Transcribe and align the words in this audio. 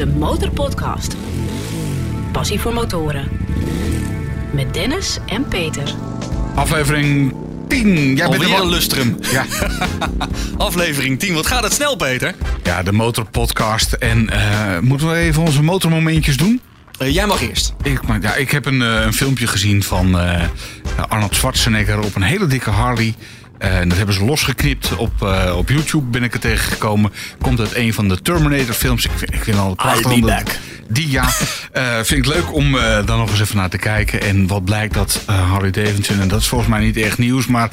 de 0.00 0.06
Motorpodcast. 0.06 1.16
Passie 2.32 2.60
voor 2.60 2.72
motoren. 2.74 3.28
Met 4.52 4.74
Dennis 4.74 5.18
en 5.26 5.48
Peter. 5.48 5.94
Aflevering 6.54 7.34
10. 7.68 7.88
Jij 7.88 8.14
bent 8.14 8.18
er 8.18 8.24
Alweer 8.24 8.48
wel- 8.48 8.62
een 8.62 8.68
lustrum. 8.68 9.16
Ja, 9.32 9.44
Aflevering 10.66 11.18
10. 11.18 11.34
Wat 11.34 11.46
gaat 11.46 11.62
het 11.62 11.72
snel, 11.72 11.96
Peter? 11.96 12.34
ja, 12.62 12.82
de 12.82 12.92
motorpodcast. 12.92 13.92
En 13.92 14.30
eh, 14.30 14.78
moeten 14.78 15.08
we 15.10 15.14
even 15.16 15.42
onze 15.42 15.62
motormomentjes 15.62 16.36
doen? 16.36 16.60
Eh, 16.98 17.14
jij 17.14 17.26
mag 17.26 17.40
eerst. 17.42 17.74
Ik, 17.82 18.06
maar, 18.06 18.20
ja, 18.22 18.34
ik 18.34 18.50
heb 18.50 18.66
een, 18.66 18.82
eh, 18.82 19.02
een 19.04 19.14
filmpje 19.14 19.46
gezien 19.46 19.82
van 19.82 20.18
eh, 20.18 20.42
Arnold 21.08 21.34
Schwarzenegger 21.34 21.98
op 22.00 22.14
een 22.14 22.22
hele 22.22 22.46
dikke 22.46 22.70
Harley. 22.70 23.14
En 23.60 23.88
dat 23.88 23.96
hebben 23.98 24.14
ze 24.14 24.24
losgeknipt. 24.24 24.96
Op, 24.96 25.22
eh, 25.22 25.54
op 25.56 25.68
YouTube 25.68 26.04
ben 26.06 26.22
ik 26.22 26.34
er 26.34 26.40
tegengekomen. 26.40 27.12
Komt 27.40 27.60
uit 27.60 27.74
een 27.74 27.94
van 27.94 28.08
de 28.08 28.22
Terminator 28.22 28.74
films. 28.74 29.04
Ik 29.04 29.10
vind, 29.16 29.34
ik 29.34 29.42
vind 29.42 29.56
al 29.58 29.74
prachtig. 29.74 30.02
be 30.14 30.20
dat- 30.20 30.28
back. 30.28 30.58
Die 30.92 31.10
ja. 31.10 31.28
Eh, 31.72 31.94
vind 32.02 32.26
ik 32.26 32.32
leuk 32.34 32.54
om 32.54 32.78
eh 32.78 33.06
dan 33.06 33.18
nog 33.18 33.30
eens 33.30 33.40
even 33.40 33.56
naar 33.56 33.68
te 33.68 33.78
kijken. 33.78 34.20
En 34.22 34.46
wat 34.46 34.64
blijkt 34.64 34.94
dat 34.94 35.20
eh, 35.26 35.50
Harley 35.50 35.70
Davidson, 35.70 36.20
en 36.20 36.28
dat 36.28 36.40
is 36.40 36.48
volgens 36.48 36.70
mij 36.70 36.80
niet 36.80 36.96
echt 36.96 37.18
nieuws, 37.18 37.46
maar 37.46 37.68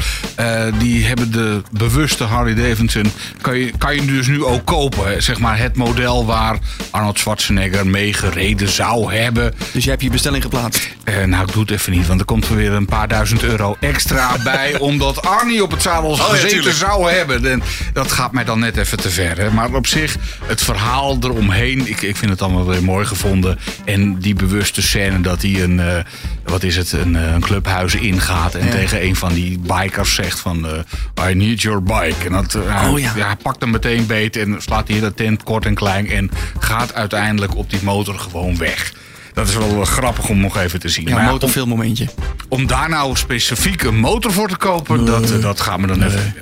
die 0.77 1.05
hebben 1.05 1.31
de 1.31 1.61
bewuste 1.71 2.23
Harley 2.23 2.53
Davidson. 2.55 3.11
Kan 3.41 3.57
je, 3.57 3.71
kan 3.77 3.95
je 3.95 4.05
dus 4.05 4.27
nu 4.27 4.43
ook 4.43 4.65
kopen. 4.65 5.23
Zeg 5.23 5.39
maar 5.39 5.57
het 5.57 5.75
model 5.75 6.25
waar 6.25 6.57
Arnold 6.91 7.19
Schwarzenegger 7.19 7.87
mee 7.87 8.13
gereden 8.13 8.69
zou 8.69 9.13
hebben. 9.13 9.53
Dus 9.71 9.83
jij 9.83 9.91
hebt 9.91 10.03
je 10.03 10.09
bestelling 10.09 10.43
geplaatst. 10.43 10.95
Nou, 11.25 11.47
ik 11.47 11.53
doe 11.53 11.61
het 11.61 11.71
even 11.71 11.91
niet, 11.91 12.07
want 12.07 12.19
er 12.19 12.25
komt 12.25 12.47
er 12.47 12.55
weer 12.55 12.71
een 12.71 12.85
paar 12.85 13.07
duizend 13.07 13.43
euro 13.43 13.75
extra 13.79 14.37
bij. 14.43 14.79
omdat 14.79 15.25
Arnie 15.25 15.63
op 15.63 15.71
het 15.71 15.81
zadel 15.81 16.15
ja, 16.15 16.23
gezeten 16.23 16.73
zou 16.73 17.11
hebben. 17.11 17.51
En 17.51 17.63
dat 17.93 18.11
gaat 18.11 18.31
mij 18.31 18.43
dan 18.43 18.59
net 18.59 18.77
even 18.77 18.97
te 18.97 19.09
ver. 19.09 19.37
Hè. 19.37 19.51
Maar 19.51 19.73
op 19.73 19.87
zich, 19.87 20.15
het 20.43 20.61
verhaal 20.61 21.17
eromheen, 21.21 21.87
ik, 21.87 22.01
ik 22.01 22.15
vind 22.15 22.31
het 22.31 22.41
allemaal 22.41 22.65
weer 22.65 22.83
mooi 22.83 23.05
gevonden. 23.07 23.57
En 23.85 24.19
die 24.19 24.33
bewuste 24.33 24.81
scène 24.81 25.21
dat 25.21 25.41
hij 25.41 25.63
een, 25.63 25.79
eh, 25.79 25.97
wat 26.45 26.63
is 26.63 26.75
het, 26.75 26.91
een, 26.91 27.15
eh, 27.15 27.33
een 27.33 27.41
clubhuis 27.41 27.95
ingaat. 27.95 28.55
En 28.55 28.65
Ja. 28.65 28.71
tegen 28.71 29.03
een 29.03 29.15
van 29.15 29.33
die 29.33 29.59
bikers 29.59 30.13
zegt 30.15 30.39
van, 30.39 30.67
eh, 30.67 31.29
I 31.29 31.33
need 31.35 31.61
your 31.61 31.83
bike. 31.83 32.25
En 32.25 32.31
dat, 32.31 32.55
Oh, 32.55 32.99
ja. 32.99 33.13
hij 33.15 33.35
pakt 33.41 33.61
hem 33.61 33.69
meteen 33.71 34.05
beet 34.05 34.35
en 34.35 34.55
slaat 34.61 34.87
hij 34.87 34.99
de 34.99 35.13
tent 35.13 35.43
kort 35.43 35.65
en 35.65 35.75
klein. 35.75 36.09
En 36.09 36.31
gaat 36.59 36.93
uiteindelijk 36.93 37.55
op 37.55 37.69
die 37.69 37.79
motor 37.83 38.19
gewoon 38.19 38.57
weg. 38.57 38.93
Dat 39.33 39.47
is 39.47 39.55
wel 39.55 39.85
grappig 39.85 40.29
om 40.29 40.39
nog 40.39 40.57
even 40.57 40.79
te 40.79 40.89
zien. 40.89 41.07
Ja, 41.07 41.19
een 41.19 41.25
motorfilmmomentje. 41.25 42.07
om, 42.49 42.59
om 42.59 42.67
daar 42.67 42.89
nou 42.89 43.15
specifiek 43.15 43.83
een 43.83 43.99
motor 43.99 44.31
voor 44.31 44.47
te 44.49 44.57
kopen, 44.57 45.05
dat, 45.05 45.41
dat 45.41 45.61
gaat 45.61 45.79
me 45.79 45.87
dan 45.87 46.03
even. 46.03 46.33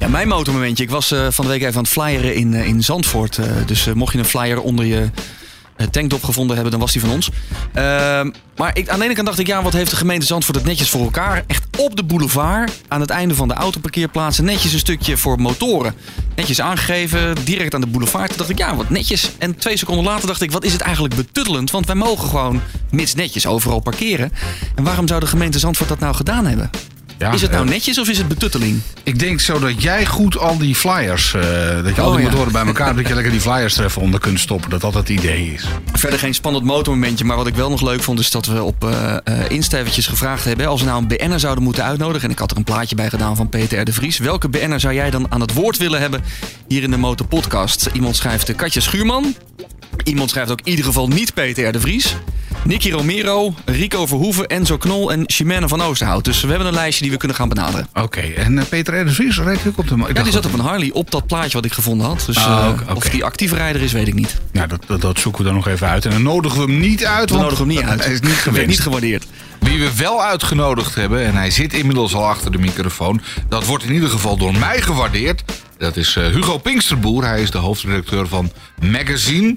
Ja, 0.00 0.08
mijn 0.08 0.28
motormomentje. 0.28 0.84
Ik 0.84 0.90
was 0.90 1.08
van 1.30 1.44
de 1.44 1.50
week 1.50 1.62
even 1.62 1.74
aan 1.74 1.82
het 1.82 1.88
flyeren 1.92 2.34
in, 2.34 2.54
in 2.54 2.82
Zandvoort. 2.82 3.38
Dus 3.66 3.88
mocht 3.94 4.12
je 4.12 4.18
een 4.18 4.24
flyer 4.24 4.60
onder 4.60 4.84
je 4.84 5.10
eh, 5.78 5.86
tankdop 5.86 6.24
gevonden 6.24 6.54
hebben, 6.54 6.72
dan 6.72 6.80
was 6.80 6.92
die 6.92 7.00
van 7.00 7.10
ons. 7.10 7.30
Ehm, 7.72 8.30
maar 8.56 8.76
ik, 8.76 8.88
aan 8.88 8.98
de 8.98 9.04
ene 9.04 9.14
kant 9.14 9.26
dacht 9.26 9.38
ik, 9.38 9.46
ja, 9.46 9.62
wat 9.62 9.72
heeft 9.72 9.90
de 9.90 9.96
gemeente 9.96 10.26
Zandvoort 10.26 10.56
het 10.56 10.66
netjes 10.66 10.90
voor 10.90 11.02
elkaar? 11.02 11.44
Echt 11.46 11.64
op 11.76 11.96
de 11.96 12.04
boulevard, 12.04 12.72
aan 12.88 13.00
het 13.00 13.10
einde 13.10 13.34
van 13.34 13.48
de 13.48 13.54
autoparkeerplaatsen, 13.54 14.44
netjes 14.44 14.72
een 14.72 14.78
stukje 14.78 15.16
voor 15.16 15.40
motoren. 15.40 15.94
Netjes 16.36 16.60
aangegeven, 16.60 17.34
direct 17.44 17.74
aan 17.74 17.80
de 17.80 17.86
boulevard. 17.86 18.28
Toen 18.28 18.36
dacht 18.36 18.50
ik, 18.50 18.58
ja, 18.58 18.76
wat 18.76 18.90
netjes. 18.90 19.30
En 19.38 19.56
twee 19.56 19.76
seconden 19.76 20.04
later 20.04 20.26
dacht 20.26 20.40
ik, 20.40 20.50
wat 20.50 20.64
is 20.64 20.72
het 20.72 20.80
eigenlijk 20.80 21.14
betuttelend? 21.14 21.70
Want 21.70 21.86
wij 21.86 21.94
mogen 21.94 22.28
gewoon 22.28 22.60
mits 22.90 23.14
netjes 23.14 23.46
overal 23.46 23.80
parkeren. 23.80 24.32
En 24.74 24.84
waarom 24.84 25.08
zou 25.08 25.20
de 25.20 25.26
gemeente 25.26 25.58
Zandvoort 25.58 25.88
dat 25.88 25.98
nou 25.98 26.14
gedaan 26.14 26.46
hebben? 26.46 26.70
Ja, 27.18 27.32
is 27.32 27.42
het 27.42 27.50
nou 27.50 27.64
eh, 27.64 27.70
netjes 27.70 27.98
of 27.98 28.08
is 28.08 28.18
het 28.18 28.28
betutteling? 28.28 28.80
Ik 29.02 29.18
denk 29.18 29.40
zo 29.40 29.58
dat 29.58 29.82
jij 29.82 30.06
goed 30.06 30.38
al 30.38 30.58
die 30.58 30.74
flyers, 30.74 31.34
eh, 31.34 31.42
dat 31.84 31.94
je 31.94 32.00
al 32.00 32.10
Oh, 32.10 32.16
die 32.16 32.24
motoren 32.24 32.52
bij 32.52 32.66
elkaar, 32.66 32.96
dat 32.96 33.08
je 33.08 33.14
lekker 33.14 33.32
die 33.32 33.40
flyers 33.40 33.76
er 33.76 33.84
even 33.84 34.02
onder 34.02 34.20
kunt 34.20 34.40
stoppen. 34.40 34.70
Dat 34.70 34.80
dat 34.80 34.94
het 34.94 35.08
idee 35.08 35.52
is. 35.52 35.64
Verder 35.92 36.18
geen 36.18 36.34
spannend 36.34 36.64
motormomentje, 36.64 37.24
maar 37.24 37.36
wat 37.36 37.46
ik 37.46 37.54
wel 37.54 37.70
nog 37.70 37.82
leuk 37.82 38.02
vond... 38.02 38.18
is 38.18 38.30
dat 38.30 38.46
we 38.46 38.62
op 38.62 38.88
Insta 39.48 39.78
eventjes 39.78 40.06
gevraagd 40.06 40.44
hebben... 40.44 40.66
als 40.66 40.80
we 40.80 40.86
nou 40.86 41.02
een 41.02 41.08
BN'er 41.08 41.40
zouden 41.40 41.64
moeten 41.64 41.84
uitnodigen... 41.84 42.24
en 42.24 42.30
ik 42.30 42.38
had 42.38 42.50
er 42.50 42.56
een 42.56 42.64
plaatje 42.64 42.96
bij 42.96 43.08
gedaan 43.08 43.36
van 43.36 43.48
Peter 43.48 43.80
R. 43.80 43.84
de 43.84 43.92
Vries... 43.92 44.18
welke 44.18 44.48
BN'er 44.48 44.80
zou 44.80 44.94
jij 44.94 45.10
dan 45.10 45.26
aan 45.28 45.40
het 45.40 45.52
woord 45.52 45.76
willen 45.76 46.00
hebben 46.00 46.24
hier 46.68 46.82
in 46.82 46.90
de 46.90 46.96
Motorpodcast? 46.96 47.88
Iemand 47.92 48.16
schrijft 48.16 48.48
eh, 48.48 48.56
Katja 48.56 48.80
Schuurman. 48.80 49.34
Iemand 50.04 50.30
schrijft 50.30 50.50
ook 50.50 50.60
in 50.60 50.70
ieder 50.70 50.84
geval 50.84 51.08
niet 51.08 51.34
Peter 51.34 51.68
R. 51.68 51.72
de 51.72 51.80
Vries. 51.80 52.16
Nicky 52.64 52.90
Romero, 52.90 53.54
Rico 53.64 54.06
Verhoeven, 54.06 54.46
Enzo 54.46 54.76
Knol 54.76 55.12
en 55.12 55.22
Chimène 55.26 55.68
van 55.68 55.80
Oosterhout. 55.82 56.24
Dus 56.24 56.40
we 56.40 56.48
hebben 56.48 56.66
een 56.66 56.74
lijstje 56.74 57.02
die 57.02 57.12
we 57.12 57.18
kunnen 57.18 57.36
gaan 57.36 57.48
benaderen. 57.48 57.88
Oké, 57.94 58.20
en 58.20 58.58
eh, 58.58 58.64
Peter 58.68 59.00
R. 59.00 59.04
de 59.04 59.12
Vries 59.12 59.38
reed 59.38 59.58
ook 59.68 59.78
op 59.78 59.88
de. 59.88 60.04
Ja, 60.14 60.22
die 60.22 60.32
zat 60.32 60.46
op 60.46 60.52
een 60.52 60.60
Harley 60.60 60.90
op 60.92 61.10
dat 61.10 61.26
plaatje 61.26 61.52
wat 61.52 61.64
ik 61.64 61.72
gevonden 61.72 62.06
had. 62.06 62.22
Dus 62.26 62.36
Ah, 62.36 62.68
eh, 62.88 62.96
of 62.96 63.04
die 63.08 63.24
actieve 63.24 63.54
rijder 63.54 63.82
is, 63.82 63.92
weet 63.92 64.08
ik 64.08 64.14
niet. 64.14 64.40
Ja, 64.52 64.66
dat, 64.66 64.82
dat, 64.86 65.00
dat 65.00 65.18
zoeken 65.18 65.40
we 65.40 65.46
dan 65.46 65.56
nog 65.56 65.68
even 65.68 65.88
uit. 65.88 66.04
En 66.04 66.10
dan 66.10 66.22
nodigen 66.22 66.58
we 66.66 66.72
hem 66.72 66.80
niet 66.80 67.04
uit. 67.04 67.30
We 67.30 67.36
want 67.36 67.48
nodigen 67.48 67.66
hem 67.66 67.76
niet 67.76 67.84
uit. 67.86 68.04
Hij 68.04 68.12
is 68.12 68.20
niet 68.20 68.30
gewenst. 68.46 68.66
niet 68.68 68.80
gewaardeerd. 68.80 69.26
Wie 69.60 69.78
we 69.78 69.96
wel 69.96 70.22
uitgenodigd 70.22 70.94
hebben, 70.94 71.24
en 71.24 71.34
hij 71.34 71.50
zit 71.50 71.72
inmiddels 71.74 72.14
al 72.14 72.26
achter 72.28 72.52
de 72.52 72.58
microfoon. 72.58 73.20
Dat 73.48 73.66
wordt 73.66 73.84
in 73.84 73.92
ieder 73.92 74.08
geval 74.08 74.36
door 74.36 74.54
mij 74.58 74.80
gewaardeerd. 74.82 75.42
Dat 75.78 75.96
is 75.96 76.16
eh, 76.16 76.24
Hugo 76.26 76.58
Pinksterboer. 76.58 77.24
Hij 77.24 77.42
is 77.42 77.50
de 77.50 77.58
hoofdredacteur 77.58 78.28
van 78.28 78.52
Magazine. 78.82 79.54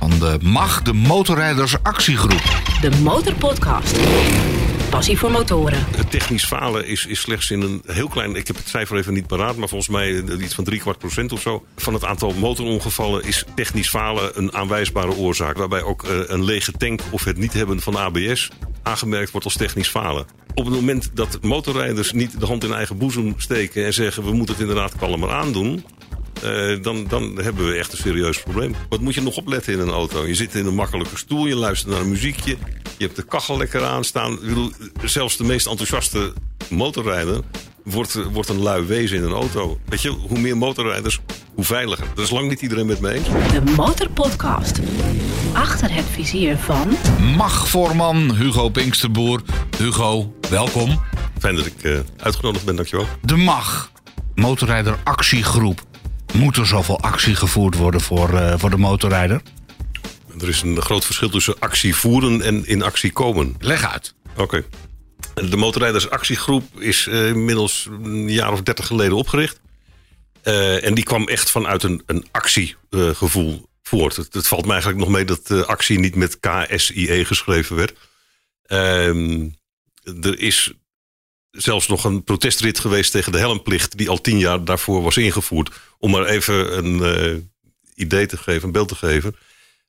Van 0.00 0.18
de 0.18 0.38
MAG, 0.42 0.82
de 0.82 0.92
Motorrijders 0.92 1.82
Actiegroep. 1.82 2.42
De 2.80 2.90
Motorpodcast. 3.02 3.98
Passie 4.90 5.18
voor 5.18 5.30
motoren. 5.30 5.86
Het 5.96 6.10
technisch 6.10 6.44
falen 6.44 6.86
is, 6.86 7.06
is 7.06 7.20
slechts 7.20 7.50
in 7.50 7.62
een 7.62 7.82
heel 7.86 8.08
klein... 8.08 8.34
Ik 8.34 8.46
heb 8.46 8.56
het 8.56 8.68
cijfer 8.68 8.96
even 8.96 9.12
niet 9.12 9.26
paraat, 9.26 9.56
maar 9.56 9.68
volgens 9.68 9.90
mij 9.90 10.22
iets 10.22 10.54
van 10.54 10.64
drie 10.64 10.80
kwart 10.80 10.98
procent 10.98 11.32
of 11.32 11.40
zo... 11.40 11.64
van 11.76 11.94
het 11.94 12.04
aantal 12.04 12.32
motorongevallen 12.32 13.24
is 13.24 13.44
technisch 13.54 13.88
falen 13.88 14.38
een 14.38 14.54
aanwijsbare 14.54 15.14
oorzaak. 15.14 15.56
Waarbij 15.56 15.82
ook 15.82 16.04
eh, 16.04 16.18
een 16.26 16.44
lege 16.44 16.72
tank 16.72 17.00
of 17.10 17.24
het 17.24 17.36
niet 17.36 17.52
hebben 17.52 17.80
van 17.80 17.96
ABS 17.96 18.48
aangemerkt 18.82 19.30
wordt 19.30 19.46
als 19.46 19.56
technisch 19.56 19.88
falen. 19.88 20.26
Op 20.54 20.64
het 20.64 20.74
moment 20.74 21.10
dat 21.14 21.38
motorrijders 21.42 22.12
niet 22.12 22.40
de 22.40 22.46
hand 22.46 22.64
in 22.64 22.72
eigen 22.72 22.98
boezem 22.98 23.34
steken... 23.36 23.84
en 23.84 23.94
zeggen 23.94 24.24
we 24.24 24.32
moeten 24.32 24.54
het 24.54 24.62
inderdaad 24.62 24.96
kalmer 24.96 25.30
aandoen... 25.30 25.84
Eh, 26.42 26.82
dan, 26.82 27.06
dan 27.08 27.38
hebben 27.42 27.66
we 27.66 27.74
echt 27.74 27.92
een 27.92 27.98
serieus 27.98 28.42
probleem. 28.42 28.74
Wat 28.88 29.00
moet 29.00 29.14
je 29.14 29.22
nog 29.22 29.36
opletten 29.36 29.72
in 29.72 29.78
een 29.80 29.90
auto? 29.90 30.26
Je 30.26 30.34
zit 30.34 30.54
in 30.54 30.66
een 30.66 30.74
makkelijke 30.74 31.16
stoel, 31.16 31.46
je 31.46 31.56
luistert 31.56 31.92
naar 31.92 32.00
een 32.00 32.08
muziekje, 32.08 32.56
je 32.98 33.04
hebt 33.04 33.16
de 33.16 33.24
kachel 33.24 33.56
lekker 33.56 33.84
aanstaan. 33.84 34.32
Ik 34.32 34.40
bedoel, 34.40 34.72
zelfs 35.04 35.36
de 35.36 35.44
meest 35.44 35.66
enthousiaste 35.66 36.32
motorrijder 36.68 37.40
wordt, 37.84 38.18
wordt 38.32 38.48
een 38.48 38.62
lui 38.62 38.84
wezen 38.84 39.16
in 39.16 39.22
een 39.22 39.32
auto. 39.32 39.78
Weet 39.84 40.02
je, 40.02 40.08
hoe 40.08 40.38
meer 40.38 40.56
motorrijders, 40.56 41.20
hoe 41.54 41.64
veiliger. 41.64 42.06
Dat 42.14 42.24
is 42.24 42.30
lang 42.30 42.48
niet 42.48 42.60
iedereen 42.60 42.86
met 42.86 43.00
me 43.00 43.12
eens. 43.12 43.26
De 43.26 43.72
Motorpodcast. 43.76 44.80
Achter 45.52 45.94
het 45.94 46.04
vizier 46.10 46.56
van 46.56 46.96
MAG-voorman 47.36 48.34
Hugo 48.34 48.68
Pinksterboer. 48.68 49.42
Hugo, 49.78 50.34
welkom. 50.50 51.00
Fijn 51.38 51.56
dat 51.56 51.66
ik 51.66 51.82
eh, 51.82 51.98
uitgenodigd 52.16 52.64
ben, 52.64 52.76
dankjewel. 52.76 53.06
De 53.22 53.36
MAG, 53.36 53.90
Motorrijder 54.34 54.98
Actiegroep. 55.04 55.88
Moet 56.32 56.56
er 56.56 56.66
zoveel 56.66 57.00
actie 57.00 57.34
gevoerd 57.34 57.76
worden 57.76 58.00
voor, 58.00 58.34
eh, 58.34 58.58
voor 58.58 58.70
de 58.70 58.76
motorrijder? 58.76 59.42
Er 60.40 60.48
is 60.48 60.62
een 60.62 60.82
groot 60.82 61.04
verschil 61.04 61.28
tussen 61.28 61.58
actie 61.58 61.94
voeren 61.94 62.42
en 62.42 62.66
in 62.66 62.82
actie 62.82 63.12
komen. 63.12 63.54
Leg 63.58 63.92
uit. 63.92 64.14
Oké. 64.36 64.64
De 65.34 65.56
motorrijdersactiegroep 65.56 66.80
is 66.80 67.06
eh, 67.06 67.28
inmiddels 67.28 67.88
een 68.02 68.28
jaar 68.28 68.52
of 68.52 68.62
dertig 68.62 68.86
geleden 68.86 69.16
opgericht. 69.16 69.60
Eh, 70.42 70.84
en 70.84 70.94
die 70.94 71.04
kwam 71.04 71.28
echt 71.28 71.50
vanuit 71.50 71.82
een, 71.82 72.02
een 72.06 72.26
actiegevoel 72.30 73.68
voort. 73.82 74.16
Het, 74.16 74.34
het 74.34 74.48
valt 74.48 74.64
me 74.64 74.70
eigenlijk 74.70 75.00
nog 75.00 75.10
mee 75.10 75.24
dat 75.24 75.66
actie 75.66 75.98
niet 75.98 76.14
met 76.14 76.40
KSIE 76.40 77.24
geschreven 77.24 77.76
werd. 77.76 77.92
Ehm, 78.66 79.48
er 80.20 80.38
is 80.38 80.72
zelfs 81.50 81.88
nog 81.88 82.04
een 82.04 82.24
protestrit 82.24 82.78
geweest 82.78 83.12
tegen 83.12 83.32
de 83.32 83.38
helmplicht... 83.38 83.96
die 83.98 84.08
al 84.08 84.20
tien 84.20 84.38
jaar 84.38 84.64
daarvoor 84.64 85.02
was 85.02 85.16
ingevoerd. 85.16 85.70
Om 85.98 86.10
maar 86.10 86.24
even 86.26 86.76
een 86.78 87.02
eh, 87.04 87.36
idee 87.94 88.26
te 88.26 88.36
geven, 88.36 88.64
een 88.64 88.72
beeld 88.72 88.88
te 88.88 88.94
geven. 88.94 89.36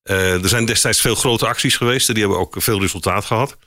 Eh, 0.04 0.44
er 0.44 0.50
zijn 0.50 0.66
destijds 0.66 1.02
veel 1.02 1.16
grote 1.16 1.48
acties 1.48 1.76
geweest. 1.76 2.08
en 2.08 2.14
Die 2.14 2.24
hebben 2.24 2.42
ook 2.42 2.56
veel 2.58 2.80
resultaat 2.82 3.26
gehad. 3.26 3.58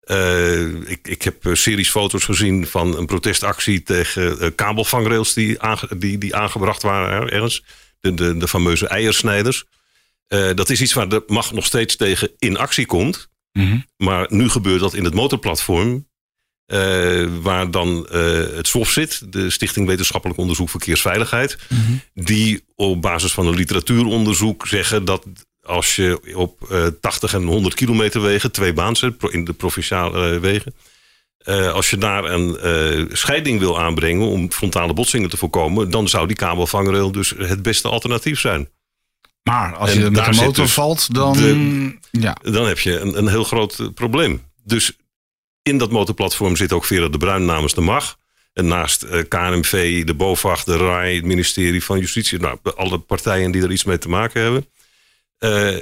Eh, 0.00 0.90
ik, 0.90 1.08
ik 1.08 1.22
heb 1.22 1.36
series 1.52 1.90
foto's 1.90 2.24
gezien 2.24 2.66
van 2.66 2.96
een 2.96 3.06
protestactie 3.06 3.82
tegen 3.82 4.54
kabelvangrails 4.54 5.32
die, 5.34 5.60
aange- 5.60 5.98
die, 5.98 6.18
die 6.18 6.34
aangebracht 6.36 6.82
waren 6.82 7.22
er- 7.22 7.32
ergens. 7.32 7.64
De, 8.00 8.14
de, 8.14 8.36
de 8.36 8.48
fameuze 8.48 8.88
eiersnijders. 8.88 9.64
Dat 10.28 10.70
is 10.70 10.80
iets 10.80 10.92
waar 10.92 11.08
de 11.08 11.22
mag 11.26 11.52
nog 11.52 11.64
steeds 11.66 11.96
tegen 11.96 12.30
in 12.38 12.56
actie 12.56 12.86
komt. 12.86 13.28
Mhm. 13.52 13.78
Maar 13.96 14.26
nu 14.28 14.48
gebeurt 14.48 14.80
dat 14.80 14.94
in 14.94 15.04
het 15.04 15.14
motorplatform. 15.14 16.08
Eh, 16.66 17.26
waar 17.42 17.70
dan 17.70 18.06
eh, 18.06 18.20
het 18.56 18.68
SWOF 18.68 18.90
zit, 18.90 19.32
de 19.32 19.50
Stichting 19.50 19.86
Wetenschappelijk 19.86 20.38
Onderzoek 20.38 20.70
Verkeersveiligheid. 20.70 21.58
Die 22.14 22.64
op 22.74 23.02
basis 23.02 23.32
van 23.32 23.46
een 23.46 23.54
literatuuronderzoek 23.54 24.66
zeggen 24.66 25.04
dat 25.04 25.24
als 25.62 25.96
je 25.96 26.34
op 26.34 26.70
eh 26.70 26.86
80 27.00 27.34
en 27.34 27.42
100 27.44 27.74
kilometer 27.74 28.20
wegen, 28.22 28.52
twee 28.52 28.72
baansen 28.72 29.16
in 29.30 29.44
de 29.44 29.52
provinciale 29.52 30.34
eh, 30.34 30.40
wegen. 30.40 30.74
eh, 31.38 31.72
als 31.72 31.90
je 31.90 31.98
daar 31.98 32.24
een 32.24 32.58
eh, 32.58 33.04
scheiding 33.16 33.58
wil 33.58 33.80
aanbrengen 33.80 34.26
om 34.28 34.52
frontale 34.52 34.92
botsingen 34.92 35.30
te 35.30 35.36
voorkomen, 35.36 35.90
dan 35.90 36.08
zou 36.08 36.26
die 36.26 36.36
kabelvangrail 36.36 37.12
dus 37.12 37.32
het 37.36 37.62
beste 37.62 37.88
alternatief 37.88 38.40
zijn. 38.40 38.68
Maar 39.42 39.76
als 39.76 39.90
En 39.90 39.98
je 39.98 40.04
met 40.04 40.14
daar 40.14 40.30
de 40.30 40.36
motor 40.36 40.64
dus 40.64 40.72
valt, 40.72 41.14
dan... 41.14 41.32
de- 41.32 41.98
ja. 42.10 42.36
dan 42.42 42.66
heb 42.66 42.78
je 42.78 42.98
een, 42.98 43.18
een 43.18 43.28
heel 43.28 43.44
groot 43.44 43.78
eh, 43.78 43.86
probleem. 43.94 44.42
Dus 44.64 44.96
in 45.64 45.78
dat 45.78 45.90
motorplatform 45.90 46.56
zit 46.56 46.72
ook 46.72 46.84
Vera 46.84 47.08
de 47.08 47.18
Bruin 47.18 47.44
namens 47.44 47.74
de 47.74 47.80
MAG. 47.80 48.16
En 48.52 48.66
naast 48.66 49.02
eh, 49.02 49.22
KNMV, 49.28 50.04
de 50.04 50.14
BOVAG, 50.14 50.64
de 50.64 50.76
RAI, 50.76 51.14
het 51.16 51.24
ministerie 51.24 51.84
van 51.84 51.98
Justitie. 51.98 52.38
Nou, 52.38 52.58
alle 52.76 52.98
partijen 52.98 53.50
die 53.50 53.62
er 53.62 53.72
iets 53.72 53.84
mee 53.84 53.98
te 53.98 54.08
maken 54.08 54.42
hebben. 54.42 54.68
Eh, 55.38 55.74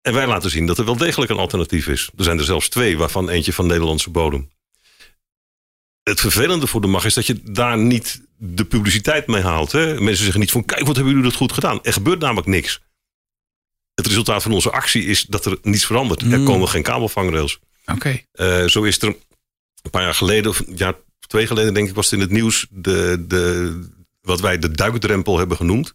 en 0.00 0.12
wij 0.12 0.26
laten 0.26 0.50
zien 0.50 0.66
dat 0.66 0.78
er 0.78 0.84
wel 0.84 0.96
degelijk 0.96 1.30
een 1.30 1.36
alternatief 1.38 1.86
is. 1.86 2.10
Er 2.16 2.24
zijn 2.24 2.38
er 2.38 2.44
zelfs 2.44 2.68
twee, 2.68 2.98
waarvan 2.98 3.28
eentje 3.28 3.52
van 3.52 3.66
Nederlandse 3.66 4.10
bodem. 4.10 4.50
Het 6.02 6.20
vervelende 6.20 6.66
voor 6.66 6.80
de 6.80 6.86
MAG 6.86 7.04
is 7.04 7.14
dat 7.14 7.26
je 7.26 7.40
daar 7.42 7.78
niet 7.78 8.22
de 8.36 8.64
publiciteit 8.64 9.26
mee 9.26 9.42
haalt. 9.42 9.72
Hè? 9.72 10.00
Mensen 10.00 10.22
zeggen 10.22 10.40
niet 10.40 10.50
van, 10.50 10.64
kijk, 10.64 10.86
wat 10.86 10.96
hebben 10.96 11.14
jullie 11.14 11.28
dat 11.28 11.38
goed 11.38 11.52
gedaan. 11.52 11.78
Er 11.82 11.92
gebeurt 11.92 12.20
namelijk 12.20 12.46
niks. 12.46 12.80
Het 13.94 14.06
resultaat 14.06 14.42
van 14.42 14.52
onze 14.52 14.70
actie 14.70 15.04
is 15.04 15.22
dat 15.22 15.46
er 15.46 15.58
niets 15.62 15.86
verandert. 15.86 16.20
Er 16.22 16.28
Hmm. 16.28 16.44
komen 16.44 16.68
geen 16.68 16.82
kabelvangrails. 16.82 17.58
Oké. 17.84 18.20
Eh, 18.32 18.64
zo 18.64 18.82
is 18.82 19.02
er 19.02 19.08
een 19.82 19.90
paar 19.90 20.02
jaar 20.02 20.14
geleden, 20.14 20.50
of 20.50 20.58
een 20.58 20.76
jaar 20.76 20.92
of 20.94 21.26
twee 21.26 21.46
geleden 21.46 21.74
denk 21.74 21.88
ik, 21.88 21.94
was 21.94 22.10
het 22.10 22.14
in 22.14 22.20
het 22.20 22.30
nieuws 22.30 22.66
de, 22.70 23.24
de, 23.28 23.88
wat 24.20 24.40
wij 24.40 24.58
de 24.58 24.70
duikdrempel 24.70 25.38
hebben 25.38 25.56
genoemd. 25.56 25.94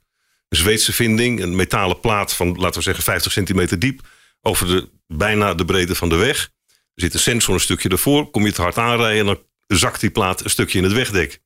Een 0.50 0.58
Zweedse 0.58 0.94
vinding, 0.94 1.42
een 1.42 1.56
metalen 1.56 2.00
plaat 2.00 2.34
van, 2.34 2.56
laten 2.56 2.78
we 2.78 2.84
zeggen, 2.84 3.04
50 3.04 3.32
centimeter 3.32 3.80
diep. 3.80 4.02
Over 4.42 4.68
de, 4.68 4.90
bijna 5.08 5.54
de 5.54 5.66
breedte 5.66 5.96
van 5.96 6.10
de 6.10 6.16
weg. 6.16 6.52
Er 6.68 7.06
zit 7.06 7.14
een 7.14 7.20
sensor 7.20 7.54
een 7.54 7.60
stukje 7.60 7.90
ervoor. 7.90 8.30
Kom 8.30 8.46
je 8.46 8.52
te 8.52 8.62
hard 8.62 8.78
aanrijden, 8.78 9.26
dan 9.26 9.40
zakt 9.68 10.00
die 10.00 10.10
plaat 10.10 10.44
een 10.44 10.50
stukje 10.50 10.78
in 10.78 10.84
het 10.84 10.94
wegdek. 10.94 11.40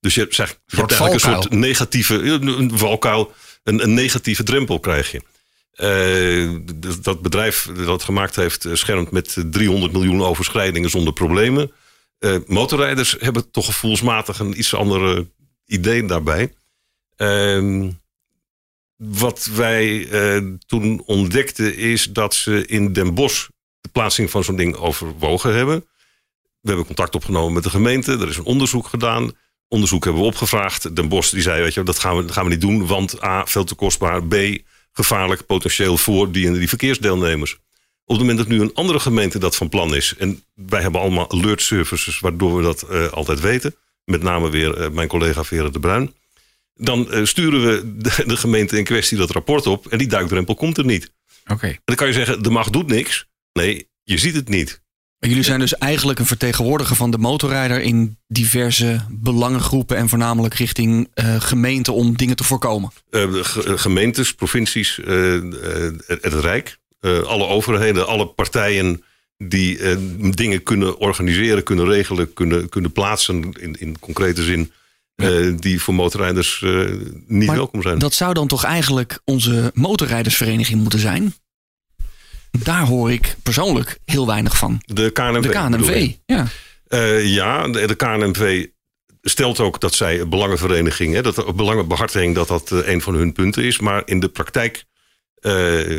Dus 0.00 0.14
je 0.14 0.20
hebt, 0.20 0.34
zeg, 0.34 0.48
je 0.66 0.76
hebt 0.76 0.90
eigenlijk 0.90 1.24
een 1.24 1.32
soort 1.32 1.50
negatieve, 1.50 2.14
een 2.14 2.46
een 2.46 2.78
valkuil, 2.78 3.34
een, 3.62 3.82
een 3.82 3.94
negatieve 3.94 4.42
drempel 4.42 4.80
krijg 4.80 5.10
je. 5.10 5.20
Eh, 5.72 6.50
dat 7.02 7.22
bedrijf 7.22 7.68
dat 7.84 8.02
gemaakt 8.02 8.36
heeft, 8.36 8.64
eh, 8.64 8.74
schermt 8.74 9.10
met 9.10 9.44
300 9.50 9.92
miljoen 9.92 10.22
overschrijdingen 10.22 10.90
zonder 10.90 11.12
problemen. 11.12 11.72
Eh, 12.18 12.36
motorrijders 12.46 13.16
hebben 13.18 13.50
toch 13.50 13.64
gevoelsmatig 13.64 14.38
een 14.38 14.58
iets 14.58 14.74
andere 14.74 15.26
idee 15.66 16.06
daarbij. 16.06 16.52
Ehm, 17.16 17.90
wat 18.96 19.44
wij 19.44 20.08
toen 20.66 21.02
ontdekten 21.06 21.76
is 21.76 22.04
dat 22.04 22.34
ze 22.34 22.66
in 22.66 22.92
Den 22.92 23.14
Bosch 23.14 23.48
de 23.80 23.88
plaatsing 23.88 24.30
van 24.30 24.44
zo'n 24.44 24.56
ding 24.56 24.76
overwogen 24.76 25.54
hebben. 25.54 25.84
We 26.60 26.68
hebben 26.68 26.86
contact 26.86 27.14
opgenomen 27.14 27.52
met 27.52 27.62
de 27.62 27.70
gemeente. 27.70 28.12
Er 28.12 28.28
is 28.28 28.36
een 28.36 28.44
onderzoek 28.44 28.86
gedaan. 28.86 29.32
Onderzoek 29.68 30.04
hebben 30.04 30.22
we 30.22 30.28
opgevraagd. 30.28 30.96
Den 30.96 31.08
Bosch 31.08 31.30
die 31.30 31.42
zei, 31.42 31.62
weet 31.62 31.74
je, 31.74 31.82
dat 31.82 31.98
gaan 31.98 32.16
we, 32.16 32.22
dat 32.22 32.32
gaan 32.32 32.44
we 32.44 32.50
niet 32.50 32.60
doen. 32.60 32.86
Want 32.86 33.22
A, 33.22 33.46
veel 33.46 33.64
te 33.64 33.74
kostbaar. 33.74 34.24
B, 34.24 34.34
gevaarlijk 35.00 35.46
potentieel 35.46 35.98
voor 35.98 36.32
die 36.32 36.46
en 36.46 36.52
die 36.52 36.68
verkeersdeelnemers. 36.68 37.52
Op 38.04 38.16
het 38.16 38.18
moment 38.18 38.38
dat 38.38 38.48
nu 38.48 38.60
een 38.60 38.74
andere 38.74 39.00
gemeente 39.00 39.38
dat 39.38 39.56
van 39.56 39.68
plan 39.68 39.94
is. 39.94 40.14
En 40.18 40.44
wij 40.54 40.82
hebben 40.82 41.00
allemaal 41.00 41.30
alert 41.30 41.62
services 41.62 42.20
waardoor 42.20 42.56
we 42.56 42.62
dat 42.62 42.82
eh, 42.82 43.06
altijd 43.08 43.40
weten. 43.40 43.74
Met 44.04 44.22
name 44.22 44.50
weer 44.50 44.76
eh, 44.76 44.90
mijn 44.90 45.08
collega 45.08 45.44
Vera 45.44 45.68
de 45.68 45.80
Bruin. 45.80 46.14
Dan 46.74 47.12
eh, 47.12 47.24
sturen 47.24 47.66
we 47.66 47.92
de, 48.02 48.24
de 48.26 48.36
gemeente 48.36 48.78
in 48.78 48.84
kwestie 48.84 49.18
dat 49.18 49.30
rapport 49.30 49.66
op. 49.66 49.86
En 49.86 49.98
die 49.98 50.08
duikdrempel 50.08 50.54
komt 50.54 50.78
er 50.78 50.84
niet. 50.84 51.12
Oké. 51.46 51.66
En 51.66 51.80
dan 51.84 51.96
kan 51.96 52.06
je 52.06 52.12
zeggen, 52.12 52.42
de 52.42 52.50
macht 52.50 52.72
doet 52.72 52.86
niks. 52.86 53.26
Nee, 53.52 53.88
je 54.02 54.18
ziet 54.18 54.34
het 54.34 54.48
niet. 54.48 54.82
Jullie 55.20 55.42
zijn 55.42 55.58
dus 55.60 55.74
eigenlijk 55.78 56.18
een 56.18 56.26
vertegenwoordiger 56.26 56.96
van 56.96 57.10
de 57.10 57.18
motorrijder 57.18 57.80
in 57.80 58.16
diverse 58.28 59.00
belangengroepen 59.10 59.96
en 59.96 60.08
voornamelijk 60.08 60.54
richting 60.54 61.08
eh, 61.14 61.40
gemeenten 61.40 61.94
om 61.94 62.16
dingen 62.16 62.36
te 62.36 62.44
voorkomen. 62.44 62.90
Eh, 63.10 63.22
ge- 63.32 63.78
gemeentes, 63.78 64.34
provincies, 64.34 65.00
eh, 65.00 65.36
eh, 65.36 65.42
het 66.06 66.22
het 66.22 66.34
Rijk, 66.34 66.78
eh, 67.00 67.18
alle 67.20 67.46
overheden, 67.46 68.06
alle 68.06 68.26
partijen 68.26 69.02
die 69.38 69.78
eh, 69.78 69.96
dingen 70.30 70.62
kunnen 70.62 70.98
organiseren, 70.98 71.62
kunnen 71.62 71.86
regelen, 71.86 72.32
kunnen, 72.32 72.68
kunnen 72.68 72.92
plaatsen 72.92 73.52
in, 73.60 73.76
in 73.80 73.98
concrete 73.98 74.42
zin. 74.42 74.72
eh, 75.14 75.54
die 75.56 75.80
voor 75.82 75.94
motorrijders 75.94 76.62
eh, 76.62 76.70
niet 77.26 77.46
Maar 77.46 77.56
welkom 77.56 77.82
zijn. 77.82 77.98
Dat 77.98 78.14
zou 78.14 78.34
dan 78.34 78.46
toch 78.46 78.64
eigenlijk 78.64 79.18
onze 79.24 79.70
motorrijdersvereniging 79.74 80.80
moeten 80.80 80.98
zijn? 80.98 81.34
Daar 82.50 82.82
hoor 82.86 83.12
ik 83.12 83.36
persoonlijk 83.42 83.98
heel 84.04 84.26
weinig 84.26 84.56
van. 84.56 84.80
de 84.84 85.10
KNMV. 85.10 85.42
De 85.42 85.48
KNMV. 85.48 86.12
Ja. 86.26 86.46
Eh, 86.88 87.26
ja, 87.34 87.68
de, 87.68 87.86
de 87.86 87.94
KNMV 87.94 88.66
stelt 89.22 89.60
ook 89.60 89.80
dat 89.80 89.94
zij 89.94 90.20
een 90.20 90.28
belangenvereniging, 90.28 91.14
hè, 91.14 91.22
dat 91.22 91.34
de 91.34 91.52
belangenbehartiging, 91.52 92.34
dat 92.34 92.48
dat 92.48 92.72
eh, 92.72 92.88
een 92.88 93.00
van 93.00 93.14
hun 93.14 93.32
punten 93.32 93.64
is. 93.64 93.78
Maar 93.78 94.02
in 94.04 94.20
de 94.20 94.28
praktijk 94.28 94.84
eh, 95.34 95.98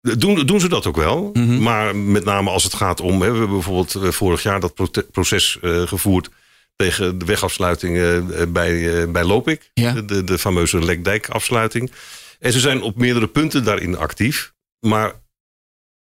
doen, 0.00 0.46
doen 0.46 0.60
ze 0.60 0.68
dat 0.68 0.86
ook 0.86 0.96
wel. 0.96 1.30
Mhm. 1.32 1.62
Maar 1.62 1.96
met 1.96 2.24
name 2.24 2.50
als 2.50 2.64
het 2.64 2.74
gaat 2.74 3.00
om, 3.00 3.12
hè, 3.22 3.30
we 3.32 3.38
hebben 3.38 3.50
bijvoorbeeld 3.56 4.14
vorig 4.14 4.42
jaar 4.42 4.60
dat 4.60 4.74
proces 5.10 5.58
gevoerd 5.84 6.28
tegen 6.76 7.18
de 7.18 7.24
wegafsluiting 7.24 8.22
bij, 8.52 9.10
bij 9.10 9.24
Lopik, 9.24 9.70
Ja. 9.74 9.92
de, 9.92 10.04
de, 10.04 10.24
de 10.24 10.38
fameuze 10.38 10.84
Lekdijk-afsluiting. 10.84 11.92
En 12.38 12.52
ze 12.52 12.60
zijn 12.60 12.82
op 12.82 12.96
meerdere 12.96 13.26
punten 13.26 13.64
daarin 13.64 13.96
actief, 13.96 14.52
maar 14.78 15.12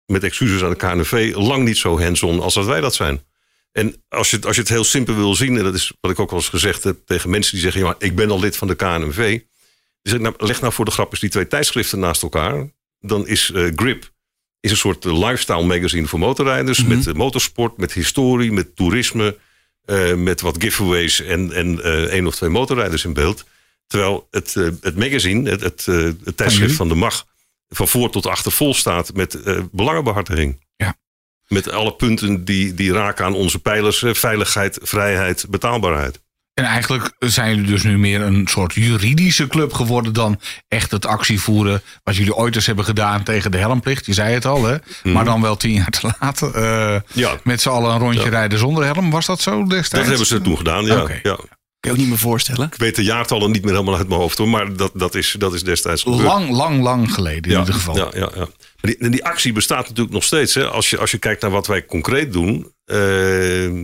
met 0.08 0.25
excuses 0.25 0.62
aan 0.62 0.70
de 0.70 0.76
KNV 0.76 1.32
lang 1.37 1.64
niet 1.64 1.76
zo 1.78 2.00
hands-on 2.00 2.40
als 2.40 2.55
dat 2.55 2.66
wij 2.66 2.81
dat 2.81 2.94
zijn. 2.94 3.22
En 3.72 4.02
als 4.08 4.31
je, 4.31 4.37
het- 4.37 4.46
als 4.46 4.55
je 4.55 4.60
het 4.60 4.70
heel 4.70 4.84
simpel 4.84 5.14
wil 5.14 5.34
zien, 5.34 5.56
en 5.56 5.64
dat 5.64 5.75
is 5.75 5.93
wat 6.00 6.10
ik 6.10 6.19
ook 6.19 6.31
wel 6.31 6.38
eens 6.38 6.49
gezegd 6.49 6.84
heb 6.84 6.96
tegen 7.06 7.31
mensen 7.31 7.52
die 7.52 7.60
zeggen: 7.62 7.81
ja, 7.81 7.87
maar 7.87 7.96
ik 7.99 8.14
ben 8.16 8.31
al 8.31 8.40
lid 8.40 8.56
van 8.56 8.69
de 8.69 8.75
KNV. 8.75 9.40
Ik, 10.02 10.20
nou, 10.20 10.34
leg 10.38 10.60
nou 10.60 10.72
voor 10.72 10.84
de 10.84 10.90
grap 10.90 11.10
eens 11.10 11.20
die 11.20 11.31
twee 11.31 11.46
tijdschriften 11.46 11.99
naast 11.99 12.22
elkaar. 12.22 12.70
Dan 13.00 13.26
is 13.26 13.50
eh, 13.50 13.66
Grip 13.75 14.10
is 14.60 14.70
een 14.70 14.76
soort 14.76 15.05
lifestyle 15.05 15.62
magazine 15.64 16.06
voor 16.06 16.19
motorrijders. 16.19 16.82
Mhm. 16.84 16.96
Met 16.96 17.06
eh, 17.06 17.14
motorsport, 17.14 17.76
met 17.76 17.93
historie, 17.93 18.52
met 18.52 18.76
toerisme. 18.76 19.37
eh, 19.84 20.14
met 20.14 20.40
wat 20.40 20.56
giveaways 20.62 21.20
en, 21.22 21.52
en 21.52 21.82
eh, 21.84 22.02
één 22.02 22.26
of 22.26 22.34
twee 22.37 22.50
motorrijders 22.50 23.04
in 23.04 23.12
beeld. 23.12 23.44
Terwijl 23.87 24.26
het, 24.31 24.54
het 24.81 24.96
magazine, 24.96 25.50
het, 25.50 25.61
het, 25.61 25.84
het 26.25 26.37
tijdschrift 26.37 26.75
van 26.76 26.88
de 26.88 26.94
MAG, 26.94 27.26
van 27.69 27.88
voor 27.88 28.11
tot 28.11 28.26
achter 28.26 28.53
vol 28.53 28.75
staat 28.75 29.15
met 29.15 29.43
eh, 29.43 29.61
belangenbehartiging. 29.73 30.65
Ja. 30.76 30.94
Met 31.47 31.70
alle 31.70 31.94
punten 31.94 32.44
die, 32.44 32.75
die 32.75 32.93
raken 32.93 33.25
aan 33.25 33.35
onze 33.35 33.59
pijlers: 33.59 34.03
eh, 34.03 34.15
veiligheid, 34.15 34.79
vrijheid, 34.82 35.47
betaalbaarheid. 35.49 36.20
En 36.55 36.65
eigenlijk 36.65 37.12
zijn 37.19 37.55
jullie 37.55 37.70
dus 37.70 37.82
nu 37.82 37.99
meer 37.99 38.20
een 38.23 38.47
soort 38.47 38.75
juridische 38.75 39.47
club 39.47 39.73
geworden 39.73 40.12
dan 40.12 40.41
echt 40.69 40.91
het 40.91 41.06
actievoeren 41.06 41.82
wat 42.03 42.17
jullie 42.17 42.35
ooit 42.35 42.55
eens 42.55 42.67
hebben 42.67 42.85
gedaan 42.85 43.23
tegen 43.23 43.50
de 43.50 43.59
helmplicht. 43.59 44.06
Je 44.06 44.12
zei 44.12 44.35
het 44.35 44.45
al, 44.45 44.64
hè? 44.64 44.76
Maar 45.02 45.25
dan 45.25 45.40
wel 45.42 45.57
tien 45.57 45.73
jaar 45.73 45.90
te 45.90 46.12
laat. 46.19 46.42
Eh, 46.54 46.97
Ja, 47.12 47.37
met 47.45 47.61
z'n 47.61 47.69
allen 47.69 47.92
een 47.92 47.99
rondje 47.99 48.23
Ja. 48.23 48.28
rijden 48.28 48.59
zonder 48.59 48.85
helm. 48.85 49.11
Was 49.11 49.26
dat 49.26 49.40
zo 49.40 49.64
destijds? 49.64 49.90
dat 49.90 50.07
hebben 50.07 50.26
ze 50.26 50.40
toen 50.40 50.57
gedaan. 50.57 50.85
Ja, 50.85 51.07
ja. 51.23 51.38
Kan 51.80 51.90
je 51.90 51.97
ook 51.97 52.02
niet 52.02 52.08
meer 52.08 52.18
voorstellen. 52.23 52.66
Ik 52.66 52.78
weet 52.78 52.97
de 52.97 53.02
jaartallen 53.04 53.50
niet 53.50 53.62
meer 53.62 53.73
helemaal 53.73 53.97
uit 53.97 54.08
mijn 54.08 54.20
hoofd 54.20 54.38
hoor, 54.38 54.49
maar 54.49 54.76
dat, 54.76 54.90
dat, 54.94 55.14
is, 55.14 55.35
dat 55.38 55.54
is 55.54 55.62
destijds 55.62 56.02
gebeurd. 56.02 56.23
Lang, 56.23 56.50
lang, 56.50 56.82
lang 56.82 57.14
geleden 57.14 57.42
in 57.44 57.50
ja, 57.50 57.58
ieder 57.58 57.75
geval. 57.75 57.97
Ja, 57.97 58.08
ja, 58.14 58.30
ja. 58.35 58.38
Maar 58.38 58.49
die, 58.80 58.97
en 58.99 59.11
die 59.11 59.25
actie 59.25 59.52
bestaat 59.52 59.88
natuurlijk 59.88 60.14
nog 60.14 60.25
steeds. 60.25 60.54
Hè. 60.54 60.68
Als, 60.68 60.90
je, 60.90 60.99
als 60.99 61.11
je 61.11 61.18
kijkt 61.18 61.42
naar 61.42 61.50
wat 61.50 61.66
wij 61.66 61.85
concreet 61.87 62.32
doen. 62.32 62.73
eh, 62.85 63.80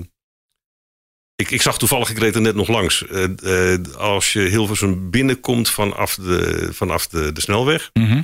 ik, 1.37 1.51
ik 1.51 1.63
zag 1.63 1.79
toevallig, 1.79 2.11
ik 2.11 2.19
reed 2.19 2.35
er 2.35 2.41
net 2.41 2.55
nog 2.55 2.69
langs. 2.69 3.07
eh, 3.07 3.73
eh, 3.73 3.81
als 3.97 4.33
je 4.33 4.41
Hilversum 4.41 5.11
binnenkomt 5.11 5.71
vanaf 5.71 6.15
de, 6.15 6.69
vanaf 6.73 7.07
de, 7.07 7.33
de 7.33 7.41
snelweg. 7.41 7.91
Mhm. 7.93 8.23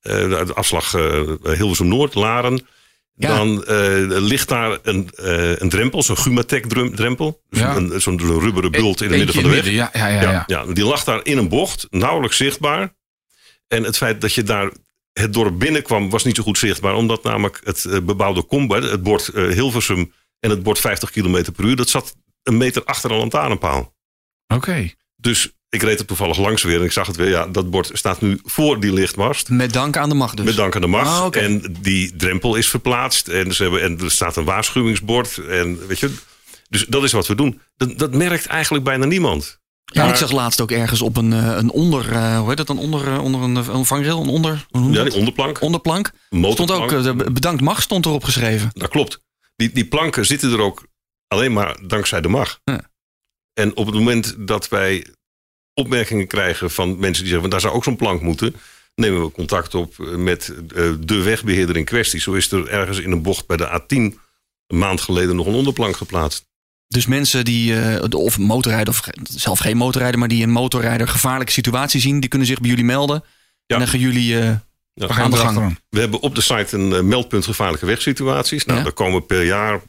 de 0.00 0.52
afslag 0.54 0.92
Hilversum 1.42 1.88
Noord, 1.88 2.14
Laren. 2.14 2.66
Ja. 3.20 3.36
Dan 3.36 3.64
eh, 3.64 3.76
ligt 4.06 4.48
daar 4.48 4.78
een, 4.82 5.10
eh, 5.14 5.56
een 5.58 5.68
drempel, 5.68 6.02
zo'n 6.02 6.16
Gumatec 6.18 6.66
drum- 6.66 6.94
drempel. 6.94 7.42
Dus 7.48 8.02
Zo'n 8.02 8.18
rubberen 8.40 8.70
bult 8.70 9.00
in 9.00 9.08
het 9.08 9.16
midden 9.16 9.34
van 9.34 9.42
de 9.42 9.48
weg. 9.48 9.64
midden, 9.64 9.72
Ja, 9.74 9.90
ja, 9.92 10.08
ja. 10.08 10.44
ja. 10.46 10.64
Die 10.66 10.84
lag 10.84 11.04
daar 11.04 11.20
in 11.24 11.38
een 11.38 11.48
bocht, 11.48 11.86
nauwelijks 11.90 12.36
zichtbaar. 12.36 12.94
En 13.68 13.82
het 13.84 13.96
feit 13.96 14.20
dat 14.20 14.34
je 14.34 14.42
daar 14.42 14.70
het 15.12 15.32
dorp 15.32 15.58
binnenkwam 15.58 16.10
was 16.10 16.24
niet 16.24 16.36
zo 16.36 16.42
goed 16.42 16.58
zichtbaar. 16.58 16.94
Omdat 16.94 17.22
namelijk 17.22 17.60
het 17.64 17.84
eh, 17.84 17.98
bebouwde 18.00 18.46
combo, 18.46 18.74
het 18.82 19.02
bord 19.02 19.26
Hilversum 19.34 20.12
en 20.40 20.50
het 20.50 20.62
bord 20.62 20.78
50 20.78 21.10
km 21.10 21.52
per 21.52 21.64
uur... 21.64 21.76
dat 21.76 21.88
zat 21.88 22.16
een 22.42 22.56
meter 22.56 22.84
achter 22.84 23.10
een 23.10 23.16
lantaarnpaal. 23.18 23.94
Oké. 24.54 24.90
Dus 25.16 25.52
ik 25.70 25.82
reed 25.82 25.98
er 26.00 26.06
toevallig 26.06 26.38
langs 26.38 26.62
weer 26.62 26.78
en 26.78 26.84
ik 26.84 26.92
zag 26.92 27.06
het 27.06 27.16
weer. 27.16 27.28
Ja, 27.28 27.46
dat 27.46 27.70
bord 27.70 27.90
staat 27.92 28.20
nu 28.20 28.40
voor 28.44 28.80
die 28.80 28.92
lichtmast. 28.92 29.48
Met 29.48 29.72
dank 29.72 29.96
aan 29.96 30.08
de 30.08 30.14
macht 30.14 30.36
dus. 30.36 30.46
Met 30.46 30.56
dank 30.56 30.74
aan 30.74 30.80
de 30.80 30.86
macht. 30.86 31.36
Ah. 31.36 31.42
En 31.42 31.76
die 31.80 32.16
drempel 32.16 32.54
is 32.54 32.68
verplaatst. 32.68 33.28
En, 33.28 33.54
ze 33.54 33.62
hebben, 33.62 33.82
en 33.82 34.00
er 34.00 34.10
staat 34.10 34.36
een 34.36 34.44
waarschuwingsbord. 34.44 35.38
En 35.38 35.86
weet 35.86 35.98
je, 35.98 36.14
dus 36.68 36.86
dat 36.86 37.04
is 37.04 37.12
wat 37.12 37.26
we 37.26 37.34
doen. 37.34 37.60
Dat, 37.76 37.98
dat 37.98 38.14
merkt 38.14 38.46
eigenlijk 38.46 38.84
bijna 38.84 39.04
niemand. 39.04 39.58
Ja, 39.84 40.02
Maar- 40.02 40.10
ik 40.10 40.16
zag 40.16 40.30
laatst 40.32 40.60
ook 40.60 40.70
ergens 40.70 41.02
op 41.02 41.16
een, 41.16 41.32
eh, 41.32 41.56
een 41.56 41.70
onder, 41.70 42.12
eh, 42.12 42.38
hoe 42.38 42.48
heet 42.48 42.56
dat, 42.56 42.68
een 42.68 42.78
onder, 42.78 43.06
eh, 43.06 43.22
onder 43.22 43.40
een, 43.42 43.56
een 43.56 43.84
vangrail, 43.84 44.22
een 44.22 44.28
onder, 44.28 44.66
Ja, 44.90 45.04
die 45.04 45.14
onderplank. 45.14 45.60
onderplank. 45.60 46.10
Stond 46.30 46.70
ook, 46.70 47.32
bedankt 47.32 47.60
macht 47.62 47.82
stond 47.82 48.06
erop 48.06 48.24
geschreven. 48.24 48.70
Dat 48.72 48.88
klopt. 48.88 49.20
Die, 49.56 49.72
die 49.72 49.86
planken 49.86 50.26
zitten 50.26 50.52
er 50.52 50.60
ook 50.60 50.86
alleen 51.28 51.52
maar 51.52 51.76
dankzij 51.86 52.20
de 52.20 52.28
mag. 52.28 52.60
Ja. 52.64 52.80
En 53.54 53.76
op 53.76 53.86
het 53.86 53.94
moment 53.94 54.34
dat 54.38 54.68
wij 54.68 55.06
opmerkingen 55.80 56.26
krijgen 56.26 56.70
van 56.70 56.88
mensen 56.88 57.24
die 57.24 57.32
zeggen... 57.32 57.40
"Want 57.40 57.50
daar 57.52 57.60
zou 57.60 57.74
ook 57.74 57.84
zo'n 57.84 57.96
plank 57.96 58.20
moeten... 58.22 58.54
nemen 58.94 59.22
we 59.24 59.30
contact 59.30 59.74
op 59.74 59.98
met 59.98 60.52
eh, 60.74 60.90
de 61.00 61.22
wegbeheerder 61.22 61.76
in 61.76 61.84
kwestie. 61.84 62.20
Zo 62.20 62.32
is 62.32 62.52
er 62.52 62.68
ergens 62.68 62.98
in 62.98 63.12
een 63.12 63.22
bocht 63.22 63.46
bij 63.46 63.56
de 63.56 63.80
A10 63.80 64.18
een 64.66 64.78
maand 64.78 65.00
geleden 65.00 65.36
nog 65.36 65.46
een 65.46 65.54
onderplank 65.54 65.96
geplaatst. 65.96 66.48
Dus 66.88 67.06
mensen 67.06 67.44
die, 67.44 67.80
eh, 67.80 68.18
of 68.20 68.38
motorrijden, 68.38 68.88
of 68.94 69.02
zelf 69.22 69.58
geen 69.58 69.76
motorrijder, 69.76 70.18
maar 70.18 70.28
die 70.28 70.42
een 70.42 70.50
motorrijder 70.50 71.08
gevaarlijke 71.08 71.52
situatie 71.52 72.00
zien, 72.00 72.20
die 72.20 72.28
kunnen 72.28 72.48
zich 72.48 72.60
bij 72.60 72.70
jullie 72.70 72.84
melden. 72.84 73.22
Ja. 73.24 73.30
En 73.66 73.78
dan 73.78 73.88
gaan 73.88 74.00
jullie 74.00 74.38
eh, 74.38 74.44
Ja. 74.94 75.08
Aan 75.08 75.30
de 75.30 75.36
gang. 75.36 75.78
We 75.88 76.00
hebben 76.00 76.20
op 76.20 76.34
de 76.34 76.40
site 76.40 76.76
een 76.76 76.92
eh, 76.92 77.00
meldpunt 77.00 77.44
gevaarlijke 77.44 77.86
wegsituaties. 77.86 78.64
Nou, 78.64 78.78
Ja. 78.78 78.84
daar 78.84 78.92
komen 78.92 79.26
per 79.26 79.44
jaar, 79.44 79.82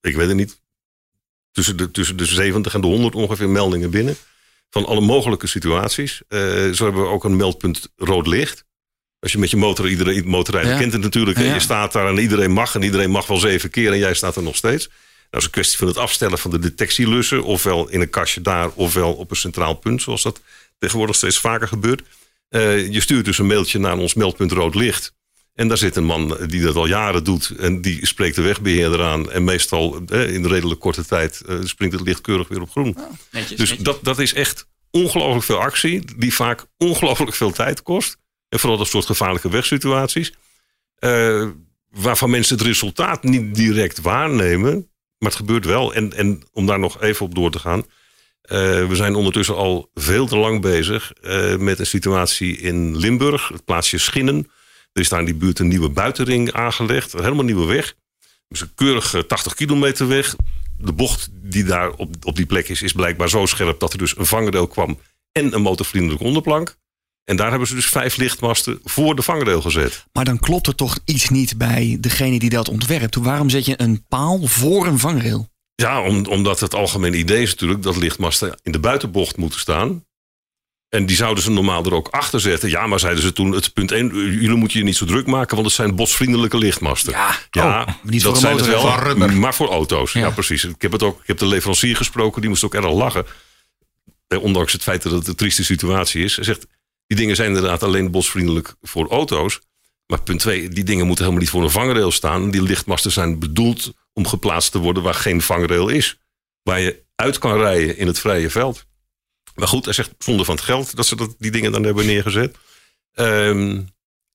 ik 0.00 0.14
weet 0.16 0.28
het 0.28 0.36
niet, 0.36 0.58
tussen 1.52 1.76
de, 1.76 1.90
tussen 1.90 2.16
de 2.16 2.24
70 2.24 2.74
en 2.74 2.80
de 2.80 2.86
100 2.86 3.14
ongeveer 3.14 3.48
meldingen 3.48 3.90
binnen. 3.90 4.16
Van 4.74 4.86
alle 4.86 5.00
mogelijke 5.00 5.46
situaties. 5.46 6.22
Eh, 6.28 6.38
zo 6.70 6.84
hebben 6.84 7.02
we 7.02 7.08
ook 7.08 7.24
een 7.24 7.36
meldpunt 7.36 7.88
rood 7.96 8.26
licht. 8.26 8.64
Als 9.18 9.32
je 9.32 9.38
met 9.38 9.50
je 9.50 9.56
motor, 9.56 9.88
iedereen 9.88 10.26
motorrijder 10.28 10.72
Ja. 10.72 10.78
kent 10.78 10.92
het 10.92 11.02
natuurlijk. 11.02 11.38
Ja. 11.38 11.54
Je 11.54 11.60
staat 11.60 11.92
daar 11.92 12.06
en 12.06 12.18
iedereen 12.18 12.50
mag. 12.50 12.74
En 12.74 12.82
iedereen 12.82 13.10
mag 13.10 13.26
wel 13.26 13.36
zeven 13.36 13.70
keer 13.70 13.92
en 13.92 13.98
jij 13.98 14.14
staat 14.14 14.36
er 14.36 14.42
nog 14.42 14.56
steeds. 14.56 14.88
Dat 15.30 15.40
is 15.40 15.44
een 15.46 15.52
kwestie 15.52 15.78
van 15.78 15.86
het 15.86 15.96
afstellen 15.96 16.38
van 16.38 16.50
de 16.50 16.58
detectielussen. 16.58 17.42
Ofwel 17.44 17.88
in 17.88 18.00
een 18.00 18.10
kastje 18.10 18.40
daar, 18.40 18.70
ofwel 18.74 19.12
op 19.12 19.30
een 19.30 19.36
centraal 19.36 19.74
punt. 19.74 20.02
Zoals 20.02 20.22
dat 20.22 20.40
tegenwoordig 20.78 21.16
steeds 21.16 21.38
vaker 21.38 21.68
gebeurt. 21.68 22.02
Eh, 22.48 22.92
je 22.92 23.00
stuurt 23.00 23.24
dus 23.24 23.38
een 23.38 23.46
mailtje 23.46 23.78
naar 23.78 23.96
ons 23.96 24.14
meldpunt 24.14 24.52
rood 24.52 24.74
licht. 24.74 25.12
En 25.54 25.68
daar 25.68 25.78
zit 25.78 25.96
een 25.96 26.04
man 26.04 26.36
die 26.46 26.62
dat 26.62 26.74
al 26.76 26.86
jaren 26.86 27.24
doet. 27.24 27.50
En 27.58 27.80
die 27.80 28.06
spreekt 28.06 28.36
de 28.36 28.42
wegbeheerder 28.42 29.02
aan. 29.02 29.30
En 29.30 29.44
meestal 29.44 30.00
eh, 30.08 30.34
in 30.34 30.46
redelijk 30.46 30.80
korte 30.80 31.04
tijd 31.06 31.42
eh, 31.46 31.56
springt 31.62 31.94
het 31.94 32.06
licht 32.06 32.20
keurig 32.20 32.48
weer 32.48 32.60
op 32.60 32.70
groen. 32.70 32.96
netjes. 33.30 33.58
Dus 33.58 33.76
dat, 33.78 33.98
dat 34.04 34.18
is 34.18 34.34
echt 34.34 34.66
ongelooflijk 34.90 35.44
veel 35.44 35.60
actie. 35.60 36.02
Die 36.16 36.34
vaak 36.34 36.64
ongelooflijk 36.78 37.34
veel 37.34 37.50
tijd 37.52 37.82
kost. 37.82 38.16
En 38.48 38.58
vooral 38.58 38.78
dat 38.78 38.88
soort 38.88 39.06
gevaarlijke 39.06 39.48
wegsituaties. 39.50 40.32
eh, 40.98 41.48
waarvan 41.90 42.30
mensen 42.30 42.56
het 42.56 42.66
resultaat 42.66 43.22
niet 43.22 43.54
direct 43.54 44.00
waarnemen. 44.00 44.72
Maar 45.18 45.30
het 45.30 45.38
gebeurt 45.38 45.64
wel. 45.64 45.94
En, 45.94 46.12
en 46.12 46.42
om 46.52 46.66
daar 46.66 46.78
nog 46.78 47.00
even 47.02 47.26
op 47.26 47.34
door 47.34 47.50
te 47.50 47.58
gaan. 47.58 47.84
eh, 48.42 48.58
we 48.88 48.94
zijn 48.96 49.14
ondertussen 49.14 49.56
al 49.56 49.90
veel 49.94 50.26
te 50.26 50.36
lang 50.36 50.60
bezig 50.60 51.12
eh, 51.22 51.56
met 51.56 51.78
een 51.78 51.86
situatie 51.86 52.56
in 52.56 52.96
Limburg. 52.96 53.48
Het 53.48 53.64
plaatsje 53.64 53.98
Schinnen. 53.98 54.50
Er 54.94 55.00
is 55.00 55.08
daar 55.08 55.18
in 55.20 55.24
die 55.24 55.34
buurt 55.34 55.58
een 55.58 55.68
nieuwe 55.68 55.88
buitenring 55.88 56.52
aangelegd. 56.52 57.12
Een 57.12 57.22
helemaal 57.22 57.44
nieuwe 57.44 57.66
weg. 57.66 57.94
Dus 58.48 58.60
een 58.60 58.74
keurige 58.74 59.26
80 59.26 59.54
kilometer 59.54 60.08
weg. 60.08 60.36
De 60.78 60.92
bocht 60.92 61.28
die 61.32 61.64
daar 61.64 61.90
op, 61.90 62.14
op 62.22 62.36
die 62.36 62.46
plek 62.46 62.68
is, 62.68 62.82
is 62.82 62.92
blijkbaar 62.92 63.28
zo 63.28 63.46
scherp 63.46 63.80
dat 63.80 63.92
er 63.92 63.98
dus 63.98 64.16
een 64.16 64.26
vangrail 64.26 64.66
kwam 64.66 64.98
en 65.32 65.54
een 65.54 65.62
motorvriendelijke 65.62 66.24
onderplank. 66.24 66.76
En 67.24 67.36
daar 67.36 67.50
hebben 67.50 67.68
ze 67.68 67.74
dus 67.74 67.86
vijf 67.86 68.16
lichtmasten 68.16 68.80
voor 68.84 69.16
de 69.16 69.22
vangrail 69.22 69.60
gezet. 69.60 70.06
Maar 70.12 70.24
dan 70.24 70.38
klopt 70.38 70.66
er 70.66 70.74
toch 70.74 70.98
iets 71.04 71.28
niet 71.28 71.58
bij 71.58 71.96
degene 72.00 72.38
die 72.38 72.50
dat 72.50 72.68
ontwerpt. 72.68 73.14
Waarom 73.14 73.50
zet 73.50 73.64
je 73.64 73.80
een 73.80 74.04
paal 74.08 74.46
voor 74.46 74.86
een 74.86 74.98
vangrail? 74.98 75.48
Ja, 75.74 76.02
om, 76.02 76.26
omdat 76.26 76.60
het 76.60 76.74
algemene 76.74 77.16
idee 77.16 77.42
is 77.42 77.50
natuurlijk 77.50 77.82
dat 77.82 77.96
lichtmasten 77.96 78.58
in 78.62 78.72
de 78.72 78.78
buitenbocht 78.78 79.36
moeten 79.36 79.60
staan. 79.60 80.04
En 80.94 81.06
die 81.06 81.16
zouden 81.16 81.44
ze 81.44 81.50
normaal 81.50 81.84
er 81.84 81.94
ook 81.94 82.08
achter 82.08 82.40
zetten. 82.40 82.68
Ja, 82.68 82.86
maar 82.86 83.00
zeiden 83.00 83.22
ze 83.22 83.32
toen, 83.32 83.52
het 83.52 83.72
punt 83.72 83.92
1, 83.92 84.14
jullie 84.14 84.54
moeten 84.54 84.78
je 84.78 84.84
niet 84.84 84.96
zo 84.96 85.04
druk 85.06 85.26
maken, 85.26 85.54
want 85.54 85.66
het 85.66 85.76
zijn 85.76 85.94
bosvriendelijke 85.94 86.58
lichtmasten. 86.58 87.12
Ja, 87.12 87.36
Ja, 87.50 87.82
oh, 87.82 87.88
niet 88.02 88.22
dat 88.22 88.32
voor 88.32 88.40
zijn 88.40 88.56
het 88.56 88.66
wel, 88.66 88.98
rubber. 88.98 89.32
maar 89.32 89.54
voor 89.54 89.68
auto's. 89.68 90.12
Ja. 90.12 90.20
Ja. 90.20 90.30
precies. 90.30 90.64
Ik 90.64 90.82
heb, 90.82 90.92
het 90.92 91.02
ook, 91.02 91.20
ik 91.20 91.26
heb 91.26 91.38
de 91.38 91.46
leverancier 91.46 91.96
gesproken, 91.96 92.40
die 92.40 92.50
moest 92.50 92.64
ook 92.64 92.74
erg 92.74 92.92
lachen. 92.92 93.26
Eh, 94.28 94.42
Ondanks 94.42 94.72
het 94.72 94.82
feit 94.82 95.02
dat 95.02 95.12
het 95.12 95.28
een 95.28 95.34
trieste 95.34 95.64
situatie 95.64 96.24
is. 96.24 96.36
Hij 96.36 96.44
zegt, 96.44 96.66
die 97.06 97.16
dingen 97.16 97.36
zijn 97.36 97.48
inderdaad 97.48 97.82
alleen 97.82 98.10
bosvriendelijk 98.10 98.74
voor 98.82 99.08
auto's. 99.08 99.60
Maar 100.06 100.22
punt 100.22 100.40
twee, 100.40 100.68
die 100.68 100.84
dingen 100.84 101.06
moeten 101.06 101.24
helemaal 101.24 101.44
niet 101.44 101.52
voor 101.54 101.62
een 101.62 101.70
vangrail 101.70 102.10
staan. 102.10 102.50
Die 102.50 102.62
lichtmasten 102.62 103.10
zijn 103.12 103.38
bedoeld 103.38 103.92
om 104.12 104.26
geplaatst 104.26 104.72
te 104.72 104.78
worden 104.78 105.02
waar 105.02 105.14
geen 105.14 105.42
vangrail 105.42 105.88
is. 105.88 106.18
Waar 106.62 106.80
je 106.80 107.02
uit 107.14 107.38
kan 107.38 107.58
rijden 107.58 107.96
in 107.98 108.06
het 108.06 108.18
vrije 108.18 108.50
veld. 108.50 108.84
Maar 109.54 109.68
goed, 109.68 109.84
hij 109.84 109.94
zegt 109.94 110.10
zonde 110.18 110.44
van 110.44 110.54
het 110.54 110.64
geld 110.64 110.96
dat 110.96 111.06
ze 111.06 111.16
dat, 111.16 111.34
die 111.38 111.50
dingen 111.50 111.72
dan 111.72 111.82
hebben 111.82 112.06
neergezet. 112.06 112.56
Ehm, 113.14 113.82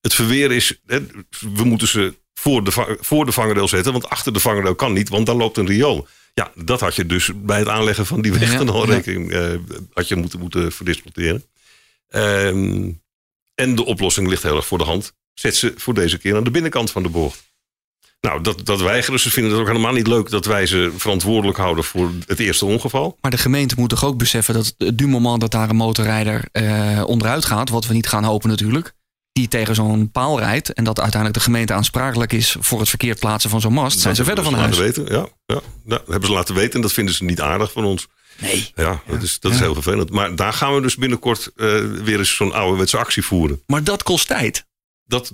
het 0.02 0.14
verweer 0.14 0.52
is, 0.52 0.80
hè, 0.86 1.06
we 1.40 1.64
moeten 1.64 1.88
ze 1.88 2.18
voor 2.34 2.64
de, 2.64 2.98
voor 3.00 3.26
de 3.26 3.32
vangrail 3.32 3.68
zetten. 3.68 3.92
Want 3.92 4.10
achter 4.10 4.34
de 4.34 4.40
vangrail 4.40 4.76
kan 4.76 4.94
niet, 4.94 5.10
want 5.10 5.26
daar 5.26 5.36
loopt 5.36 5.58
een 5.58 5.68
riool. 5.68 6.08
Ja, 6.34 6.52
dat 6.56 6.80
had 6.80 6.96
je 6.96 7.06
dus 7.06 7.32
bij 7.36 7.60
het 7.60 7.68
aanleggen 7.68 8.06
van 8.06 8.22
die 8.22 8.34
weg 8.34 8.52
Ja, 8.52 8.58
dan 8.58 8.70
al 8.70 8.88
ja. 8.88 8.94
rekening 8.94 9.32
eh, 9.32 9.54
had 9.94 10.08
je 10.08 10.16
moeten, 10.16 10.40
moeten 10.40 10.72
verdisconteren. 10.72 11.46
Ehm, 12.08 12.92
en 13.56 13.76
de 13.76 13.86
oplossing 13.86 14.28
ligt 14.28 14.44
heel 14.44 14.56
erg 14.56 14.68
voor 14.68 14.78
de 14.78 14.84
hand. 14.84 15.14
Zet 15.34 15.56
ze 15.56 15.74
voor 15.78 15.94
deze 15.94 16.18
keer 16.18 16.36
aan 16.36 16.44
de 16.44 16.52
binnenkant 16.52 16.92
van 16.92 17.04
de 17.04 17.10
bocht. 17.10 17.49
Nou, 18.22 18.42
dat, 18.42 18.66
dat 18.66 18.82
weigeren 18.82 19.20
ze. 19.20 19.30
vinden 19.30 19.52
het 19.52 19.62
ook 19.62 19.68
helemaal 19.68 19.94
niet 19.94 20.08
leuk 20.08 20.30
dat 20.30 20.46
wij 20.46 20.66
ze 20.66 20.94
verantwoordelijk 20.98 21.58
houden 21.58 21.84
voor 21.84 22.12
het 22.26 22.40
eerste 22.40 22.66
ongeval. 22.66 23.18
Maar 23.22 23.32
de 23.32 23.38
gemeente 23.38 23.76
moet 23.78 23.90
toch 23.90 24.06
ook 24.06 24.18
beseffen 24.18 24.54
dat 24.54 24.76
du 24.96 25.08
moment 25.08 25.42
dat 25.42 25.52
daar 25.52 25.70
een 25.70 25.76
motorrijder 25.76 26.44
eh, 26.52 27.04
onderuit 27.06 27.46
gaat, 27.46 27.70
wat 27.70 27.88
we 27.88 27.94
niet 27.94 28.08
gaan 28.08 28.24
hopen 28.24 28.50
natuurlijk, 28.50 28.94
die 29.32 29.48
tegen 29.48 29.76
zo'n 29.76 30.12
paal 30.12 30.40
rijdt 30.40 30.74
en 30.74 30.84
dat 30.84 31.00
uiteindelijk 31.00 31.40
de 31.40 31.46
gemeente 31.46 31.74
aansprakelijk 31.74 32.34
is 32.34 32.56
voor 32.60 32.80
het 32.80 32.90
verkeerd 32.90 33.20
plaatsen 33.20 33.50
van 33.50 33.62
zo'n 33.62 33.74
mast, 33.74 34.00
zijn 34.00 34.16
ze 34.16 34.24
verder 34.24 34.44
van 34.44 34.54
huis. 34.54 34.78
Laten 34.78 35.04
weten. 35.04 35.16
Ja, 35.16 35.28
ja, 35.46 35.56
ja, 35.56 35.62
dat 35.86 36.08
hebben 36.08 36.30
ze 36.30 36.36
laten 36.36 36.56
weten 36.56 36.74
en 36.74 36.82
dat 36.82 36.94
vinden 36.94 37.14
ze 37.14 37.24
niet 37.24 37.42
aardig 37.42 37.72
van 37.72 37.84
ons. 37.84 38.08
Nee. 38.42 38.72
Ja, 38.76 39.02
dat, 39.08 39.22
is, 39.22 39.40
dat 39.40 39.52
is 39.52 39.60
heel 39.60 39.74
vervelend. 39.74 40.10
Maar 40.10 40.36
daar 40.36 40.54
gaan 40.54 40.76
we 40.76 40.82
dus 40.82 40.96
binnenkort 40.96 41.52
eh, 41.56 41.66
weer 42.04 42.18
eens 42.18 42.36
zo'n 42.36 42.54
ouderwetse 42.54 42.98
actie 42.98 43.26
voeren. 43.26 43.62
Maar 43.66 43.84
dat 43.84 44.04
kost 44.04 44.28
tijd. 44.28 44.66
Dat, 45.10 45.34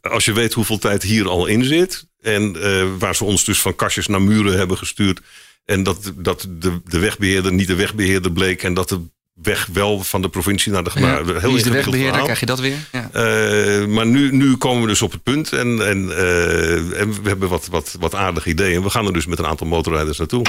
als 0.00 0.24
je 0.24 0.32
weet 0.32 0.52
hoeveel 0.52 0.78
tijd 0.78 1.02
hier 1.02 1.28
al 1.28 1.46
in 1.46 1.64
zit. 1.64 2.06
En 2.20 2.62
eh, 2.62 2.84
waar 2.98 3.14
ze 3.14 3.24
ons 3.24 3.44
dus 3.44 3.60
van 3.60 3.76
kastjes 3.76 4.06
naar 4.06 4.22
muren 4.22 4.58
hebben 4.58 4.78
gestuurd. 4.78 5.20
En 5.64 5.82
dat, 5.82 6.12
dat 6.16 6.46
de, 6.48 6.80
de 6.84 6.98
wegbeheerder 6.98 7.52
niet 7.52 7.66
de 7.66 7.74
wegbeheerder 7.74 8.32
bleek. 8.32 8.62
En 8.62 8.74
dat 8.74 8.88
de 8.88 9.00
weg 9.34 9.68
wel 9.72 10.00
van 10.04 10.22
de 10.22 10.28
provincie 10.28 10.72
naar 10.72 10.84
de 10.84 10.90
Ja, 10.94 11.16
gemeente. 11.16 11.56
Is 11.56 11.62
de 11.62 11.70
wegbeheerder? 11.70 11.98
verhaal. 12.00 12.22
Krijg 12.22 12.40
je 12.40 12.46
dat 12.46 12.60
weer? 12.60 12.76
Ja. 12.92 13.10
Eh, 13.12 13.86
maar 13.86 14.06
nu, 14.06 14.32
nu 14.32 14.56
komen 14.56 14.82
we 14.82 14.88
dus 14.88 15.02
op 15.02 15.12
het 15.12 15.22
punt. 15.22 15.52
En, 15.52 15.86
en, 15.86 16.16
eh, 16.16 17.00
en 17.00 17.22
we 17.22 17.28
hebben 17.28 17.48
wat, 17.48 17.66
wat, 17.66 17.96
wat 18.00 18.14
aardige 18.14 18.48
ideeën. 18.48 18.82
We 18.82 18.90
gaan 18.90 19.06
er 19.06 19.12
dus 19.12 19.26
met 19.26 19.38
een 19.38 19.46
aantal 19.46 19.66
motorrijders 19.66 20.18
naartoe. 20.18 20.42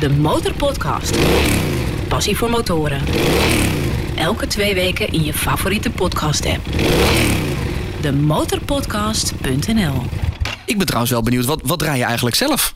De 0.00 0.10
Motorpodcast. 0.10 1.16
Passie 2.08 2.36
voor 2.36 2.50
motoren. 2.50 3.02
Elke 4.16 4.46
twee 4.46 4.74
weken 4.74 5.12
in 5.12 5.24
je 5.24 5.32
favoriete 5.32 5.90
podcast-app. 5.90 6.60
Demotorpodcast.nl 8.04 10.02
Ik 10.66 10.76
ben 10.76 10.86
trouwens 10.86 11.12
wel 11.12 11.22
benieuwd, 11.22 11.44
wat, 11.44 11.60
wat 11.64 11.82
rij 11.82 11.96
je 11.96 12.04
eigenlijk 12.04 12.36
zelf? 12.36 12.74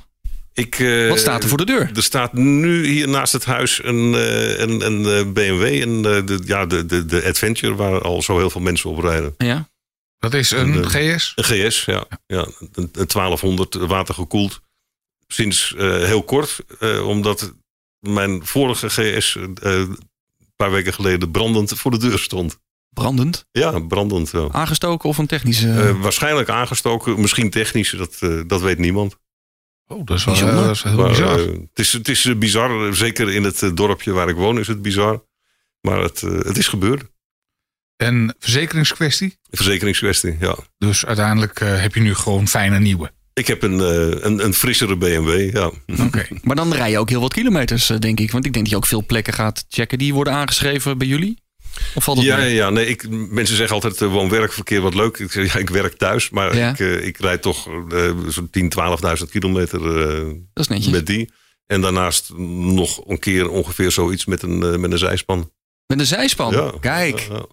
Ik, 0.52 0.78
eh, 0.78 1.08
Wat 1.08 1.18
staat 1.18 1.42
er 1.42 1.48
voor 1.48 1.58
de 1.58 1.64
deur? 1.64 1.90
Er 1.94 2.02
staat 2.02 2.32
nu 2.32 2.86
hier 2.86 3.08
naast 3.08 3.32
het 3.32 3.44
huis 3.44 3.84
een, 3.84 4.14
eh, 4.14 4.58
een, 4.58 4.86
een 4.86 5.06
eh, 5.06 5.32
BMW. 5.32 5.82
Een, 5.82 6.04
eh, 6.04 6.26
de, 6.26 6.42
ja, 6.44 6.66
de, 6.66 6.86
de, 6.86 7.04
de 7.04 7.24
Adventure, 7.24 7.74
waar 7.74 8.02
al 8.02 8.22
zo 8.22 8.38
heel 8.38 8.50
veel 8.50 8.60
mensen 8.60 8.90
op 8.90 8.98
rijden. 8.98 9.34
Ja. 9.38 9.68
Dat 10.18 10.34
is 10.34 10.50
een 10.50 10.74
En, 10.74 10.90
GS. 10.90 11.32
Een 11.34 11.44
GS, 11.44 11.84
ja. 11.84 12.06
ja 12.26 12.46
een, 12.58 12.90
een 12.92 13.06
1200 13.06 13.74
watergekoeld. 13.74 14.60
Sinds 15.26 15.74
eh, 15.74 16.04
heel 16.04 16.22
kort, 16.22 16.58
eh, 16.78 17.06
omdat 17.06 17.54
mijn 17.98 18.46
vorige 18.46 18.88
GS 18.88 19.36
eh, 19.36 19.72
een 19.72 19.98
paar 20.56 20.70
weken 20.70 20.92
geleden 20.92 21.30
brandend 21.30 21.78
voor 21.78 21.90
de 21.90 21.98
deur 21.98 22.18
stond. 22.18 22.58
Brandend? 22.98 23.46
Ja, 23.52 23.78
brandend. 23.80 24.30
Ja. 24.30 24.48
Aangestoken 24.50 25.08
of 25.08 25.18
een 25.18 25.26
technische... 25.26 25.70
Eh, 25.72 26.00
waarschijnlijk 26.00 26.48
aangestoken, 26.48 27.20
misschien 27.20 27.50
technisch, 27.50 27.90
dat, 27.90 28.16
eh, 28.20 28.40
dat 28.46 28.60
weet 28.60 28.78
niemand. 28.78 29.16
Oh, 29.86 30.04
dat 30.06 30.16
is 30.16 30.24
wel 30.24 30.34
Bijzonder. 30.34 30.64
dat 30.66 30.74
is 30.76 30.82
heel 30.82 30.96
Maar, 30.96 31.08
bizar. 31.08 31.38
eh, 31.40 31.46
het 31.46 31.68
is, 31.78 31.92
het 31.92 32.08
is 32.08 32.24
eh, 32.24 32.36
bizar, 32.36 32.94
zeker 32.94 33.32
in 33.32 33.44
het 33.44 33.62
eh, 33.62 33.70
dorpje 33.74 34.12
waar 34.12 34.28
ik 34.28 34.36
woon 34.36 34.58
is 34.58 34.66
het 34.66 34.82
bizar. 34.82 35.24
Maar 35.80 35.98
het, 36.00 36.22
eh, 36.22 36.30
het 36.38 36.56
is 36.56 36.68
gebeurd. 36.68 37.04
En 37.96 38.34
verzekeringskwestie. 38.38 39.38
Verzekeringskwestie, 39.50 40.36
ja. 40.40 40.56
Dus 40.78 41.06
uiteindelijk 41.06 41.60
eh, 41.60 41.80
heb 41.80 41.94
je 41.94 42.00
nu 42.00 42.14
gewoon 42.14 42.48
fijne 42.48 42.78
nieuwe. 42.80 43.10
Ik 43.32 43.46
heb 43.46 43.62
een, 43.62 43.80
eh, 43.80 44.24
een, 44.24 44.44
een 44.44 44.54
frissere 44.54 44.96
BMW, 44.96 45.54
ja. 45.54 45.70
Oké. 46.04 46.26
Maar 46.42 46.56
dan 46.56 46.72
rij 46.72 46.90
je 46.90 46.98
ook 46.98 47.08
heel 47.08 47.20
wat 47.20 47.32
kilometers, 47.32 47.90
eh, 47.90 47.98
denk 47.98 48.20
ik. 48.20 48.30
Want 48.30 48.44
ik 48.46 48.52
denk 48.52 48.64
dat 48.64 48.72
je 48.74 48.80
ook 48.80 48.86
veel 48.86 49.06
plekken 49.06 49.32
gaat 49.32 49.64
checken 49.68 49.98
die 49.98 50.14
worden 50.14 50.32
aangeschreven 50.32 50.98
bij 50.98 51.06
jullie. 51.06 51.38
Of 51.94 52.04
valt 52.04 52.16
dat 52.16 52.26
Ja, 52.26 52.36
ja, 52.36 52.42
mee? 52.44 52.54
ja. 52.54 52.70
Nee, 52.70 52.86
ik, 52.86 53.08
mensen 53.10 53.56
zeggen 53.56 53.74
altijd 53.74 54.00
uh, 54.00 54.12
woon-werkverkeer 54.12 54.80
wat 54.80 54.94
leuk. 54.94 55.18
Ik, 55.18 55.30
zeg, 55.32 55.52
ja, 55.52 55.58
ik 55.58 55.70
werk 55.70 55.96
thuis, 55.96 56.30
maar 56.30 56.56
Ja. 56.56 56.70
ik, 56.70 56.78
eh, 56.80 57.06
ik 57.06 57.18
rijd 57.18 57.42
toch 57.42 57.68
eh, 57.90 58.10
zo'n 58.28 58.50
10, 58.50 58.68
12.000 58.68 59.30
kilometer 59.30 59.80
eh, 60.00 60.24
Dat 60.52 60.64
is 60.64 60.68
netjes. 60.68 60.92
met 60.92 61.06
die. 61.06 61.32
En 61.66 61.80
daarnaast 61.80 62.32
nog 62.36 63.08
een 63.08 63.18
keer 63.18 63.48
ongeveer 63.50 63.90
zoiets 63.90 64.24
met 64.26 64.42
een, 64.42 64.62
eh, 64.62 64.76
met 64.76 64.92
een 64.92 64.98
zijspan. 64.98 65.52
Met 65.86 65.98
een 66.00 66.06
zijspan. 66.06 66.52
Ja. 66.52 66.72
Kijk, 66.80 67.18
ja. 67.20 67.46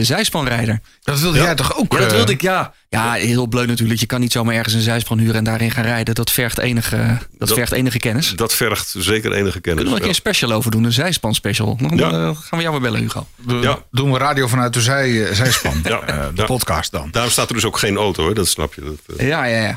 De 0.00 0.06
zijspanrijder. 0.06 0.80
Dat 1.02 1.20
wilde 1.20 1.38
Ja. 1.38 1.44
jij 1.44 1.54
toch 1.54 1.76
ook? 1.76 1.92
Ja, 1.92 1.98
dat 1.98 2.10
eh, 2.10 2.16
wilde 2.16 2.32
ik, 2.32 2.40
ja. 2.40 2.74
Ja, 2.88 3.12
heel 3.12 3.46
bleu 3.46 3.66
natuurlijk. 3.66 4.00
Je 4.00 4.06
kan 4.06 4.20
niet 4.20 4.32
zomaar 4.32 4.54
ergens 4.54 4.74
een 4.74 4.80
zijspan 4.80 5.18
huren 5.18 5.34
en 5.34 5.44
daarin 5.44 5.70
gaan 5.70 5.84
rijden. 5.84 6.14
Dat 6.14 6.30
vergt 6.30 6.58
enige, 6.58 6.96
dat 7.38 7.48
Dat- 7.48 7.52
vergt 7.58 7.72
enige 7.72 7.98
kennis. 7.98 8.32
Dat 8.36 8.54
vergt 8.54 8.94
zeker 8.98 9.32
enige 9.32 9.60
kennis. 9.60 9.62
Kunnen 9.62 9.84
we 9.84 9.90
een 9.90 9.98
keer 9.98 10.08
een 10.08 10.14
special 10.14 10.52
over 10.52 10.70
doen, 10.70 10.84
een 10.84 10.92
zijspan 10.92 11.34
special. 11.34 11.76
Dan 11.76 11.96
Ja. 11.96 12.10
eh, 12.10 12.36
gaan 12.36 12.58
we 12.58 12.60
jou 12.60 12.70
weer 12.70 12.80
bellen, 12.80 13.00
Hugo. 13.00 13.26
Doen- 13.36 13.62
Ja. 13.62 13.78
Doen 13.90 14.12
we 14.12 14.18
radio 14.18 14.46
vanuit 14.46 14.72
de 14.74 14.80
zij, 14.80 15.26
eh, 15.28 15.34
zijspan. 15.34 15.80
Ja. 15.84 16.00
De 16.06 16.30
Ja. 16.34 16.44
podcast 16.44 16.90
dan. 16.90 17.08
Daarom 17.10 17.32
staat 17.32 17.48
er 17.48 17.54
dus 17.54 17.64
ook 17.64 17.78
geen 17.78 17.96
auto, 17.96 18.26
hè? 18.28 18.34
dat 18.34 18.48
snap 18.48 18.74
je. 18.74 18.80
Dat, 19.06 19.18
Ja, 19.26 19.44
ja, 19.44 19.62
ja. 19.62 19.74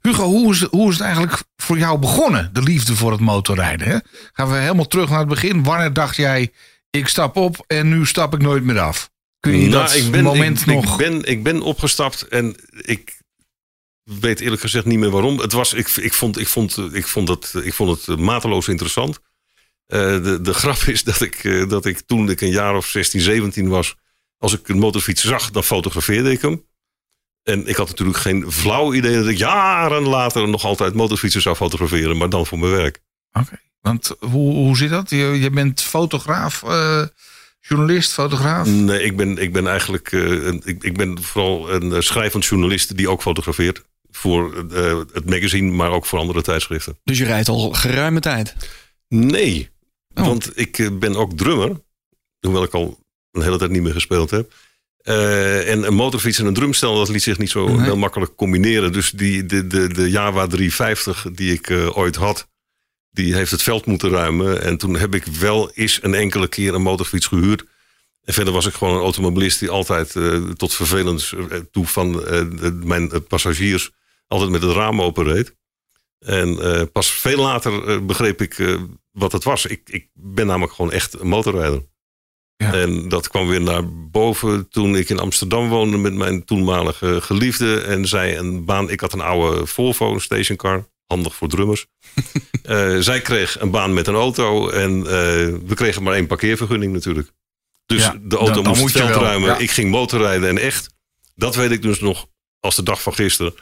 Hugo, 0.00 0.24
hoe 0.24 0.52
is, 0.52 0.60
hoe 0.62 0.88
is 0.88 0.94
het 0.94 1.02
eigenlijk 1.04 1.42
voor 1.56 1.78
jou 1.78 1.98
begonnen, 1.98 2.50
de 2.52 2.62
liefde 2.62 2.96
voor 2.96 3.10
het 3.12 3.20
motorrijden? 3.20 3.88
Hè? 3.88 3.96
Gaan 4.32 4.50
we 4.50 4.56
helemaal 4.56 4.86
terug 4.86 5.08
naar 5.08 5.18
het 5.18 5.28
begin. 5.28 5.62
Wanneer 5.62 5.92
dacht 5.92 6.16
jij, 6.16 6.52
ik 6.90 7.08
stap 7.08 7.36
op 7.36 7.64
en 7.66 7.88
nu 7.88 8.06
stap 8.06 8.34
ik 8.34 8.42
nooit 8.42 8.64
meer 8.64 8.80
af? 8.80 9.10
Kun 9.44 9.60
je 9.60 9.68
Nou, 9.68 9.82
dat 9.82 9.94
ik 9.94 10.10
ben, 10.10 10.24
moment 10.24 10.60
ik, 10.60 10.66
nog... 10.66 10.92
Ik 10.92 10.96
ben, 10.96 11.24
ik 11.24 11.42
ben 11.42 11.60
opgestapt 11.60 12.28
en 12.28 12.56
ik 12.70 13.18
weet 14.02 14.40
eerlijk 14.40 14.60
gezegd 14.60 14.84
niet 14.84 14.98
meer 14.98 15.10
waarom. 15.10 15.38
Het 15.38 15.52
was, 15.52 15.72
ik, 15.72 15.88
ik, 15.88 16.12
vond, 16.12 16.38
ik, 16.38 16.48
vond, 16.48 16.78
ik, 16.92 17.06
vond 17.06 17.28
het, 17.28 17.54
ik 17.62 17.74
vond 17.74 18.06
het 18.06 18.20
mateloos 18.20 18.68
interessant. 18.68 19.18
Eh, 19.86 20.00
de, 20.00 20.40
de 20.40 20.54
grap 20.54 20.76
is 20.76 21.04
dat 21.04 21.20
ik, 21.20 21.44
eh, 21.44 21.68
dat 21.68 21.84
ik 21.84 22.00
toen 22.00 22.30
ik 22.30 22.40
een 22.40 22.50
jaar 22.50 22.76
of 22.76 22.86
16, 22.86 23.20
17 23.20 23.68
was... 23.68 23.94
als 24.38 24.52
ik 24.52 24.68
een 24.68 24.78
motorfiets 24.78 25.24
zag, 25.24 25.50
dan 25.50 25.64
fotografeerde 25.64 26.30
ik 26.30 26.40
hem. 26.40 26.66
En 27.42 27.66
ik 27.66 27.76
had 27.76 27.88
natuurlijk 27.88 28.18
geen 28.18 28.52
flauw 28.52 28.94
idee 28.94 29.16
dat 29.16 29.26
ik 29.26 29.38
jaren 29.38 30.02
later 30.02 30.48
nog 30.48 30.64
altijd 30.64 30.94
motorfietsen 30.94 31.42
zou 31.42 31.56
fotograferen, 31.56 32.16
maar 32.16 32.28
dan 32.28 32.46
voor 32.46 32.58
mijn 32.58 32.72
werk. 32.72 33.00
Oké, 33.32 33.60
want 33.80 34.16
hoe, 34.18 34.54
hoe 34.54 34.76
zit 34.76 34.90
dat? 34.90 35.10
Je, 35.10 35.16
je 35.16 35.50
bent 35.50 35.82
fotograaf, 35.82 36.62
eh, 36.62 37.02
journalist, 37.68 38.12
fotograaf? 38.12 38.66
Nee, 38.68 39.02
ik 39.02 39.16
ben, 39.16 39.38
ik 39.38 39.52
ben 39.52 39.66
eigenlijk 39.66 40.12
eh, 40.12 40.20
een, 40.20 40.62
ik, 40.64 40.84
ik 40.84 40.96
ben 40.96 41.22
vooral 41.22 41.70
een 41.72 41.92
eh, 41.92 42.00
schrijvend 42.00 42.44
journalist 42.44 42.96
die 42.96 43.08
ook 43.10 43.22
fotografeert. 43.22 43.82
Voor 44.10 44.66
eh, 44.72 44.98
het 45.12 45.30
magazine, 45.30 45.70
maar 45.70 45.90
ook 45.90 46.06
voor 46.06 46.18
andere 46.18 46.42
tijdschriften. 46.42 46.98
Dus 47.04 47.18
je 47.18 47.24
rijdt 47.24 47.48
al 47.48 47.72
geruime 47.72 48.20
tijd. 48.20 48.54
Nee, 49.08 49.72
Oh. 50.14 50.26
want 50.26 50.50
ik 50.54 50.90
ben 50.98 51.16
ook 51.16 51.32
drummer. 51.36 51.80
Hoewel 52.40 52.62
ik 52.62 52.72
al 52.74 52.98
een 53.32 53.42
hele 53.42 53.58
tijd 53.58 53.70
niet 53.70 53.82
meer 53.82 53.92
gespeeld 53.92 54.30
heb. 54.30 54.52
Eh, 54.98 55.70
en 55.70 55.86
een 55.86 55.94
motorfiets 55.94 56.38
en 56.38 56.46
een 56.46 56.54
drumstel, 56.54 56.96
dat 56.96 57.08
liet 57.08 57.22
zich 57.22 57.38
niet 57.38 57.50
zo 57.50 57.66
Nee. 57.68 57.80
heel 57.80 57.96
makkelijk 57.96 58.36
combineren. 58.36 58.92
Dus 58.92 59.10
die, 59.10 59.46
de, 59.46 59.66
de, 59.66 59.88
de 59.88 60.10
Java 60.10 60.46
350 60.46 61.26
die 61.32 61.52
ik 61.52 61.70
ooit 61.96 62.16
had, 62.16 62.48
die 63.14 63.34
heeft 63.34 63.50
het 63.50 63.62
veld 63.62 63.86
moeten 63.86 64.10
ruimen. 64.10 64.62
En 64.62 64.76
toen 64.76 64.96
heb 64.96 65.14
ik 65.14 65.24
wel 65.24 65.70
eens 65.70 65.98
een 66.02 66.14
enkele 66.14 66.48
keer 66.48 66.74
een 66.74 66.82
motorfiets 66.82 67.26
gehuurd. 67.26 67.64
En 68.24 68.34
verder 68.34 68.52
was 68.52 68.66
ik 68.66 68.74
gewoon 68.74 68.94
een 68.94 69.02
automobilist 69.02 69.58
die 69.58 69.70
altijd 69.70 70.16
eh, 70.16 70.36
tot 70.36 70.74
vervelend 70.74 71.32
eh, 71.32 71.58
toe 71.70 71.86
van 71.86 72.26
eh, 72.26 72.42
mijn 72.72 73.26
passagiers 73.26 73.90
altijd 74.26 74.50
met 74.50 74.62
het 74.62 74.72
raam 74.72 75.02
open 75.02 75.24
reed. 75.24 75.56
En 76.18 76.90
pas 76.92 77.12
veel 77.12 77.38
later 77.38 78.04
begreep 78.06 78.40
ik 78.40 78.78
wat 79.10 79.32
het 79.32 79.44
was. 79.44 79.66
Ik, 79.66 79.80
ik 79.84 80.08
ben 80.12 80.46
namelijk 80.46 80.72
gewoon 80.72 80.92
echt 80.92 81.20
een 81.20 81.26
motorrijder. 81.26 81.82
Ja. 82.56 82.72
En 82.72 83.08
dat 83.08 83.28
kwam 83.28 83.48
weer 83.48 83.60
naar 83.60 84.08
boven 84.10 84.68
toen 84.68 84.96
ik 84.96 85.08
in 85.08 85.18
Amsterdam 85.18 85.68
woonde 85.68 85.96
met 85.96 86.14
mijn 86.14 86.44
toenmalige 86.44 87.20
geliefde. 87.20 87.80
En 87.80 88.06
zij 88.06 88.38
een 88.38 88.64
baan. 88.64 88.90
Ik 88.90 89.00
had 89.00 89.12
een 89.12 89.20
oude 89.20 89.66
Volvo 89.66 90.18
stationcar. 90.18 90.88
Handig 91.06 91.34
voor 91.34 91.48
drummers. 91.48 91.86
Eh, 92.64 92.96
zij 92.98 93.20
kreeg 93.20 93.60
een 93.60 93.70
baan 93.70 93.94
met 93.94 94.06
een 94.06 94.14
auto. 94.14 94.68
En 94.68 94.98
eh, 94.98 95.12
we 95.66 95.72
kregen 95.74 96.02
maar 96.02 96.14
één 96.14 96.26
parkeervergunning 96.26 96.92
natuurlijk. 96.92 97.30
Dus 97.86 98.02
Ja, 98.02 98.10
de 98.22 98.36
auto 98.36 98.52
dan- 98.54 98.62
dan 98.64 98.72
moest 98.78 98.80
moet 98.80 98.92
het 98.92 99.02
veld 99.02 99.22
ruimen. 99.22 99.48
ja. 99.48 99.58
Ik 99.58 99.70
ging 99.70 99.90
motorrijden. 99.90 100.48
En 100.48 100.58
echt, 100.58 100.94
dat 101.34 101.54
weet 101.54 101.70
ik 101.70 101.82
dus 101.82 102.00
nog 102.00 102.26
als 102.60 102.76
de 102.76 102.82
dag 102.82 103.02
van 103.02 103.14
gisteren. 103.14 103.54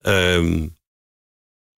Ehm, 0.00 0.66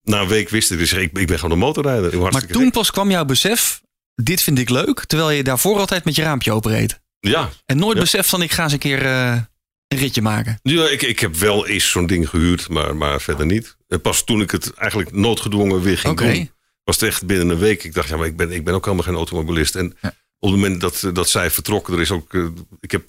na 0.03 0.21
een 0.21 0.29
week 0.29 0.49
wist 0.49 0.71
ik 0.71 0.79
dus, 0.79 0.93
ik, 0.93 1.19
ik 1.19 1.27
ben 1.27 1.37
gewoon 1.39 1.51
een 1.51 1.59
motorrijder. 1.59 2.19
Maar 2.33 2.47
toen 2.47 2.71
pas 2.71 2.91
kwam 2.91 3.11
jouw 3.11 3.25
besef, 3.25 3.81
dit 4.15 4.43
vind 4.43 4.59
ik 4.59 4.69
leuk. 4.69 5.05
Terwijl 5.05 5.31
je 5.31 5.43
daarvoor 5.43 5.79
altijd 5.79 6.05
met 6.05 6.15
je 6.15 6.23
raampje 6.23 6.53
open 6.53 6.71
reed. 6.71 7.01
Ja, 7.21 7.51
En 7.67 7.77
nooit 7.79 7.95
Ja. 7.97 8.03
besef 8.03 8.29
van, 8.29 8.43
ik 8.43 8.51
ga 8.53 8.63
eens 8.63 8.73
een 8.73 8.79
keer 8.79 9.05
eh, 9.07 9.41
een 9.89 9.99
ritje 9.99 10.23
maken. 10.23 10.59
ja 10.63 10.89
ik, 10.89 11.03
ik 11.03 11.21
heb 11.21 11.35
wel 11.37 11.67
eens 11.67 11.91
zo'n 11.91 12.07
ding 12.07 12.29
gehuurd, 12.29 12.69
maar, 12.69 12.97
maar 12.97 13.21
verder 13.21 13.47
niet. 13.47 13.77
En 13.93 14.01
pas 14.01 14.25
toen 14.25 14.41
ik 14.41 14.51
het 14.51 14.73
eigenlijk 14.75 15.13
noodgedwongen 15.13 15.81
weer 15.81 15.99
ging 15.99 16.17
doen, 16.19 16.51
was 16.85 17.01
het 17.01 17.09
echt 17.09 17.27
binnen 17.27 17.49
een 17.49 17.59
week. 17.59 17.85
Ik 17.85 17.95
dacht, 17.95 18.09
ja, 18.09 18.17
maar 18.17 18.27
ik 18.27 18.37
ben, 18.37 18.51
ik 18.51 18.65
ben 18.65 18.75
ook 18.75 18.85
helemaal 18.85 19.05
geen 19.07 19.15
automobilist. 19.15 19.75
En 19.77 19.97
Ja. 20.01 20.09
op 20.39 20.51
het 20.51 20.61
moment 20.61 20.81
dat, 20.81 21.11
dat 21.13 21.29
zij 21.29 21.51
vertrokken, 21.51 21.95
er 21.95 22.01
is 22.01 22.11
ook, 22.11 22.35
eh, 22.35 22.47
ik 22.81 22.91
heb 22.91 23.05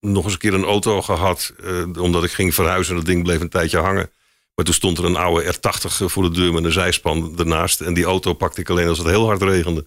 nog 0.00 0.24
eens 0.24 0.32
een 0.32 0.38
keer 0.38 0.54
een 0.54 0.64
auto 0.64 1.02
gehad, 1.02 1.52
eh, 1.62 2.02
omdat 2.02 2.24
ik 2.24 2.30
ging 2.30 2.54
verhuizen. 2.54 2.94
Dat 2.94 3.04
ding 3.04 3.22
bleef 3.22 3.40
een 3.40 3.48
tijdje 3.48 3.78
hangen. 3.78 4.10
Maar 4.54 4.64
toen 4.64 4.74
stond 4.74 4.98
er 4.98 5.04
een 5.04 5.16
oude 5.16 5.54
R80 5.54 6.10
voor 6.10 6.22
de 6.22 6.30
deur 6.30 6.52
met 6.52 6.64
een 6.64 6.72
zijspan 6.72 7.38
ernaast. 7.38 7.80
En 7.80 7.94
die 7.94 8.04
auto 8.04 8.32
pakte 8.32 8.60
ik 8.60 8.70
alleen 8.70 8.88
als 8.88 8.98
het 8.98 9.06
heel 9.06 9.26
hard 9.26 9.42
regende. 9.42 9.86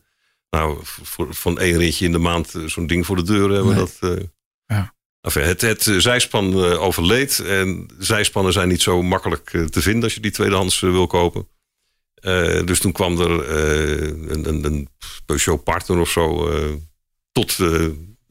Nou, 0.50 0.78
voor, 0.84 1.34
van 1.34 1.60
één 1.60 1.78
ritje 1.78 2.06
in 2.06 2.12
de 2.12 2.18
maand 2.18 2.56
eh, 2.56 2.64
zo'n 2.66 2.88
ding 2.88 3.06
voor 3.06 3.16
de 3.16 3.24
deur 3.24 3.50
hebben, 3.50 3.76
Nee. 3.76 3.86
dat... 3.86 3.98
eh, 4.18 4.24
Ja. 4.66 4.94
Enfin, 5.22 5.44
het, 5.44 5.62
het 5.62 5.88
eh, 5.88 5.96
zijspan 5.98 6.54
eh, 6.54 6.82
overleed. 6.82 7.40
En 7.40 7.88
zijspannen 7.98 8.54
zijn 8.54 8.68
niet 8.68 8.82
zo 8.82 9.02
makkelijk 9.02 9.54
eh, 9.54 9.64
te 9.64 9.82
vinden 9.82 10.04
als 10.04 10.14
je 10.14 10.20
die 10.20 10.32
tweedehands 10.32 10.84
eh, 10.84 10.90
wil 10.90 11.08
kopen. 11.08 11.48
Eh, 12.14 12.66
dus 12.66 12.80
toen 12.80 12.92
kwam 12.92 13.20
er 13.20 13.44
eh, 13.44 14.08
een, 14.08 14.48
een, 14.48 14.66
een 14.66 14.88
Peugeot 15.26 15.64
partner 15.64 16.00
of 16.00 16.10
zo 16.10 16.50
eh, 16.50 16.74
tot 17.32 17.58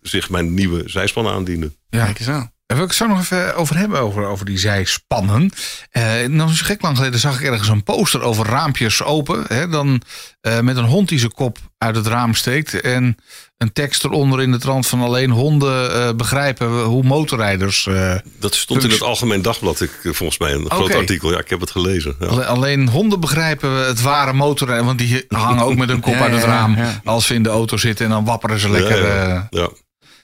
zich 0.01 0.31
mijn 0.31 0.55
nieuwe 0.55 0.83
zijspan 0.87 1.27
aandiende. 1.29 1.73
Ja. 1.89 2.05
Kijk 2.05 2.19
eens 2.19 2.29
aan. 2.29 2.53
Daar 2.67 2.77
wil 2.77 2.87
ik 2.87 2.93
het 2.93 3.03
zo 3.03 3.07
nog 3.07 3.21
even 3.21 3.55
over 3.57 3.77
hebben, 3.77 4.01
over, 4.01 4.25
over 4.25 4.47
die 4.47 4.59
zijspannen. 4.59 5.51
Eh 5.91 6.25
nog 6.25 6.49
eens 6.49 6.61
gek 6.61 6.83
lang 6.83 6.97
geleden 6.97 7.21
zag 7.21 7.41
ik 7.41 7.47
ergens 7.47 7.69
een 7.69 7.83
poster 7.83 8.21
over 8.23 8.47
raampjes 8.47 9.03
open. 9.03 9.45
Hè, 9.49 9.69
dan 9.69 10.03
eh, 10.41 10.61
met 10.61 10.77
een 10.77 10.85
hond 10.85 11.09
die 11.09 11.19
zijn 11.19 11.33
kop 11.33 11.59
uit 11.79 11.97
het 11.97 12.07
raam 12.07 12.35
steekt. 12.35 12.81
En 12.81 13.17
een 13.59 13.73
tekst 13.73 14.05
eronder 14.05 14.41
in 14.43 14.51
de 14.51 14.59
trant 14.59 14.87
van 14.87 15.01
alleen 15.01 15.31
honden 15.31 15.93
eh, 15.93 16.15
begrijpen 16.15 16.83
hoe 16.83 17.03
motorrijders... 17.03 17.87
eh, 17.87 18.15
Dat 18.39 18.55
stond 18.55 18.85
in 18.85 18.91
het 18.91 19.03
Algemeen 19.03 19.43
Dagblad, 19.43 19.81
ik, 19.81 19.91
eh, 20.03 20.13
volgens 20.13 20.39
mij, 20.39 20.53
een 20.53 20.71
groot 20.71 20.95
artikel. 20.95 21.31
Ja, 21.33 21.39
ik 21.39 21.49
heb 21.51 21.61
het 21.61 21.71
gelezen. 21.71 22.17
Ja. 22.21 22.27
Alleen 22.27 22.89
honden 22.89 23.21
begrijpen 23.21 23.71
het 23.87 24.01
ware 24.03 24.33
motorrijden. 24.33 24.87
Want 24.87 24.99
die 24.99 25.25
hangen 25.29 25.65
ook 25.65 25.77
met 25.77 25.89
hun 25.89 26.01
kop 26.01 26.15
Ja, 26.15 26.21
uit 26.21 26.33
het 26.33 26.45
raam. 26.45 26.77
ja. 26.77 27.01
Als 27.05 27.27
ze 27.27 27.35
in 27.35 27.43
de 27.43 27.49
auto 27.49 27.77
zitten 27.77 28.05
en 28.05 28.11
dan 28.11 28.25
wapperen 28.25 28.59
ze 28.59 28.71
lekker. 28.71 28.99
Ja, 29.07 29.15
ja. 29.15 29.35
eh, 29.35 29.43
Ja. 29.51 29.69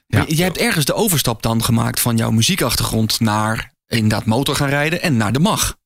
Ja. 0.06 0.18
Maar 0.18 0.28
Jij 0.30 0.44
hebt 0.44 0.58
ergens 0.58 0.84
de 0.84 0.94
overstap 0.94 1.42
dan 1.42 1.64
gemaakt 1.64 2.00
van 2.00 2.16
jouw 2.16 2.30
muziekachtergrond 2.30 3.20
naar 3.20 3.72
inderdaad 3.86 4.24
motor 4.26 4.56
gaan 4.56 4.68
rijden 4.68 5.02
en 5.02 5.16
naar 5.16 5.32
de 5.32 5.38
mag. 5.38 5.76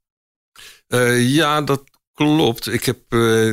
Eh, 0.87 1.29
ja, 1.29 1.63
dat 1.63 1.83
klopt. 2.15 2.73
Ik 2.73 2.85
heb 2.85 2.99
eh, 3.09 3.53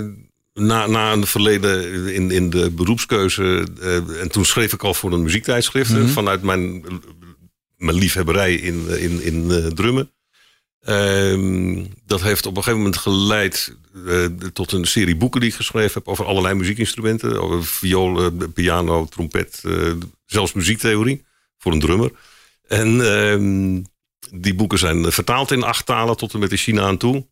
na, 0.60 0.88
na 0.88 1.12
een 1.12 1.28
verleden 1.28 2.14
in, 2.14 2.32
in 2.32 2.50
de 2.50 2.72
beroepskeuze. 2.72 3.68
eh, 3.82 4.22
en 4.22 4.32
toen 4.32 4.46
schreef 4.46 4.74
ik 4.74 4.84
al 4.84 4.94
voor 4.94 5.14
een 5.14 5.24
muziektijdschrift. 5.24 5.92
Mhm. 5.92 6.08
Vanuit 6.08 6.42
mijn, 6.42 6.86
mijn 7.78 7.98
liefhebberij 7.98 8.56
in, 8.56 8.88
in, 9.00 9.22
in 9.22 9.52
eh, 9.52 9.66
drummen. 9.66 10.12
Ehm, 10.82 11.86
dat 12.06 12.22
heeft 12.22 12.46
op 12.46 12.58
een 12.58 12.64
gegeven 12.64 12.84
moment 12.84 12.98
geleid 12.98 13.78
eh, 14.08 14.26
tot 14.54 14.72
een 14.72 14.86
serie 14.86 15.16
boeken 15.16 15.40
die 15.40 15.50
ik 15.50 15.56
geschreven 15.56 15.94
heb 15.94 16.08
over 16.08 16.26
allerlei 16.26 16.56
muziekinstrumenten. 16.56 17.42
Over 17.42 17.66
viool, 17.66 18.32
piano, 18.54 19.06
trompet, 19.06 19.64
zelfs 20.26 20.54
muziektheorie 20.54 21.26
voor 21.58 21.72
een 21.72 21.80
drummer. 21.80 22.12
En 22.68 23.02
ehm, 23.02 23.82
die 24.42 24.56
boeken 24.56 24.78
zijn 24.80 25.12
vertaald 25.12 25.52
in 25.52 25.64
acht 25.64 25.86
talen 25.86 26.18
tot 26.18 26.34
en 26.34 26.40
met 26.40 26.52
in 26.52 26.58
China 26.58 26.82
aan 26.82 26.98
toe. 26.98 27.26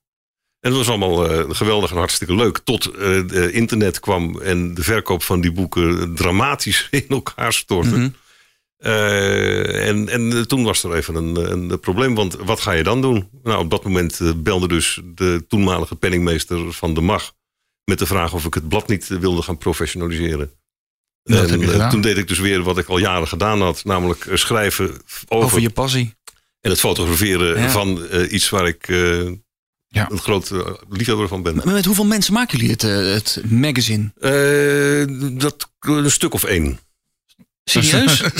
En 0.63 0.69
dat 0.69 0.77
was 0.77 0.89
allemaal 0.89 1.29
eh, 1.29 1.45
geweldig 1.49 1.91
en 1.91 1.97
hartstikke 1.97 2.35
leuk. 2.35 2.59
Tot 2.63 2.85
eh, 2.91 3.53
internet 3.55 3.99
kwam 3.99 4.41
en 4.41 4.73
de 4.73 4.83
verkoop 4.83 5.23
van 5.23 5.41
die 5.41 5.51
boeken 5.51 6.15
dramatisch 6.15 6.87
in 6.91 7.05
elkaar 7.07 7.53
stortte. 7.53 7.97
Mhm. 7.97 8.09
Eh, 8.77 9.87
en, 9.87 10.09
en 10.09 10.47
toen 10.47 10.63
was 10.63 10.83
er 10.83 10.95
even 10.95 11.15
een, 11.15 11.51
een 11.51 11.79
probleem, 11.79 12.15
want 12.15 12.35
wat 12.35 12.59
ga 12.59 12.71
je 12.71 12.83
dan 12.83 13.01
doen? 13.01 13.29
Nou, 13.43 13.59
op 13.59 13.69
dat 13.69 13.83
moment 13.83 14.43
belde 14.43 14.67
dus 14.67 15.01
de 15.03 15.45
toenmalige 15.47 15.95
penningmeester 15.95 16.73
van 16.73 16.93
de 16.93 17.01
MAG... 17.01 17.33
met 17.85 17.99
de 17.99 18.05
vraag 18.05 18.33
of 18.33 18.45
ik 18.45 18.53
het 18.53 18.69
blad 18.69 18.87
niet 18.87 19.07
wilde 19.07 19.41
gaan 19.41 19.57
professionaliseren. 19.57 20.51
Dat 21.23 21.49
en 21.49 21.89
toen 21.89 22.01
deed 22.01 22.17
ik 22.17 22.27
dus 22.27 22.39
weer 22.39 22.61
wat 22.63 22.77
ik 22.77 22.87
al 22.87 22.97
jaren 22.97 23.27
gedaan 23.27 23.61
had... 23.61 23.83
namelijk 23.83 24.27
schrijven 24.33 24.89
over, 25.27 25.45
Over 25.45 25.59
je 25.61 25.69
passie. 25.69 26.15
en 26.61 26.69
het 26.69 26.79
fotograferen 26.79 27.61
Ja. 27.61 27.69
van 27.69 28.07
iets 28.29 28.49
waar 28.49 28.67
ik 28.67 28.87
Ja. 29.93 30.09
een 30.11 30.19
groot 30.19 30.51
eh, 30.51 30.59
liefhebber 30.89 31.27
van 31.27 31.41
ben. 31.41 31.55
Maar 31.55 31.67
met 31.67 31.85
hoeveel 31.85 32.05
mensen 32.05 32.33
maken 32.33 32.57
jullie 32.57 32.71
het, 32.71 32.83
eh, 32.83 33.13
het 33.13 33.41
magazine? 33.49 34.11
Eh, 34.19 35.37
dat 35.39 35.71
een 35.79 36.11
stuk 36.11 36.33
of 36.33 36.43
één. 36.43 36.79
Serieus? 37.63 38.21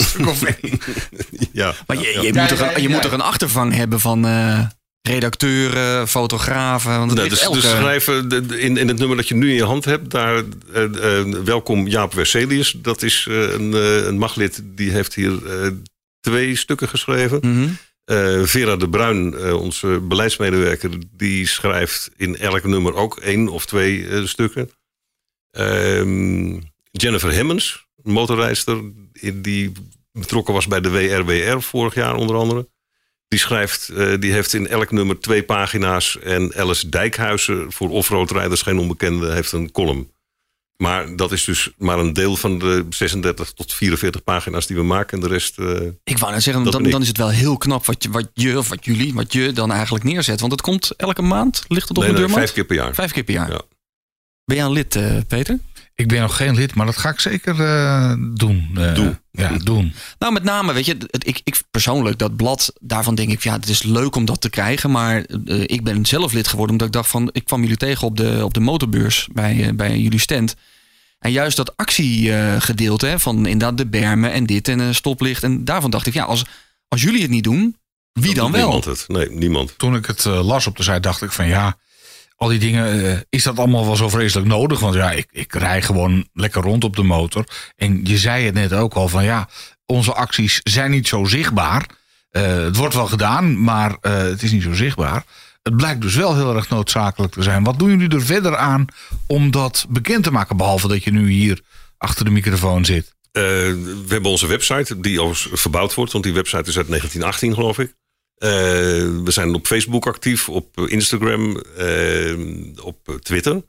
Ja. 1.52 1.74
Maar 1.88 1.98
je, 1.98 2.04
je, 2.04 2.34
Ja, 2.34 2.42
moet, 2.42 2.58
ja, 2.60 2.76
een, 2.76 2.82
je 2.82 2.88
ja. 2.88 2.94
moet 2.94 3.02
toch 3.02 3.12
een 3.12 3.22
achtervang 3.22 3.74
hebben 3.74 4.00
van 4.00 4.26
eh, 4.26 4.66
redacteuren, 5.02 6.08
fotografen? 6.08 6.98
Want 7.00 7.12
ligt 7.12 7.30
dus, 7.30 7.42
elke... 7.42 7.62
dus 7.62 7.70
schrijven 7.70 8.30
de- 8.30 8.46
de- 8.46 8.60
in, 8.60 8.78
in 8.78 8.88
het 8.88 8.98
nummer 8.98 9.18
dat 9.18 9.28
je 9.28 9.36
nu 9.36 9.50
in 9.50 9.56
je 9.56 9.64
hand 9.64 9.86
hebt, 9.86 10.12
daar 10.12 10.44
welkom 11.44 11.88
Jaap 11.88 12.14
Werselius. 12.14 12.76
Dat 12.78 13.02
is 13.02 13.26
een, 13.30 13.74
eh, 13.74 14.06
een 14.06 14.18
maglid 14.18 14.62
die 14.64 14.92
heeft 14.92 15.14
hier 15.14 15.62
eh, 15.64 15.70
twee 16.20 16.56
stukken 16.56 16.90
geschreven. 16.90 17.40
Mhm. 17.42 17.68
Eh, 18.04 18.44
Vera 18.44 18.76
de 18.76 18.90
Bruin, 18.90 19.34
eh, 19.34 19.62
onze 19.62 20.00
beleidsmedewerker, 20.00 20.90
die 21.12 21.48
schrijft 21.48 22.12
in 22.18 22.38
elk 22.38 22.64
nummer 22.64 22.94
ook 22.94 23.18
één 23.18 23.48
of 23.48 23.66
twee 23.66 24.08
eh, 24.08 24.26
stukken. 24.26 24.70
Ehm, 25.52 26.60
Jennifer 26.92 27.34
Hemmens, 27.34 27.88
motorrijster, 27.96 28.82
die 29.34 29.72
betrokken 30.12 30.54
was 30.54 30.68
bij 30.68 30.82
de 30.82 30.90
WRWR 30.90 31.62
vorig 31.62 31.94
jaar 31.94 32.16
onder 32.16 32.36
andere. 32.36 32.70
Die 33.28 33.40
schrijft, 33.40 33.92
die 34.20 34.32
heeft 34.32 34.54
in 34.54 34.68
elk 34.68 34.92
nummer 34.92 35.20
twee 35.20 35.44
pagina's. 35.44 36.20
En 36.20 36.56
Alice 36.56 36.90
Dijkhuizen, 36.90 37.72
voor 37.72 37.90
offroadrijders 37.90 38.62
geen 38.62 38.80
onbekende, 38.80 39.32
heeft 39.32 39.52
een 39.52 39.72
column. 39.72 40.13
Maar 40.78 41.16
dat 41.16 41.32
is 41.32 41.44
dus 41.44 41.70
maar 41.78 42.00
een 42.00 42.14
deel 42.14 42.36
van 42.36 42.60
de 42.60 42.86
36 42.90 43.52
tot 43.52 43.74
44 43.74 44.24
pagina's 44.24 44.68
die 44.68 44.76
we 44.78 44.84
maken. 44.84 45.18
En 45.18 45.24
de 45.24 45.30
rest. 45.34 45.60
eh, 45.60 45.82
Ik 46.04 46.18
wou 46.18 46.32
net 46.34 46.44
zeggen, 46.44 46.64
dan, 46.72 46.84
dan 46.84 47.02
is 47.02 47.08
het 47.08 47.18
wel 47.18 47.30
heel 47.30 47.58
knap 47.58 47.86
wat 47.86 48.04
je, 48.04 48.10
wat 48.10 48.30
je, 48.34 48.58
of 48.58 48.70
wat 48.70 48.86
jullie, 48.86 49.14
wat 49.14 49.34
je 49.34 49.52
dan 49.52 49.72
eigenlijk 49.72 50.04
neerzet. 50.04 50.40
Want 50.40 50.52
het 50.52 50.62
komt 50.62 50.92
elke 50.98 51.22
maand, 51.22 51.64
ligt 51.68 51.88
het 51.88 51.98
op 51.98 52.04
nee, 52.04 52.14
de 52.14 52.20
nee, 52.20 52.28
deurmat? 52.28 52.38
vijf 52.38 52.54
keer 52.54 52.66
per 52.66 52.76
jaar. 52.76 52.94
Vijf 52.94 53.12
keer 53.12 53.24
per 53.24 53.34
jaar. 53.34 53.52
Ja. 53.52 53.62
Ben 54.46 54.56
jij 54.58 54.66
een 54.66 54.72
lid, 54.72 54.96
eh, 54.96 55.18
Peter? 55.28 55.60
Ik 55.96 56.08
ben 56.08 56.22
nog 56.22 56.36
geen 56.36 56.56
lid, 56.56 56.76
maar 56.76 56.86
dat 56.86 56.98
ga 56.98 57.10
ik 57.10 57.20
zeker 57.20 57.62
eh, 57.62 58.14
doen. 58.34 58.70
Eh, 58.76 58.96
Doe. 58.96 59.22
Ja, 59.32 59.58
doen. 59.58 59.94
Nou, 60.20 60.34
met 60.34 60.44
name, 60.44 60.74
weet 60.74 60.86
je, 60.86 60.98
het, 61.08 61.28
ik, 61.28 61.42
ik 61.44 61.62
persoonlijk, 61.72 62.20
dat 62.20 62.36
blad, 62.36 62.74
daarvan 62.80 63.16
denk 63.16 63.32
ik, 63.32 63.44
ja, 63.44 63.54
het 63.54 63.70
is 63.70 63.84
leuk 63.84 64.16
om 64.16 64.26
dat 64.26 64.42
te 64.42 64.50
krijgen. 64.50 64.92
Maar 64.92 65.24
eh, 65.46 65.62
ik 65.62 65.84
ben 65.84 66.06
zelf 66.06 66.34
lid 66.34 66.48
geworden 66.48 66.72
omdat 66.72 66.88
ik 66.88 66.94
dacht 66.94 67.10
van, 67.10 67.30
ik 67.32 67.46
kwam 67.46 67.62
jullie 67.62 67.78
tegen 67.78 68.08
op 68.08 68.18
de, 68.18 68.40
op 68.44 68.54
de 68.54 68.60
motorbeurs 68.60 69.28
bij, 69.32 69.76
bij 69.76 70.00
jullie 70.00 70.20
stand. 70.20 70.56
En 71.20 71.32
juist 71.32 71.58
dat 71.58 71.78
actiegedeelte, 71.78 73.06
hè, 73.06 73.20
van 73.20 73.36
inderdaad 73.46 73.78
de 73.78 73.88
bermen 73.88 74.32
en 74.32 74.46
dit 74.46 74.68
en 74.68 74.80
een 74.80 74.96
stoplicht. 74.96 75.44
En 75.44 75.66
daarvan 75.66 75.92
dacht 75.92 76.06
ik, 76.06 76.14
ja, 76.14 76.24
als, 76.24 76.46
als 76.88 77.02
jullie 77.02 77.22
het 77.22 77.32
niet 77.32 77.44
doen, 77.44 77.78
wie 78.14 78.34
dan 78.34 78.52
wel? 78.52 78.62
Niemand 78.62 78.86
het. 78.86 79.06
Nee, 79.08 79.30
niemand. 79.30 79.74
Toen 79.78 79.96
ik 79.96 80.06
het 80.06 80.26
eh, 80.26 80.46
las 80.46 80.68
op 80.68 80.78
de 80.78 80.84
site, 80.84 81.00
dacht 81.00 81.22
ik 81.22 81.32
van 81.32 81.48
ja, 81.48 81.78
al 82.36 82.48
die 82.48 82.60
dingen, 82.60 83.06
eh, 83.06 83.18
is 83.30 83.44
dat 83.44 83.60
allemaal 83.60 83.86
wel 83.86 83.96
zo 83.96 84.10
vreselijk 84.10 84.48
nodig? 84.48 84.80
Want 84.80 84.96
ja, 84.96 85.12
ik, 85.12 85.28
ik 85.32 85.54
rij 85.54 85.82
gewoon 85.82 86.28
lekker 86.34 86.62
rond 86.62 86.84
op 86.84 86.96
de 86.96 87.04
motor. 87.04 87.46
En 87.76 88.00
je 88.04 88.18
zei 88.18 88.46
het 88.46 88.54
net 88.54 88.74
ook 88.74 88.94
al 88.94 89.08
van 89.08 89.24
ja, 89.24 89.50
onze 89.86 90.14
acties 90.14 90.60
zijn 90.64 90.92
niet 90.92 91.08
zo 91.08 91.24
zichtbaar. 91.24 91.86
Eh, 92.30 92.42
het 92.44 92.76
wordt 92.76 92.94
wel 92.94 93.08
gedaan, 93.08 93.62
maar 93.64 93.98
eh, 94.02 94.18
het 94.18 94.44
is 94.44 94.52
niet 94.52 94.64
zo 94.64 94.74
zichtbaar. 94.74 95.24
Het 95.62 95.78
blijkt 95.78 96.02
dus 96.02 96.16
wel 96.16 96.36
heel 96.36 96.56
erg 96.56 96.70
noodzakelijk 96.70 97.34
te 97.34 97.44
zijn. 97.44 97.64
Wat 97.64 97.80
doen 97.80 97.90
jullie 97.90 98.10
er 98.10 98.26
verder 98.26 98.58
aan 98.58 98.86
om 99.28 99.52
dat 99.52 99.86
bekend 99.90 100.24
te 100.24 100.32
maken? 100.32 100.58
Behalve 100.58 100.88
dat 100.88 101.04
je 101.04 101.12
nu 101.12 101.32
hier 101.32 101.62
achter 101.98 102.26
de 102.26 102.32
microfoon 102.32 102.86
zit. 102.86 103.14
We 103.32 104.06
hebben 104.08 104.32
onze 104.32 104.48
website, 104.48 105.00
die 105.00 105.22
overigens 105.22 105.62
verbouwd 105.62 105.94
wordt, 105.94 106.12
want 106.12 106.24
die 106.24 106.34
website 106.34 106.70
is 106.70 106.78
uit 106.78 106.88
1918, 106.88 107.54
geloof 107.54 107.80
ik. 107.80 107.94
Eh, 108.44 108.50
we 109.24 109.32
zijn 109.32 109.54
op 109.54 109.68
Facebook 109.68 110.08
actief, 110.08 110.50
op 110.50 110.80
Instagram, 110.88 111.58
eh, 111.78 112.36
op 112.82 113.18
Twitter. 113.22 113.64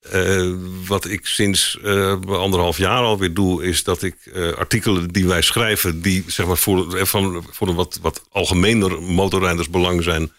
Eh, 0.00 0.50
wat 0.86 1.04
ik 1.04 1.26
sinds 1.26 1.78
eh, 1.82 2.20
anderhalf 2.26 2.78
jaar 2.78 3.02
alweer 3.02 3.34
doe, 3.34 3.64
is 3.64 3.84
dat 3.84 4.02
ik 4.02 4.16
eh, 4.34 4.52
artikelen 4.52 5.08
die 5.08 5.26
wij 5.26 5.42
schrijven, 5.42 6.02
die 6.02 6.24
zeg 6.26 6.46
maar 6.46 6.56
voor, 6.56 6.96
eh, 6.96 7.04
van, 7.04 7.44
voor 7.50 7.68
een 7.68 7.74
wat, 7.74 7.98
wat 8.02 8.22
algemener 8.30 9.02
motorrijdersbelang 9.02 10.02
zijn. 10.02 10.32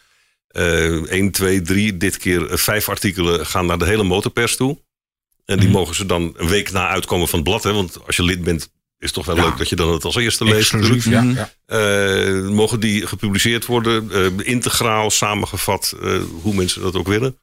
eh 0.47 1.11
1, 1.11 1.31
2, 1.31 1.61
3, 1.61 1.97
dit 1.97 2.17
keer 2.17 2.49
eh, 2.51 2.57
vijf 2.57 2.89
artikelen 2.89 3.45
gaan 3.45 3.65
naar 3.65 3.77
de 3.79 3.85
hele 3.85 4.03
motorpers 4.03 4.55
toe. 4.55 4.77
En 5.45 5.59
die 5.59 5.69
mogen 5.69 5.95
ze 5.95 6.05
dan 6.05 6.33
een 6.37 6.47
week 6.47 6.71
na 6.71 6.87
uitkomen 6.87 7.27
van 7.27 7.39
het 7.39 7.47
blad. 7.47 7.63
Hè? 7.63 7.73
Want 7.73 8.05
als 8.05 8.15
je 8.15 8.23
lid 8.23 8.43
bent, 8.43 8.69
is 8.99 9.05
het 9.05 9.13
toch 9.13 9.25
wel 9.25 9.35
Ja. 9.35 9.43
leuk 9.43 9.57
dat 9.57 9.69
je 9.69 9.75
dan 9.75 9.91
het 9.93 10.03
als 10.03 10.15
eerste 10.15 10.43
leest. 10.43 10.71
Ja. 11.05 11.21
Mhm. 11.21 11.35
ja. 11.35 11.51
Eh, 11.65 12.47
mogen 12.47 12.79
die 12.79 13.07
gepubliceerd 13.07 13.65
worden, 13.65 14.11
eh, 14.11 14.25
integraal 14.47 15.09
samengevat, 15.11 15.95
eh, 16.03 16.19
hoe 16.41 16.53
mensen 16.55 16.81
dat 16.81 16.95
ook 16.95 17.07
willen. 17.07 17.37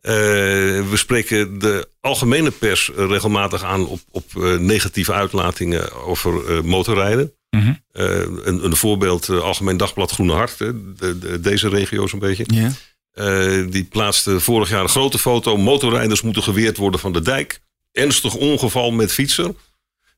Eh, 0.00 0.12
we 0.12 0.92
spreken 0.94 1.58
de 1.58 1.88
algemene 2.00 2.50
pers 2.50 2.90
regelmatig 2.96 3.62
aan 3.64 3.86
op, 3.86 4.00
op 4.10 4.24
eh, 4.36 4.56
negatieve 4.56 5.12
uitlatingen 5.12 5.92
over 6.04 6.46
eh, 6.56 6.62
motorrijden. 6.62 7.32
Mhm. 7.50 7.72
Eh, 7.92 8.06
een, 8.20 8.64
een 8.64 8.76
voorbeeld, 8.76 9.28
Algemeen 9.28 9.76
Dagblad 9.76 10.10
Groene 10.10 10.32
Hart, 10.32 10.58
hè, 10.58 10.94
de, 10.94 11.18
de- 11.18 11.40
deze 11.40 11.68
regio 11.68 12.06
zo'n 12.06 12.18
beetje. 12.18 12.44
Ja. 12.46 12.72
Eh, 13.12 13.66
die 13.70 13.84
plaatste 13.84 14.40
vorig 14.40 14.68
jaar 14.68 14.82
een 14.82 14.88
grote 14.88 15.18
foto. 15.18 15.56
Motorrijders 15.56 16.22
moeten 16.22 16.42
geweerd 16.42 16.76
worden 16.76 17.00
van 17.00 17.12
de 17.12 17.20
dijk. 17.22 17.60
Ernstig 17.92 18.34
ongeval 18.34 18.90
met 18.90 19.12
fietser. 19.12 19.54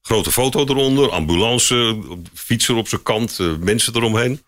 Grote 0.06 0.32
foto 0.32 0.60
eronder. 0.66 1.10
Ambulance, 1.10 1.98
fietser 2.34 2.74
op 2.74 2.88
zijn 2.88 3.02
kant, 3.02 3.38
eh, 3.40 3.56
mensen 3.60 3.96
eromheen. 3.96 4.42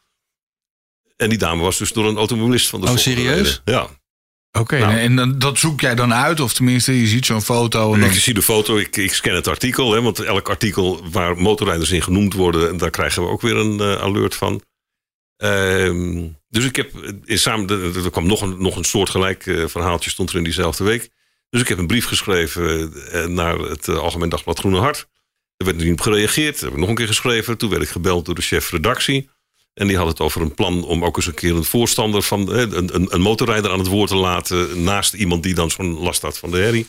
En 1.16 1.28
die 1.28 1.38
dame 1.38 1.62
was 1.62 1.78
dus 1.78 1.92
door 1.92 2.06
een 2.06 2.16
automobilist 2.16 2.68
van 2.68 2.80
de 2.80 2.86
Oh, 2.86 2.96
serieus? 2.96 3.48
gereden. 3.48 3.62
Ja. 3.64 3.88
Oké, 4.60 4.78
Nou. 4.78 4.96
en 4.98 5.16
dan, 5.16 5.38
dat 5.38 5.58
zoek 5.58 5.80
jij 5.80 5.94
dan 5.94 6.14
uit? 6.14 6.40
Of 6.40 6.52
tenminste, 6.52 7.00
je 7.00 7.06
ziet 7.06 7.26
zo'n 7.26 7.42
foto 7.42 7.94
en 7.94 8.00
dan... 8.00 8.08
Ik 8.10 8.14
zie 8.14 8.34
de 8.34 8.42
foto, 8.42 8.76
ik, 8.76 8.96
ik 8.96 9.12
scan 9.12 9.34
het 9.34 9.46
artikel. 9.48 9.92
Hè, 9.92 10.02
want 10.02 10.18
elk 10.20 10.48
artikel 10.48 11.10
waar 11.10 11.36
motorrijders 11.36 11.90
in 11.90 12.02
genoemd 12.02 12.32
worden... 12.34 12.76
daar 12.76 12.90
krijgen 12.90 13.22
we 13.22 13.28
ook 13.28 13.40
weer 13.40 13.56
een 13.56 13.80
eh, 13.80 14.02
alert 14.02 14.34
van. 14.34 14.62
Ehm, 15.36 16.28
dus 16.48 16.64
ik 16.64 16.76
heb 16.76 16.90
in 17.24 17.38
samen... 17.38 17.94
Er 18.04 18.10
kwam 18.10 18.26
nog 18.26 18.40
een, 18.40 18.62
nog 18.62 18.76
een 18.76 18.84
soortgelijk 18.84 19.46
eh, 19.46 19.66
verhaaltje, 19.66 20.10
stond 20.10 20.30
er 20.30 20.36
in 20.36 20.44
diezelfde 20.44 20.84
week. 20.84 21.08
Dus 21.50 21.60
ik 21.60 21.68
heb 21.68 21.78
een 21.78 21.86
brief 21.86 22.06
geschreven 22.06 22.92
naar 23.34 23.58
het 23.58 23.88
Algemeen 23.88 24.28
Dagblad 24.28 24.58
Groene 24.58 24.78
Hart. 24.78 25.08
Er 25.56 25.64
werd 25.64 25.78
er 25.78 25.84
niet 25.84 25.92
op 25.92 26.00
gereageerd. 26.00 26.60
heb 26.60 26.70
ik 26.70 26.76
nog 26.76 26.88
een 26.88 26.94
keer 26.94 27.06
geschreven. 27.06 27.58
Toen 27.58 27.70
werd 27.70 27.82
ik 27.82 27.88
gebeld 27.88 28.24
door 28.26 28.34
de 28.34 28.42
chef 28.42 28.70
redactie. 28.70 29.28
En 29.74 29.86
die 29.86 29.96
had 29.96 30.06
het 30.06 30.20
over 30.20 30.40
een 30.40 30.54
plan 30.54 30.84
om 30.84 31.04
ook 31.04 31.16
eens 31.16 31.26
een 31.26 31.34
keer 31.34 31.56
een 31.56 31.64
voorstander 31.64 32.22
van 32.22 32.52
een, 32.52 32.94
een, 32.94 33.06
een 33.14 33.20
motorrijder 33.20 33.70
aan 33.70 33.78
het 33.78 33.88
woord 33.88 34.08
te 34.08 34.16
laten. 34.16 34.82
Naast 34.82 35.14
iemand 35.14 35.42
die 35.42 35.54
dan 35.54 35.70
zo'n 35.70 35.98
last 35.98 36.22
had 36.22 36.38
van 36.38 36.50
de 36.50 36.58
herrie. 36.58 36.88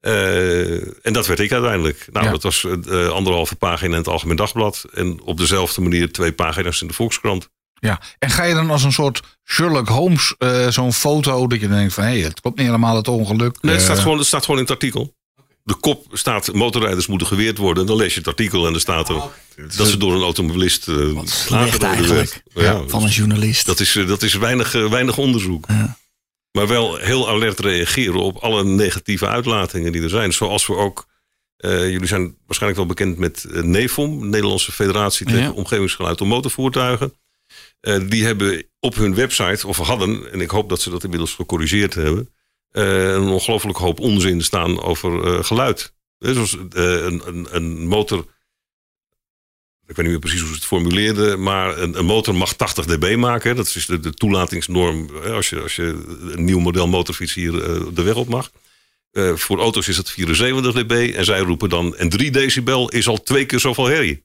Eh, 0.00 1.06
en 1.06 1.12
dat 1.12 1.26
werd 1.26 1.40
ik 1.40 1.52
uiteindelijk. 1.52 2.06
Nou, 2.12 2.24
Ja. 2.26 2.30
dat 2.30 2.42
was 2.42 2.64
eh, 2.64 3.08
anderhalve 3.08 3.56
pagina 3.56 3.90
in 3.90 3.96
het 3.98 4.08
Algemeen 4.08 4.36
Dagblad. 4.36 4.84
En 4.92 5.20
op 5.20 5.36
dezelfde 5.38 5.80
manier 5.80 6.12
twee 6.12 6.32
pagina's 6.32 6.80
in 6.80 6.86
de 6.86 6.94
Volkskrant. 6.94 7.48
Ja, 7.74 8.00
en 8.18 8.30
ga 8.30 8.44
je 8.44 8.54
dan 8.54 8.70
als 8.70 8.82
een 8.82 8.92
soort 8.92 9.20
Sherlock 9.44 9.88
Holmes 9.88 10.34
eh, 10.38 10.68
zo'n 10.68 10.92
foto 10.92 11.46
dat 11.46 11.60
je 11.60 11.68
denkt 11.68 11.94
van 11.94 12.04
hé, 12.04 12.20
het 12.20 12.40
klopt 12.40 12.56
niet 12.56 12.66
helemaal 12.66 12.96
het 12.96 13.08
ongeluk. 13.08 13.62
Nee, 13.62 13.74
het, 13.74 13.82
staat 13.82 13.98
gewoon, 13.98 14.18
het 14.18 14.26
staat 14.26 14.40
gewoon 14.44 14.56
in 14.56 14.62
het 14.62 14.72
artikel. 14.72 15.14
De 15.64 15.74
kop 15.74 16.06
staat, 16.12 16.52
motorrijders 16.52 17.06
moeten 17.06 17.26
geweerd 17.26 17.58
worden. 17.58 17.86
Dan 17.86 17.96
lees 17.96 18.12
je 18.12 18.18
het 18.18 18.28
artikel 18.28 18.66
en 18.66 18.72
dan 18.72 18.80
staat 18.80 19.08
er 19.08 19.22
dat 19.76 19.88
ze 19.88 19.96
door 19.96 20.14
een 20.14 20.22
automobilist 20.22 20.88
eh 20.88 21.18
Slecht 21.24 21.84
aangereden 21.84 22.14
werd. 22.14 22.42
Ja, 22.54 22.82
Van 22.86 23.02
een 23.02 23.08
journalist. 23.08 23.66
dat 23.66 23.80
is, 23.80 23.96
eh, 23.96 24.06
dat 24.06 24.22
is 24.22 24.34
weinig, 24.34 24.74
eh, 24.74 24.90
weinig 24.90 25.18
onderzoek. 25.18 25.64
Ja. 25.68 25.96
Maar 26.52 26.68
wel 26.68 26.96
heel 26.96 27.28
alert 27.28 27.60
reageren 27.60 28.20
op 28.20 28.36
alle 28.36 28.64
negatieve 28.64 29.28
uitlatingen 29.28 29.92
die 29.92 30.02
er 30.02 30.08
zijn. 30.08 30.32
Zoals 30.32 30.66
we 30.66 30.74
ook, 30.76 31.06
eh, 31.56 31.90
jullie 31.90 32.06
zijn 32.06 32.36
waarschijnlijk 32.46 32.80
wel 32.80 32.94
bekend 32.94 33.18
met 33.18 33.44
NEFOM, 33.64 34.28
Nederlandse 34.28 34.72
Federatie 34.72 35.26
tegen 35.26 35.42
Ja. 35.42 35.50
Omgevingsgeluid 35.50 36.18
door 36.18 36.26
Motorvoertuigen. 36.26 37.14
Eh, 37.80 38.00
die 38.08 38.24
hebben 38.24 38.64
op 38.80 38.94
hun 38.94 39.14
website, 39.14 39.66
of 39.66 39.76
hadden, 39.78 40.32
en 40.32 40.40
ik 40.40 40.50
hoop 40.50 40.68
dat 40.68 40.80
ze 40.80 40.90
dat 40.90 41.02
inmiddels 41.04 41.34
gecorrigeerd 41.34 41.94
hebben, 41.94 42.30
eh, 42.72 43.12
een 43.12 43.28
ongelooflijk 43.28 43.78
hoop 43.78 44.00
onzin 44.00 44.42
staan 44.42 44.82
over 44.82 45.24
eh, 45.24 45.44
geluid. 45.44 45.94
Eh, 46.18 46.32
zoals 46.32 46.52
een, 46.70 47.22
een, 47.26 47.46
een 47.50 47.86
motor. 47.86 48.18
Ik 49.86 49.96
weet 49.96 50.06
niet 50.06 50.14
meer 50.14 50.18
precies 50.18 50.40
hoe 50.40 50.48
ze 50.48 50.54
het 50.54 50.64
formuleerden, 50.64 51.42
maar 51.42 51.78
een, 51.78 51.98
een 51.98 52.04
motor 52.04 52.34
mag 52.34 52.54
80 52.54 52.84
dB 52.84 53.16
maken. 53.16 53.56
Dat 53.56 53.66
is 53.66 53.86
de, 53.86 54.00
de 54.00 54.14
toelatingsnorm 54.14 55.10
als 55.16 55.50
je, 55.50 55.60
als 55.60 55.76
je 55.76 56.18
een 56.30 56.44
nieuw 56.44 56.58
model 56.58 56.88
motorfiets 56.88 57.34
hier 57.34 57.52
de 57.94 58.02
weg 58.02 58.14
op 58.14 58.28
mag. 58.28 58.50
Voor 59.34 59.58
auto's 59.58 59.88
is 59.88 59.96
het 59.96 60.10
74 60.10 60.82
dB 60.82 61.14
en 61.14 61.24
zij 61.24 61.40
roepen 61.40 61.68
dan... 61.68 61.96
en 61.96 62.08
3 62.08 62.30
decibel 62.30 62.88
is 62.88 63.08
al 63.08 63.22
twee 63.22 63.46
keer 63.46 63.60
zoveel 63.60 63.86
herrie. 63.86 64.24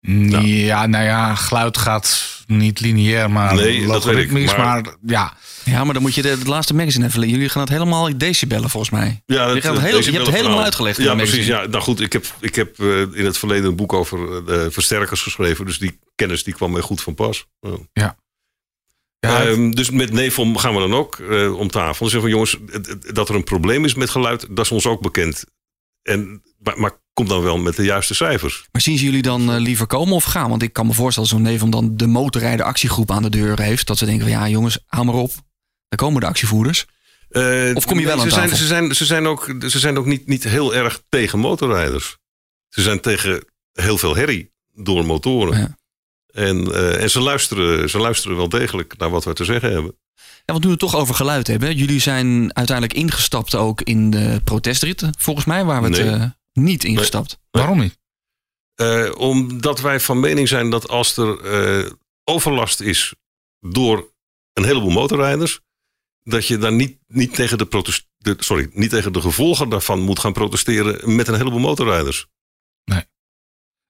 Ja, 0.00 0.86
nou 0.86 1.04
ja, 1.04 1.34
geluid 1.34 1.78
gaat 1.78 2.38
niet 2.46 2.80
lineair, 2.80 3.30
maar 3.30 3.54
Nee, 3.54 3.64
dat 3.64 3.72
weet 3.72 3.80
ik, 3.82 3.86
logaritmisch. 3.86 4.56
maar- 4.56 4.82
Maar, 4.82 4.94
ja, 5.06 5.32
Ja, 5.64 5.84
maar 5.84 5.92
dan 5.94 6.02
moet 6.02 6.14
je 6.14 6.22
de, 6.22 6.28
het 6.28 6.46
laatste 6.46 6.74
magazine 6.74 7.06
even... 7.06 7.28
Jullie 7.28 7.48
gaan 7.48 7.60
het 7.62 7.70
helemaal 7.70 8.06
in 8.08 8.18
decibellen 8.18 8.70
volgens 8.70 8.92
mij. 8.92 9.22
Ja, 9.26 9.50
Je 9.50 9.60
gaat 9.60 9.76
eh, 9.76 9.82
heel- 9.82 9.98
je 9.98 10.10
hebt 10.12 10.26
het 10.26 10.34
helemaal 10.34 10.62
uitgelegd 10.62 10.98
in 10.98 11.04
Ja, 11.04 11.10
het 11.10 11.18
precies. 11.18 11.36
magazine. 11.36 11.62
Ja, 11.64 11.70
nou 11.70 11.82
goed, 11.82 12.00
ik 12.00 12.12
heb, 12.12 12.26
ik 12.40 12.54
heb 12.54 12.78
eh, 12.80 13.00
in 13.00 13.24
het 13.24 13.38
verleden 13.38 13.64
een 13.70 13.76
boek 13.76 13.92
over 13.92 14.46
eh, 14.48 14.66
versterkers 14.70 15.22
geschreven. 15.22 15.66
Dus 15.66 15.78
die 15.78 15.98
kennis 16.14 16.44
die 16.44 16.54
kwam 16.54 16.70
mij 16.72 16.80
goed 16.80 17.02
van 17.02 17.14
pas. 17.14 17.46
Ja. 17.92 18.16
ja 19.18 19.42
Ehm, 19.44 19.70
dus 19.70 19.90
met 19.90 20.12
Nevom 20.12 20.56
gaan 20.56 20.74
we 20.74 20.80
dan 20.80 20.94
ook 20.94 21.18
eh, 21.18 21.56
om 21.58 21.68
tafel. 21.70 22.04
En 22.06 22.10
zeggen 22.10 22.20
van 22.20 22.30
jongens, 22.30 22.56
dat 23.14 23.28
er 23.28 23.34
een 23.34 23.44
probleem 23.44 23.84
is 23.84 23.94
met 23.94 24.10
geluid, 24.10 24.46
dat 24.50 24.64
is 24.64 24.70
ons 24.70 24.86
ook 24.86 25.00
bekend. 25.00 25.44
En, 26.02 26.42
maar, 26.58 26.80
maar 26.80 26.92
kom 27.20 27.28
dan 27.28 27.42
wel 27.42 27.58
met 27.58 27.76
de 27.76 27.84
juiste 27.84 28.14
cijfers. 28.14 28.68
Maar 28.72 28.82
zien 28.82 28.98
ze 28.98 29.04
jullie 29.04 29.22
dan 29.22 29.52
eh, 29.52 29.60
liever 29.60 29.86
komen 29.86 30.14
of 30.14 30.24
gaan? 30.24 30.48
Want 30.48 30.62
ik 30.62 30.72
kan 30.72 30.86
me 30.86 30.92
voorstellen 30.92 31.28
zo'n 31.28 31.42
neef 31.42 31.62
om 31.62 31.70
dan 31.70 31.96
de 31.96 32.06
motorrijden 32.06 32.66
actiegroep 32.66 33.10
aan 33.10 33.22
de 33.22 33.28
deur 33.28 33.60
heeft. 33.60 33.86
Dat 33.86 33.98
ze 33.98 34.04
denken 34.04 34.22
van 34.22 34.38
ja 34.38 34.48
jongens, 34.48 34.78
hou 34.86 35.04
maar 35.04 35.14
op. 35.14 35.32
Daar 35.88 35.98
komen 35.98 36.20
de 36.20 36.26
actievoerders. 36.26 36.86
Eh, 37.28 37.70
Of 37.74 37.86
kom 37.86 37.98
je 37.98 38.06
wel 38.06 38.16
nee, 38.16 38.24
aan 38.24 38.30
ze 38.30 38.34
zijn, 38.34 38.56
ze 38.56 38.66
zijn, 38.66 38.94
ze 38.94 39.04
zijn 39.04 39.26
ook, 39.26 39.54
ze 39.68 39.78
zijn 39.78 39.98
ook 39.98 40.06
niet, 40.06 40.26
niet 40.26 40.44
heel 40.44 40.74
erg 40.74 41.02
tegen 41.08 41.38
motorrijders. 41.38 42.16
Ze 42.68 42.82
zijn 42.82 43.00
tegen 43.00 43.44
heel 43.72 43.98
veel 43.98 44.16
herrie 44.16 44.52
door 44.74 45.06
motoren. 45.06 45.58
Ja. 45.58 45.78
En, 46.32 46.74
eh, 46.74 47.02
en 47.02 47.10
ze, 47.10 47.20
luisteren, 47.20 47.90
ze 47.90 47.98
luisteren 47.98 48.36
wel 48.36 48.48
degelijk 48.48 48.94
naar 48.98 49.10
wat 49.10 49.24
we 49.24 49.32
te 49.32 49.44
zeggen 49.44 49.72
hebben. 49.72 49.96
Ja, 50.18 50.52
want 50.52 50.60
nu 50.60 50.64
we 50.64 50.70
het 50.70 50.78
toch 50.78 50.96
over 50.96 51.14
geluid 51.14 51.46
hebben. 51.46 51.76
Jullie 51.76 52.00
zijn 52.00 52.54
uiteindelijk 52.56 52.98
ingestapt 52.98 53.54
ook 53.54 53.82
in 53.82 54.10
de 54.10 54.40
protestritten, 54.44 55.14
volgens 55.18 55.46
mij, 55.46 55.64
waar 55.64 55.82
we 55.82 55.88
het 55.88 56.18
Nee. 56.18 56.38
Niet 56.52 56.84
ingestapt. 56.84 57.38
Waarom 57.50 57.78
niet? 57.78 57.98
Eh, 58.74 59.10
omdat 59.16 59.80
wij 59.80 60.00
van 60.00 60.20
mening 60.20 60.48
zijn 60.48 60.70
dat 60.70 60.88
als 60.88 61.16
er 61.16 61.40
eh, 61.40 61.90
overlast 62.24 62.80
is 62.80 63.14
door 63.60 64.12
een 64.52 64.64
heleboel 64.64 64.90
motorrijders, 64.90 65.60
dat 66.22 66.46
je 66.46 66.58
dan 66.58 66.76
niet, 66.76 66.98
niet, 67.06 67.34
tegen 67.34 67.58
de 67.58 67.66
protest, 67.66 68.06
de, 68.16 68.34
sorry, 68.38 68.70
niet 68.72 68.90
tegen 68.90 69.12
de 69.12 69.20
gevolgen 69.20 69.68
daarvan 69.68 70.00
moet 70.00 70.18
gaan 70.18 70.32
protesteren 70.32 71.14
met 71.14 71.28
een 71.28 71.34
heleboel 71.34 71.58
motorrijders. 71.60 72.26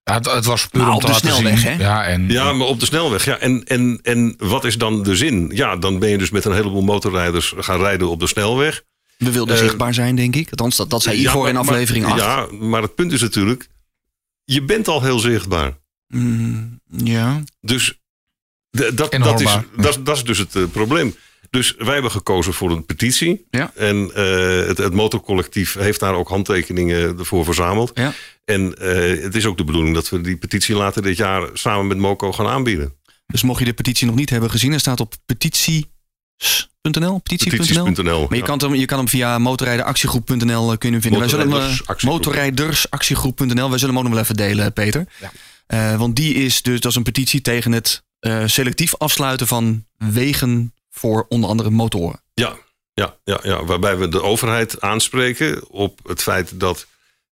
Ja, 0.03 0.13
het, 0.13 0.25
het 0.25 0.45
was 0.45 0.67
puur 0.67 0.81
Maar 0.81 0.89
om 0.89 0.95
op 0.95 1.01
te 1.01 1.05
de 1.07 1.11
laten 1.11 1.29
snelweg, 1.29 1.59
zien. 1.59 1.71
hè? 1.71 1.83
Ja, 1.83 2.05
en, 2.05 2.29
Ja, 2.29 2.53
maar 2.53 2.67
op 2.67 2.79
de 2.79 2.85
snelweg. 2.85 3.25
Ja. 3.25 3.37
En, 3.37 3.63
en, 3.63 3.99
en 4.01 4.35
wat 4.37 4.63
is 4.63 4.77
dan 4.77 5.03
de 5.03 5.15
zin? 5.15 5.51
Ja, 5.53 5.75
dan 5.75 5.99
ben 5.99 6.09
je 6.09 6.17
dus 6.17 6.29
met 6.29 6.45
een 6.45 6.53
heleboel 6.53 6.81
motorrijders 6.81 7.53
gaan 7.57 7.79
rijden 7.79 8.09
op 8.09 8.19
de 8.19 8.27
snelweg. 8.27 8.83
We 9.23 9.31
wilden 9.31 9.55
Eh, 9.55 9.61
zichtbaar 9.61 9.93
zijn, 9.93 10.15
denk 10.15 10.35
ik. 10.35 10.49
Althans, 10.49 10.75
dat, 10.75 10.89
dat 10.89 11.01
zei 11.01 11.21
Ja, 11.21 11.29
Igor 11.29 11.47
in 11.47 11.53
maar- 11.53 11.63
aflevering 11.63 12.05
maar, 12.05 12.13
8. 12.13 12.21
Ja, 12.21 12.57
maar 12.57 12.81
het 12.81 12.95
punt 12.95 13.11
is 13.11 13.21
natuurlijk, 13.21 13.67
je 14.43 14.63
bent 14.63 14.87
al 14.87 15.01
heel 15.01 15.19
zichtbaar. 15.19 15.77
Mm, 16.07 16.79
ja. 16.87 17.43
Dus 17.61 17.99
dat, 18.69 19.09
En 19.09 19.21
dat, 19.21 19.39
is, 19.41 19.57
dat, 19.77 19.97
is- 19.97 20.03
dat 20.03 20.15
is 20.17 20.23
dus 20.23 20.37
het 20.37 20.55
eh, 20.55 20.63
probleem. 20.71 21.15
Dus 21.49 21.75
wij 21.77 21.93
hebben 21.93 22.11
gekozen 22.11 22.53
voor 22.53 22.71
een 22.71 22.85
petitie. 22.85 23.45
Ja. 23.49 23.71
En 23.75 24.11
eh, 24.15 24.67
het, 24.67 24.77
het 24.77 24.93
motorcollectief 24.93 25.73
heeft 25.73 25.99
daar 25.99 26.13
ook 26.15 26.29
handtekeningen 26.29 27.25
voor 27.25 27.45
verzameld. 27.45 27.91
Ja. 27.93 28.13
En 28.45 28.75
eh, 28.77 29.23
het 29.23 29.35
is 29.35 29.45
ook 29.45 29.57
de 29.57 29.63
bedoeling 29.63 29.95
dat 29.95 30.09
we 30.09 30.21
die 30.21 30.37
petitie 30.37 30.75
later 30.75 31.01
dit 31.01 31.17
jaar 31.17 31.49
samen 31.53 31.87
met 31.87 31.97
Moco 31.97 32.31
gaan 32.31 32.47
aanbieden. 32.47 32.95
Dus 33.25 33.43
mocht 33.43 33.59
je 33.59 33.65
de 33.65 33.73
petitie 33.73 34.05
nog 34.07 34.15
niet 34.15 34.29
hebben 34.29 34.49
gezien, 34.49 34.73
er 34.73 34.79
staat 34.79 34.99
op 34.99 35.13
petities.nl. 36.41 37.19
Petitie.nl. 37.19 37.57
Petities.nl. 37.83 38.25
Maar 38.29 38.37
je 38.37 38.43
kan, 38.43 38.59
hem, 38.59 38.75
je 38.75 38.85
kan 38.85 38.97
hem 38.97 39.07
via 39.07 39.37
motorrijdenactiegroep.nl 39.37 40.77
kunnen 40.77 41.01
vinden. 41.01 41.19
Wij 41.19 41.29
zullen 41.29 41.45
hem, 41.49 41.55
eh, 41.55 41.61
Motorrijdersactiegroep. 41.61 42.11
motorrijdersactiegroep.nl. 42.13 43.69
Wij 43.69 43.77
zullen 43.79 43.95
hem 43.95 43.97
ook 43.97 44.03
nog 44.03 44.13
wel 44.13 44.21
even 44.23 44.35
delen, 44.35 44.73
Peter. 44.73 45.05
Ja. 45.19 45.31
Eh, 45.67 45.97
want 45.97 46.15
die 46.15 46.33
is 46.33 46.61
dus, 46.61 46.79
dat 46.79 46.91
is 46.91 46.97
een 46.97 47.03
petitie 47.03 47.41
tegen 47.41 47.71
het 47.71 48.03
eh, 48.19 48.43
selectief 48.45 48.95
afsluiten 48.97 49.47
van 49.47 49.85
wegen 49.97 50.73
voor 50.89 51.25
onder 51.29 51.49
andere 51.49 51.69
motoren. 51.69 52.21
Ja, 52.33 52.55
ja, 52.93 53.15
ja, 53.23 53.39
ja, 53.43 53.63
waarbij 53.65 53.97
we 53.97 54.07
de 54.09 54.21
overheid 54.21 54.81
aanspreken 54.81 55.69
op 55.69 55.99
het 56.07 56.21
feit 56.21 56.59
dat 56.59 56.87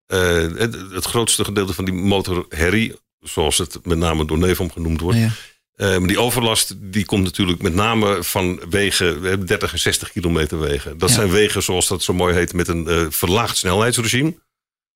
eh, 0.06 0.20
het, 0.42 0.76
het 0.92 1.06
grootste 1.06 1.44
gedeelte 1.44 1.74
van 1.74 1.86
die 1.86 1.94
motorherrie, 1.94 2.96
zoals 3.20 3.58
het 3.58 3.80
met 3.86 3.98
name 3.98 4.26
door 4.26 4.38
Nevom 4.38 4.72
genoemd 4.72 5.02
wordt, 5.02 5.18
Ja. 5.18 5.24
eh, 5.26 5.32
maar 5.78 6.08
die 6.08 6.20
overlast 6.20 6.74
die 6.78 7.06
komt 7.06 7.24
natuurlijk 7.24 7.62
met 7.62 7.74
name 7.74 8.24
van 8.24 8.62
wegen, 8.70 9.22
we 9.22 9.28
hebben 9.28 9.48
30 9.48 9.72
en 9.72 9.80
60 9.80 10.12
kilometer 10.12 10.60
wegen. 10.60 10.98
Dat 10.98 11.10
Ja. 11.10 11.16
zijn 11.16 11.30
wegen, 11.30 11.64
zoals 11.64 11.88
dat 11.88 12.04
zo 12.04 12.14
mooi 12.14 12.34
heet, 12.34 12.54
met 12.54 12.68
een 12.68 12.88
eh, 12.88 13.06
verlaagd 13.10 13.58
snelheidsregime. 13.58 14.36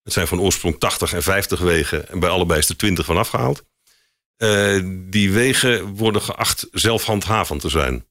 Het 0.03 0.13
zijn 0.13 0.27
van 0.27 0.39
oorsprong 0.39 0.79
80 0.79 1.13
en 1.13 1.23
50 1.23 1.59
wegen 1.59 2.09
en 2.09 2.19
bij 2.19 2.29
allebei 2.29 2.59
is 2.59 2.69
er 2.69 2.77
20 2.77 3.05
van 3.05 3.17
afgehaald. 3.17 3.63
Eh, 4.37 4.79
die 5.09 5.31
wegen 5.31 5.85
worden 5.85 6.21
geacht 6.21 6.67
zelfhandhavend 6.71 7.61
te 7.61 7.69
zijn. 7.69 8.05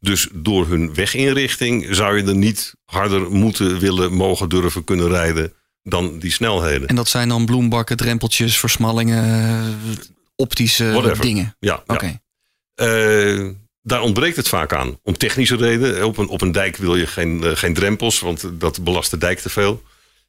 Dus 0.00 0.28
door 0.32 0.66
hun 0.68 0.94
weginrichting 0.94 1.86
zou 1.90 2.16
je 2.16 2.24
er 2.24 2.36
niet 2.36 2.74
harder 2.84 3.30
moeten 3.30 3.78
willen, 3.78 4.12
mogen, 4.12 4.48
durven 4.48 4.84
kunnen 4.84 5.08
rijden 5.08 5.52
dan 5.82 6.18
die 6.18 6.30
snelheden. 6.32 6.88
En 6.88 6.94
dat 6.96 7.08
zijn 7.08 7.28
dan 7.28 7.46
bloembakken, 7.46 7.96
drempeltjes, 7.96 8.58
versmallingen, 8.58 9.24
eh, 9.24 9.96
optische 10.42 10.90
Whatever. 10.90 11.24
dingen. 11.24 11.56
Ja, 11.58 11.82
Oké. 11.86 12.06
ja. 12.06 12.20
Eh, 12.74 13.48
daar 13.82 14.00
ontbreekt 14.00 14.36
het 14.36 14.48
vaak 14.48 14.72
aan. 14.72 14.98
Om 15.02 15.16
technische 15.16 15.56
reden. 15.56 16.04
Op 16.06 16.16
een, 16.18 16.28
op 16.28 16.40
een 16.40 16.52
dijk 16.52 16.76
wil 16.76 16.96
je 16.96 17.06
geen, 17.06 17.42
eh, 17.44 17.56
geen 17.56 17.74
drempels, 17.74 18.20
want 18.20 18.60
dat 18.60 18.84
belast 18.84 19.10
de 19.10 19.18
dijk 19.18 19.38
te 19.38 19.48
veel. 19.48 19.82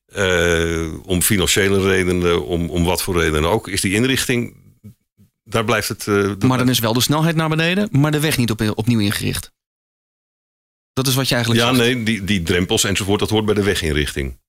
Eh, 0.05 0.93
om 1.05 1.21
financiële 1.21 1.81
redenen, 1.81 2.45
om, 2.45 2.69
om 2.69 2.83
wat 2.83 3.01
voor 3.03 3.17
redenen 3.21 3.49
ook, 3.49 3.67
is 3.67 3.81
die 3.81 3.93
inrichting. 3.93 4.55
Daar 5.43 5.65
blijft 5.65 5.87
het. 5.87 6.07
eh, 6.07 6.31
Maar 6.47 6.57
dan 6.57 6.69
is 6.69 6.79
wel 6.79 6.93
de 6.93 7.01
snelheid 7.01 7.35
naar 7.35 7.49
beneden, 7.49 7.87
maar 7.91 8.11
de 8.11 8.19
weg 8.19 8.37
niet 8.37 8.51
op, 8.51 8.71
opnieuw 8.75 8.99
ingericht. 8.99 9.51
Dat 10.93 11.07
is 11.07 11.15
wat 11.15 11.27
je 11.29 11.35
eigenlijk 11.35 11.63
ja, 11.65 11.73
zegt. 11.75 11.87
nee, 11.87 12.03
die, 12.03 12.23
die 12.23 12.41
drempels 12.43 12.83
enzovoort, 12.83 13.19
dat 13.19 13.29
hoort 13.29 13.45
bij 13.45 13.53
de 13.53 13.63
weginrichting. 13.63 14.39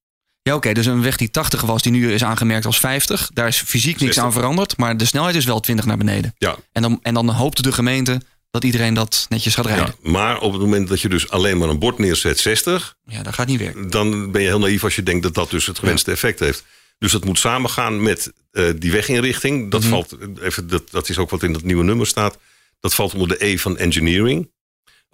Ja, 0.48 0.54
oké. 0.54 0.72
dus 0.72 0.87
een 0.87 1.02
weg 1.02 1.16
die 1.16 1.30
80 1.30 1.61
was, 1.61 1.83
die 1.83 1.92
nu 1.92 2.12
is 2.12 2.24
aangemerkt 2.24 2.66
als 2.66 2.78
50. 2.80 3.30
Daar 3.33 3.46
is 3.48 3.57
fysiek 3.62 4.00
niks 4.00 4.14
60. 4.14 4.22
aan 4.24 4.33
veranderd, 4.33 4.76
maar 4.76 4.96
de 4.96 5.04
snelheid 5.04 5.35
is 5.35 5.44
wel 5.44 5.61
20 5.61 5.87
naar 5.87 5.96
beneden. 5.96 6.35
Ja. 6.38 6.57
En 6.72 6.83
dan, 6.83 6.98
en 7.02 7.14
dan 7.14 7.28
hoopt 7.30 7.62
de 7.64 7.72
gemeente 7.72 8.20
dat 8.50 8.64
iedereen 8.64 8.94
dat 8.94 9.26
netjes 9.28 9.54
gaat 9.54 9.66
rijden. 9.66 9.94
Ja, 10.02 10.11
maar 10.11 10.40
op 10.40 10.52
het 10.52 10.61
moment 10.61 10.88
dat 10.88 11.00
je 11.00 11.09
dus 11.09 11.30
alleen 11.30 11.59
maar 11.59 11.68
een 11.68 11.78
bord 11.78 11.98
neerzet 11.98 12.38
60, 12.38 12.94
Ja, 13.07 13.22
dat 13.22 13.35
gaat 13.35 13.46
niet 13.46 13.59
werken. 13.61 13.90
dan 13.90 14.30
ben 14.30 14.40
je 14.42 14.46
heel 14.48 14.59
naïef 14.59 14.85
als 14.85 14.96
je 14.96 15.02
denkt 15.02 15.22
dat 15.22 15.35
dat 15.35 15.50
dus 15.50 15.66
het 15.66 15.78
gewenste 15.78 16.11
effect 16.11 16.38
heeft. 16.40 16.64
Dus 16.98 17.12
dat 17.12 17.24
moet 17.24 17.38
samengaan 17.38 18.02
met 18.02 18.33
eh, 18.50 18.64
die 18.78 18.92
weginrichting. 18.92 19.70
Dat, 19.70 19.80
Mhm. 19.80 19.90
valt, 19.90 20.16
even, 20.42 20.68
dat, 20.68 20.90
dat 20.90 21.09
is 21.09 21.18
ook 21.18 21.30
wat 21.30 21.42
in 21.42 21.52
dat 21.52 21.62
nieuwe 21.62 21.85
nummer 21.85 22.07
staat. 22.07 22.38
Dat 22.80 22.94
valt 22.94 23.12
onder 23.12 23.28
de 23.28 23.44
E 23.44 23.57
van 23.59 23.78
engineering. 23.78 24.50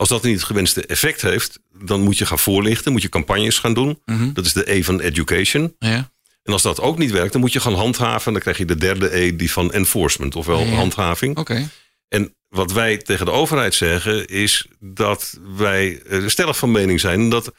Als 0.00 0.08
dat 0.08 0.22
niet 0.22 0.34
het 0.34 0.44
gewenste 0.44 0.86
effect 0.86 1.22
heeft, 1.22 1.58
dan 1.82 2.00
moet 2.00 2.18
je 2.18 2.26
gaan 2.26 2.38
voorlichten, 2.38 2.92
moet 2.92 3.02
je 3.02 3.08
campagnes 3.08 3.58
gaan 3.58 3.74
doen. 3.74 4.00
Mhm. 4.04 4.32
Dat 4.32 4.44
is 4.46 4.52
de 4.52 4.72
E 4.72 4.82
van 4.82 5.00
education. 5.00 5.74
Ja. 5.78 6.10
En 6.42 6.52
als 6.52 6.62
dat 6.62 6.80
ook 6.80 6.98
niet 6.98 7.10
werkt, 7.10 7.32
dan 7.32 7.40
moet 7.40 7.52
je 7.52 7.60
gaan 7.60 7.74
handhaven. 7.74 8.32
Dan 8.32 8.40
krijg 8.40 8.58
je 8.58 8.64
de 8.64 8.76
derde 8.76 9.16
E, 9.16 9.36
die 9.36 9.52
van 9.52 9.72
enforcement, 9.72 10.36
ofwel 10.36 10.60
Ja. 10.64 10.74
handhaving. 10.74 11.36
Oké. 11.36 11.68
En 12.08 12.34
wat 12.48 12.72
wij 12.72 12.96
tegen 12.96 13.24
de 13.26 13.32
overheid 13.32 13.74
zeggen 13.74 14.26
is 14.26 14.66
dat 14.78 15.38
wij 15.56 16.02
eh, 16.02 16.26
stellig 16.26 16.56
van 16.56 16.70
mening 16.70 17.00
zijn 17.00 17.28
dat 17.28 17.52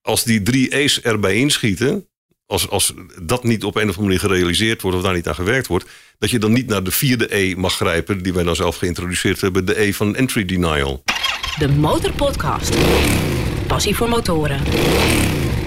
als 0.00 0.24
die 0.24 0.42
drie 0.42 0.76
E's 0.76 1.00
erbij 1.00 1.34
inschieten, 1.34 2.08
als, 2.46 2.68
als 2.68 2.92
dat 3.22 3.44
niet 3.44 3.64
op 3.64 3.74
een 3.74 3.82
of 3.88 3.96
andere 3.96 4.02
manier 4.06 4.20
gerealiseerd 4.20 4.82
wordt 4.82 4.96
of 4.96 5.02
daar 5.02 5.14
niet 5.14 5.28
aan 5.28 5.34
gewerkt 5.34 5.66
wordt, 5.66 5.88
dat 6.18 6.30
je 6.30 6.38
dan 6.38 6.52
niet 6.52 6.66
naar 6.66 6.82
de 6.84 6.90
vierde 6.90 7.36
E 7.36 7.54
mag 7.54 7.74
grijpen, 7.74 8.22
die 8.22 8.32
wij 8.32 8.44
dan 8.44 8.56
zelf 8.56 8.76
geïntroduceerd 8.76 9.40
hebben, 9.40 9.64
de 9.64 9.80
E 9.80 9.92
van 9.92 10.16
entry 10.16 10.44
denial. 10.44 11.02
De 11.58 11.68
Motorpodcast. 11.68 12.76
Passie 13.66 13.96
voor 13.96 14.08
motoren. 14.08 14.60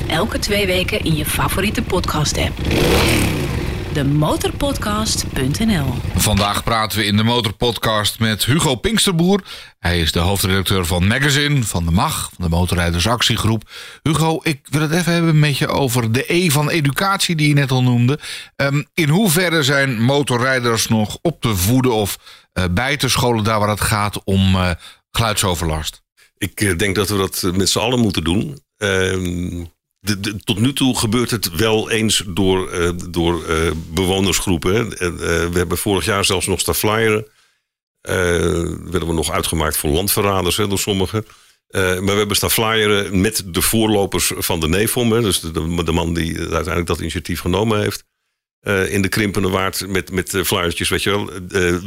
Elke 0.07 0.39
twee 0.39 0.65
weken 0.65 1.03
in 1.03 1.15
je 1.15 1.25
favoriete 1.25 1.81
podcast-app. 1.81 2.57
Demotorpodcast.nl 3.93 5.93
Vandaag 6.15 6.63
praten 6.63 6.97
we 6.97 7.05
in 7.05 7.17
de 7.17 7.23
Motorpodcast 7.23 8.19
met 8.19 8.45
Hugo 8.45 8.75
Pinksterboer. 8.75 9.41
Hij 9.79 9.99
is 9.99 10.11
de 10.11 10.19
hoofdredacteur 10.19 10.85
van 10.85 11.07
Magazine, 11.07 11.63
van 11.63 11.85
de 11.85 11.91
MAG, 11.91 12.29
van 12.35 12.45
de 12.45 12.49
Motorrijdersactiegroep. 12.55 13.69
Hugo, 14.03 14.39
ik 14.43 14.59
wil 14.69 14.81
het 14.81 14.91
even 14.91 15.13
hebben 15.13 15.39
met 15.39 15.57
je 15.57 15.67
over 15.67 16.11
de 16.11 16.33
E 16.33 16.49
van 16.49 16.69
educatie 16.69 17.35
die 17.35 17.47
je 17.47 17.53
net 17.53 17.71
al 17.71 17.83
noemde. 17.83 18.19
Ehm, 18.55 18.83
in 18.93 19.09
hoeverre 19.09 19.63
zijn 19.63 20.01
motorrijders 20.01 20.87
nog 20.87 21.17
op 21.21 21.41
te 21.41 21.55
voeden 21.55 21.93
of 21.93 22.17
eh, 22.53 22.63
bij 22.71 22.97
te 22.97 23.09
scholen 23.09 23.43
daar 23.43 23.59
waar 23.59 23.69
het 23.69 23.81
gaat 23.81 24.23
om 24.23 24.55
eh, 24.55 24.69
geluidsoverlast? 25.15 26.03
Ik 26.37 26.61
eh, 26.61 26.77
denk 26.77 26.95
dat 26.95 27.09
we 27.09 27.17
dat 27.17 27.43
eh, 27.43 27.51
met 27.51 27.69
z'n 27.69 27.79
allen 27.79 27.99
moeten 27.99 28.23
doen. 28.23 28.59
Ehm, 28.77 29.63
tot 30.43 30.59
nu 30.59 30.73
toe 30.73 30.97
gebeurt 30.97 31.31
het 31.31 31.55
wel 31.55 31.89
eens 31.89 32.23
door, 32.27 32.71
eh, 32.71 32.91
door 33.09 33.43
bewonersgroepen. 33.93 34.89
we 34.89 35.51
hebben 35.53 35.77
vorig 35.77 36.05
jaar 36.05 36.25
zelfs 36.25 36.47
nog 36.47 36.59
staan 36.59 36.75
flyeren. 36.75 37.27
Werden 38.01 39.07
we 39.07 39.13
nog 39.13 39.31
uitgemaakt 39.31 39.77
voor 39.77 39.89
landverraders 39.89 40.57
hè, 40.57 40.67
door 40.67 40.79
sommigen. 40.79 41.25
Maar 41.71 42.05
we 42.05 42.11
hebben 42.11 42.35
staan 42.35 42.51
flyeren 42.51 43.21
met 43.21 43.43
de 43.45 43.61
voorlopers 43.61 44.31
van 44.35 44.59
de 44.59 44.67
NEFOM. 44.67 45.09
Dus 45.09 45.39
de, 45.39 45.83
de, 45.83 45.91
man 45.91 46.13
die 46.13 46.37
uiteindelijk 46.37 46.87
dat 46.87 46.99
initiatief 46.99 47.39
genomen 47.39 47.79
heeft. 47.79 48.03
in 48.91 49.01
de 49.01 49.09
krimpende 49.09 49.49
waard 49.49 49.87
met, 49.87 50.11
met 50.11 50.29
flyertjes, 50.43 50.89
weet 50.89 51.03
je 51.03 51.09
wel. 51.09 51.29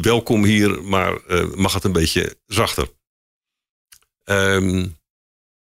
Welkom 0.01 0.45
hier, 0.45 0.83
maar 0.83 1.19
mag 1.55 1.75
het 1.75 1.85
een 1.85 1.93
beetje 1.93 2.37
zachter. 2.47 2.89
Ehm, 4.29 4.87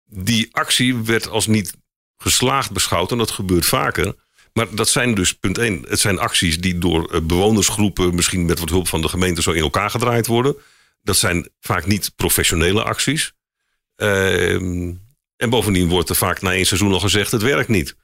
die 0.05 0.47
actie 0.51 0.97
werd 0.97 1.27
als 1.27 1.47
niet 1.47 1.73
geslaagd 2.17 2.71
beschouwd 2.71 3.11
en 3.11 3.17
dat 3.17 3.31
gebeurt 3.31 3.65
vaker. 3.65 4.15
Maar 4.53 4.75
dat 4.75 4.89
zijn 4.89 5.15
dus, 5.15 5.33
punt 5.33 5.57
1, 5.57 5.85
het 5.87 5.99
zijn 5.99 6.19
acties 6.19 6.59
die 6.59 6.77
door 6.77 7.11
eh, 7.11 7.21
bewonersgroepen, 7.21 8.15
misschien 8.15 8.45
met 8.45 8.59
wat 8.59 8.69
hulp 8.69 8.87
van 8.87 9.01
de 9.01 9.07
gemeente, 9.07 9.41
zo 9.41 9.51
in 9.51 9.61
elkaar 9.61 9.89
gedraaid 9.89 10.27
worden. 10.27 10.55
Dat 11.01 11.17
zijn 11.17 11.49
vaak 11.59 11.85
niet 11.85 12.11
professionele 12.15 12.83
acties. 12.83 13.33
Ehm, 13.95 14.93
en 15.35 15.49
bovendien 15.49 15.87
wordt 15.87 16.09
er 16.09 16.15
vaak 16.15 16.41
na 16.41 16.53
één 16.53 16.65
seizoen 16.65 16.93
al 16.93 16.99
gezegd: 16.99 17.31
het 17.31 17.41
werkt 17.41 17.69
niet. 17.69 17.95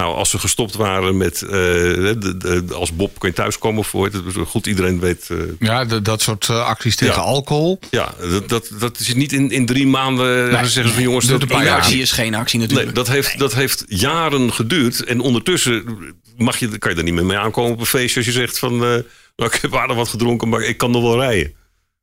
Nou, 0.00 0.14
als 0.16 0.30
ze 0.30 0.38
gestopt 0.38 0.74
waren 0.74 1.16
met. 1.16 1.42
eh, 1.42 1.48
de, 1.50 2.34
de- 2.38 2.74
als 2.74 2.96
Bob 2.96 3.18
kun 3.18 3.28
je 3.28 3.34
thuiskomen 3.34 3.84
voor 3.84 4.04
het. 4.04 4.14
Goed, 4.46 4.66
iedereen 4.66 5.00
weet. 5.00 5.26
eh, 5.30 5.36
Ja, 5.58 5.84
de- 5.84 6.02
dat 6.02 6.22
soort 6.22 6.48
eh, 6.48 6.64
acties 6.66 6.96
tegen 6.96 7.14
Ja. 7.14 7.20
alcohol. 7.20 7.78
ja, 7.90 8.14
dat, 8.20 8.48
dat, 8.48 8.70
dat 8.78 8.98
is 8.98 9.14
niet 9.14 9.32
in, 9.32 9.50
in 9.50 9.66
drie 9.66 9.86
maanden. 9.86 10.42
Nee, 10.42 10.50
zeggen 10.50 10.72
ze 10.88 10.88
van 10.94 11.02
jongens, 11.02 11.26
dat, 11.26 11.42
een 11.42 11.48
paar 11.48 11.58
Eén 11.60 11.64
jaar. 11.64 11.76
actie 11.76 12.00
is 12.00 12.12
geen 12.12 12.34
actie 12.34 12.58
natuurlijk. 12.58 12.86
Nee, 12.86 12.94
dat 12.94 13.08
heeft, 13.08 13.38
dat 13.38 13.54
heeft 13.54 13.84
jaren 13.88 14.52
geduurd. 14.52 15.04
En 15.04 15.20
ondertussen 15.20 15.84
mag 16.36 16.58
je, 16.58 16.78
kan 16.78 16.90
je 16.90 16.96
er 16.96 17.04
niet 17.04 17.14
meer 17.14 17.26
mee 17.26 17.38
aankomen 17.38 17.72
op 17.72 17.80
een 17.80 17.86
feestje 17.86 18.16
als 18.16 18.26
je 18.26 18.32
zegt 18.32 18.58
van... 18.58 18.72
eh, 18.72 18.78
Nou, 19.36 19.50
ik 19.54 19.58
heb 19.62 19.74
aardig 19.76 19.96
wat 19.96 20.08
gedronken, 20.08 20.48
maar 20.48 20.62
ik 20.62 20.76
kan 20.76 20.90
nog 20.90 21.02
wel 21.02 21.20
rijden. 21.20 21.52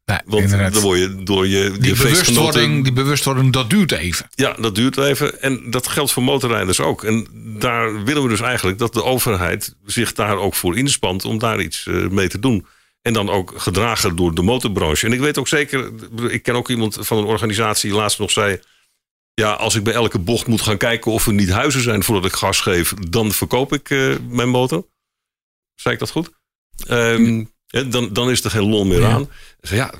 Nee, 0.05 0.19
Want 0.25 0.43
inderdaad. 0.43 0.73
dan 0.73 0.81
word 0.81 0.99
je 0.99 1.23
door 1.23 1.47
je, 1.47 1.71
die, 1.79 1.95
bewustwording, 1.95 2.83
die 2.83 2.93
bewustwording, 2.93 3.53
dat 3.53 3.69
duurt 3.69 3.91
even. 3.91 4.27
Ja, 4.35 4.53
dat 4.59 4.75
duurt 4.75 4.97
even. 4.97 5.41
En 5.41 5.71
dat 5.71 5.87
geldt 5.87 6.11
voor 6.11 6.23
motorrijders 6.23 6.79
ook. 6.79 7.03
En 7.03 7.27
daar 7.59 8.03
willen 8.03 8.23
we 8.23 8.29
dus 8.29 8.41
eigenlijk 8.41 8.77
dat 8.77 8.93
de 8.93 9.03
overheid 9.03 9.75
zich 9.85 10.13
daar 10.13 10.37
ook 10.37 10.53
voor 10.55 10.77
inspant 10.77 11.25
om 11.25 11.39
daar 11.39 11.61
iets 11.61 11.87
eh, 11.87 12.07
mee 12.07 12.27
te 12.27 12.39
doen. 12.39 12.65
En 13.01 13.13
dan 13.13 13.29
ook 13.29 13.53
gedragen 13.55 14.15
door 14.15 14.35
de 14.35 14.41
motorbranche. 14.41 15.05
En 15.05 15.13
ik 15.13 15.19
weet 15.19 15.37
ook 15.37 15.47
zeker, 15.47 15.91
ik 16.29 16.43
ken 16.43 16.55
ook 16.55 16.69
iemand 16.69 16.97
van 16.99 17.17
een 17.17 17.23
organisatie 17.23 17.89
die 17.89 17.99
laatst 17.99 18.19
nog 18.19 18.31
zei. 18.31 18.59
Ja, 19.33 19.51
als 19.51 19.75
ik 19.75 19.83
bij 19.83 19.93
elke 19.93 20.19
bocht 20.19 20.47
moet 20.47 20.61
gaan 20.61 20.77
kijken 20.77 21.11
of 21.11 21.27
er 21.27 21.33
niet 21.33 21.49
huizen 21.49 21.81
zijn 21.81 22.03
voordat 22.03 22.25
ik 22.25 22.33
gas 22.33 22.59
geef, 22.59 22.93
dan 22.93 23.31
verkoop 23.31 23.73
ik 23.73 23.89
eh, 23.89 24.15
mijn 24.29 24.49
motor. 24.49 24.87
Zei 25.75 25.93
ik 25.93 25.99
dat 25.99 26.09
goed? 26.09 26.29
Ehm, 26.87 27.43
dan, 27.81 28.13
dan 28.13 28.29
is 28.29 28.43
er 28.43 28.49
geen 28.49 28.69
lol 28.69 28.85
meer 28.85 28.99
Ja. 28.99 29.09
aan. 29.09 29.29
Ja, 29.61 29.93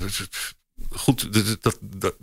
goed, 0.90 1.32
dat, 1.62 1.78
dat, 1.80 2.14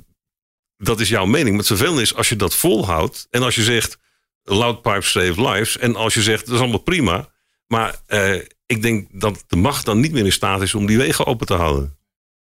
dat, 0.78 1.00
is 1.00 1.10
jouw 1.10 1.26
mening. 1.26 1.50
Maar 1.50 1.58
het 1.58 1.68
vervelende 1.68 2.02
is 2.02 2.16
als 2.16 2.30
je 2.30 2.36
dat 2.36 2.56
volhoudt 2.56 3.28
en 3.30 3.44
als 3.44 3.56
je 3.56 3.64
zegt 3.64 3.98
loud 4.44 4.82
pipes 4.82 5.12
save 5.12 5.42
lives 5.50 5.78
en 5.78 5.96
als 5.96 6.14
je 6.14 6.22
zegt 6.22 6.46
dat 6.46 6.56
is 6.56 6.62
allemaal 6.62 6.80
prima, 6.80 7.30
maar 7.68 8.02
eh, 8.06 8.36
ik 8.66 8.82
denk 8.82 9.08
dat 9.12 9.44
de 9.48 9.56
macht 9.56 9.86
dan 9.86 10.00
niet 10.00 10.12
meer 10.12 10.26
in 10.26 10.32
staat 10.32 10.62
is 10.62 10.76
om 10.76 10.86
die 10.86 10.98
wegen 10.98 11.26
open 11.26 11.48
te 11.48 11.54
houden. 11.54 11.98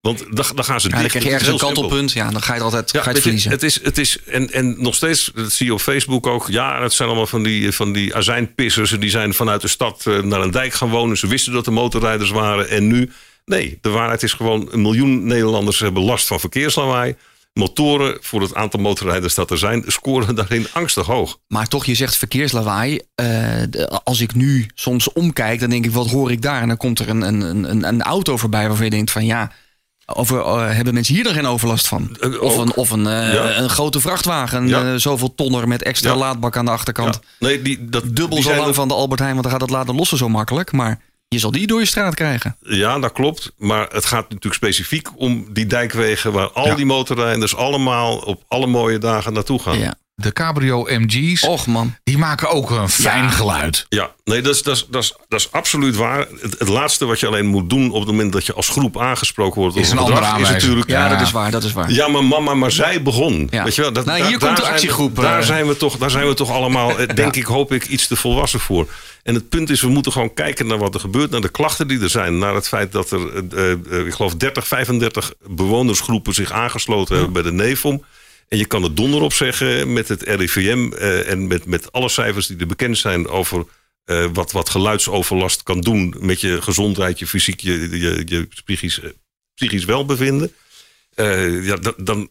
Want 0.02 0.18
dan, 0.30 0.46
dan 0.54 0.64
gaan 0.64 0.80
ze 0.80 0.88
Ja, 0.88 0.92
dan 0.94 1.02
dicht. 1.02 1.10
krijg 1.10 1.12
je 1.12 1.18
Het 1.18 1.40
ergens 1.42 1.48
een 1.62 1.66
kantelpunt. 1.74 2.12
Ja, 2.12 2.30
dan 2.30 2.42
ga 2.42 2.52
je 2.52 2.58
er 2.58 2.64
altijd 2.64 2.90
Ja, 2.92 3.02
ga 3.02 3.10
je 3.10 3.14
het 3.14 3.16
je, 3.16 3.22
verliezen. 3.22 3.50
het 3.50 3.62
is, 3.62 3.82
het 3.82 3.98
is, 3.98 4.18
en, 4.26 4.52
en 4.52 4.74
nog 4.82 4.94
steeds, 4.94 5.30
dat 5.34 5.52
zie 5.52 5.66
je 5.66 5.72
op 5.74 5.80
Facebook 5.80 6.26
ook. 6.26 6.48
Ja, 6.48 6.82
het 6.82 6.92
zijn 6.92 7.08
allemaal 7.08 7.26
van 7.26 7.42
die, 7.42 7.72
van 7.72 7.92
die 7.92 8.14
azijnpissers. 8.16 8.90
Die 8.90 9.10
zijn 9.10 9.34
vanuit 9.34 9.60
de 9.60 9.68
stad 9.68 10.06
eh, 10.06 10.18
naar 10.18 10.40
een 10.40 10.50
dijk 10.50 10.74
gaan 10.74 10.90
wonen. 10.90 11.16
Ze 11.18 11.26
wisten 11.26 11.52
dat 11.52 11.66
er 11.66 11.72
motorrijders 11.72 12.30
waren. 12.30 12.68
En 12.68 12.86
nu, 12.86 13.12
nee, 13.44 13.78
de 13.80 13.88
waarheid 13.88 14.22
is 14.22 14.32
gewoon... 14.32 14.68
een 14.70 14.82
miljoen 14.82 15.26
Nederlanders 15.26 15.78
hebben 15.78 16.02
last 16.02 16.26
van 16.26 16.40
verkeerslawaai. 16.40 17.14
Motoren, 17.52 18.18
voor 18.20 18.40
het 18.40 18.54
aantal 18.54 18.80
motorrijders 18.80 19.34
dat 19.34 19.50
er 19.50 19.58
zijn... 19.58 19.84
scoren 19.86 20.34
daarin 20.34 20.66
angstig 20.72 21.06
hoog. 21.06 21.38
Maar 21.48 21.68
toch, 21.68 21.84
je 21.84 21.94
zegt 21.94 22.16
verkeerslawaai. 22.16 23.00
Eh, 23.14 23.62
als 24.04 24.20
ik 24.20 24.34
nu 24.34 24.66
soms 24.74 25.12
omkijk, 25.12 25.60
dan 25.60 25.70
denk 25.70 25.84
ik, 25.84 25.92
wat 25.92 26.10
hoor 26.10 26.30
ik 26.30 26.42
daar? 26.42 26.62
En 26.62 26.68
dan 26.68 26.76
komt 26.76 26.98
er 26.98 27.08
een, 27.08 27.22
een, 27.22 27.40
een, 27.70 27.84
een 27.88 28.02
auto 28.02 28.36
voorbij 28.36 28.66
waarvan 28.68 28.84
je 28.84 28.90
denkt 28.90 29.10
van 29.10 29.26
ja... 29.26 29.52
Over, 30.14 30.40
eh, 30.40 30.74
hebben 30.74 30.94
mensen 30.94 31.14
hier 31.14 31.24
dan 31.24 31.32
geen 31.34 31.46
overlast 31.46 31.88
van? 31.88 32.16
Eh, 32.20 32.40
Of 32.42 32.56
een, 32.56 32.74
of 32.74 32.90
een, 32.90 33.06
eh, 33.06 33.32
Ja. 33.34 33.56
een 33.56 33.68
grote 33.68 34.00
vrachtwagen, 34.00 34.68
Ja. 34.68 34.98
zoveel 34.98 35.34
tonner 35.34 35.68
met 35.68 35.82
extra 35.82 36.10
Ja. 36.10 36.16
laadbak 36.16 36.56
aan 36.56 36.64
de 36.64 36.70
achterkant. 36.70 37.20
Nee, 37.38 37.62
die, 37.62 37.84
dat, 37.88 38.02
Dubbel 38.16 38.36
die 38.36 38.42
zo 38.42 38.56
lang 38.56 38.74
van 38.74 38.88
de 38.88 38.94
Albert 38.94 39.20
Heijn, 39.20 39.32
want 39.32 39.44
dan 39.44 39.52
gaat 39.52 39.62
het 39.62 39.70
laten 39.70 39.94
lossen 39.94 40.18
zo 40.18 40.28
makkelijk. 40.28 40.72
Maar 40.72 41.00
je 41.28 41.38
zal 41.38 41.50
die 41.50 41.66
door 41.66 41.80
je 41.80 41.86
straat 41.86 42.14
krijgen. 42.14 42.56
Ja, 42.60 42.98
dat 42.98 43.12
klopt. 43.12 43.52
Maar 43.58 43.88
het 43.92 44.04
gaat 44.04 44.22
natuurlijk 44.22 44.54
specifiek 44.54 45.08
om 45.16 45.46
die 45.52 45.66
dijkwegen... 45.66 46.32
waar 46.32 46.50
al 46.50 46.76
die 46.76 46.86
motorrijders 46.86 47.56
allemaal 47.56 48.16
op 48.16 48.42
alle 48.48 48.66
mooie 48.66 48.98
dagen 48.98 49.32
naartoe 49.32 49.58
gaan. 49.58 49.78
Ja. 49.78 49.94
De 50.22 50.32
Cabrio 50.32 50.86
MG's, 50.88 51.42
Och 51.42 51.66
man. 51.66 51.94
die 52.04 52.18
maken 52.18 52.48
ook 52.50 52.70
een 52.70 52.88
fijn 52.88 53.22
Ja. 53.22 53.30
geluid. 53.30 53.86
Ja, 53.88 54.10
nee, 54.24 54.40
dat 54.42 54.54
is, 54.54 54.62
dat 54.62 54.76
is, 54.76 54.86
dat 54.90 55.02
is, 55.02 55.14
dat 55.28 55.40
is 55.40 55.52
absoluut 55.52 55.96
waar. 55.96 56.18
Het, 56.40 56.58
het 56.58 56.68
laatste 56.68 57.04
wat 57.04 57.20
je 57.20 57.26
alleen 57.26 57.46
moet 57.46 57.70
doen 57.70 57.90
op 57.90 57.98
het 58.00 58.06
moment 58.10 58.32
dat 58.32 58.46
je 58.46 58.52
als 58.52 58.68
groep 58.68 59.00
aangesproken 59.00 59.60
wordt 59.60 59.76
Is 59.76 59.86
op 59.86 59.92
een 59.92 59.98
andere 59.98 60.20
is 60.20 60.26
aanwijzing. 60.26 60.60
natuurlijk. 60.60 60.90
Ja, 60.90 61.02
Ja. 61.04 61.08
dat 61.08 61.20
is 61.20 61.30
waar, 61.32 61.50
dat 61.50 61.64
is 61.64 61.72
waar. 61.72 61.90
Ja, 61.92 62.08
maar 62.08 62.24
mama, 62.24 62.54
maar 62.54 62.70
zij 62.72 63.02
begon. 63.02 63.48
Ja. 63.50 63.64
Weet 63.64 63.74
je 63.74 63.80
wel, 63.82 63.92
dat, 63.92 64.04
Nou, 64.04 64.18
daar- 64.18 64.28
hier 64.28 64.38
komt 64.38 64.56
daar 64.56 64.56
de 64.56 64.62
zijn 64.62 64.72
we- 64.74 64.80
actiegroep, 64.80 65.16
daar, 65.16 65.38
eh. 65.40 65.46
zijn 65.46 65.66
we 65.66 65.76
toch, 65.76 65.96
daar 65.96 66.10
zijn 66.10 66.26
we 66.26 66.34
toch 66.34 66.50
allemaal, 66.50 66.98
eh, 66.98 67.14
denk 67.14 67.36
ik, 67.36 67.44
hoop 67.44 67.72
ik, 67.72 67.86
iets 67.86 68.06
te 68.06 68.16
volwassen 68.16 68.60
voor. 68.60 68.88
En 69.22 69.34
het 69.34 69.48
punt 69.48 69.70
is, 69.70 69.80
we 69.80 69.88
moeten 69.88 70.12
gewoon 70.12 70.34
kijken 70.34 70.66
naar 70.66 70.78
wat 70.78 70.94
er 70.94 71.00
gebeurt, 71.00 71.30
naar 71.30 71.40
de 71.40 71.48
klachten 71.48 71.88
die 71.88 72.00
er 72.00 72.10
zijn. 72.10 72.38
Naar 72.38 72.54
het 72.54 72.68
feit 72.68 72.92
dat 72.92 73.10
er, 73.10 73.20
eh, 73.56 74.06
ik 74.06 74.12
geloof, 74.14 74.34
30, 74.34 74.66
35 74.66 75.32
bewonersgroepen 75.46 76.34
zich 76.34 76.50
aangesloten 76.52 77.14
hebben 77.14 77.32
bij 77.32 77.42
de 77.42 77.52
NEFOM. 77.52 78.04
En 78.52 78.58
je 78.58 78.66
kan 78.66 78.84
er 78.84 78.94
donder 78.94 79.20
op 79.20 79.32
zeggen 79.32 79.92
met 79.92 80.08
het 80.08 80.22
RIVM 80.22 80.92
eh, 80.92 81.30
en 81.30 81.46
met, 81.46 81.64
met 81.64 81.92
alle 81.92 82.08
cijfers 82.08 82.46
die 82.46 82.56
er 82.56 82.66
bekend 82.66 82.98
zijn 82.98 83.28
over 83.28 83.64
eh, 84.04 84.26
wat, 84.32 84.52
wat 84.52 84.68
geluidsoverlast 84.68 85.62
kan 85.62 85.80
doen 85.80 86.14
met 86.18 86.40
je 86.40 86.62
gezondheid, 86.62 87.18
je 87.18 87.26
fysiek, 87.26 87.60
je, 87.60 87.98
je, 87.98 88.22
je 88.24 88.48
psychisch, 88.64 89.00
eh, 89.00 89.10
psychisch 89.54 89.84
welbevinden. 89.84 90.52
Ja, 91.62 91.76
dan, 91.76 91.94
dan 91.96 92.30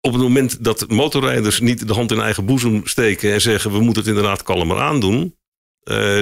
op 0.00 0.12
het 0.12 0.22
moment 0.22 0.64
dat 0.64 0.90
motorrijders 0.90 1.60
niet 1.60 1.88
de 1.88 1.94
hand 1.94 2.12
in 2.12 2.20
eigen 2.20 2.44
boezem 2.44 2.86
steken 2.86 3.32
en 3.32 3.40
zeggen 3.40 3.72
we 3.72 3.80
moeten 3.80 4.02
het 4.02 4.10
inderdaad 4.10 4.42
kalmer 4.42 4.80
aandoen, 4.80 5.36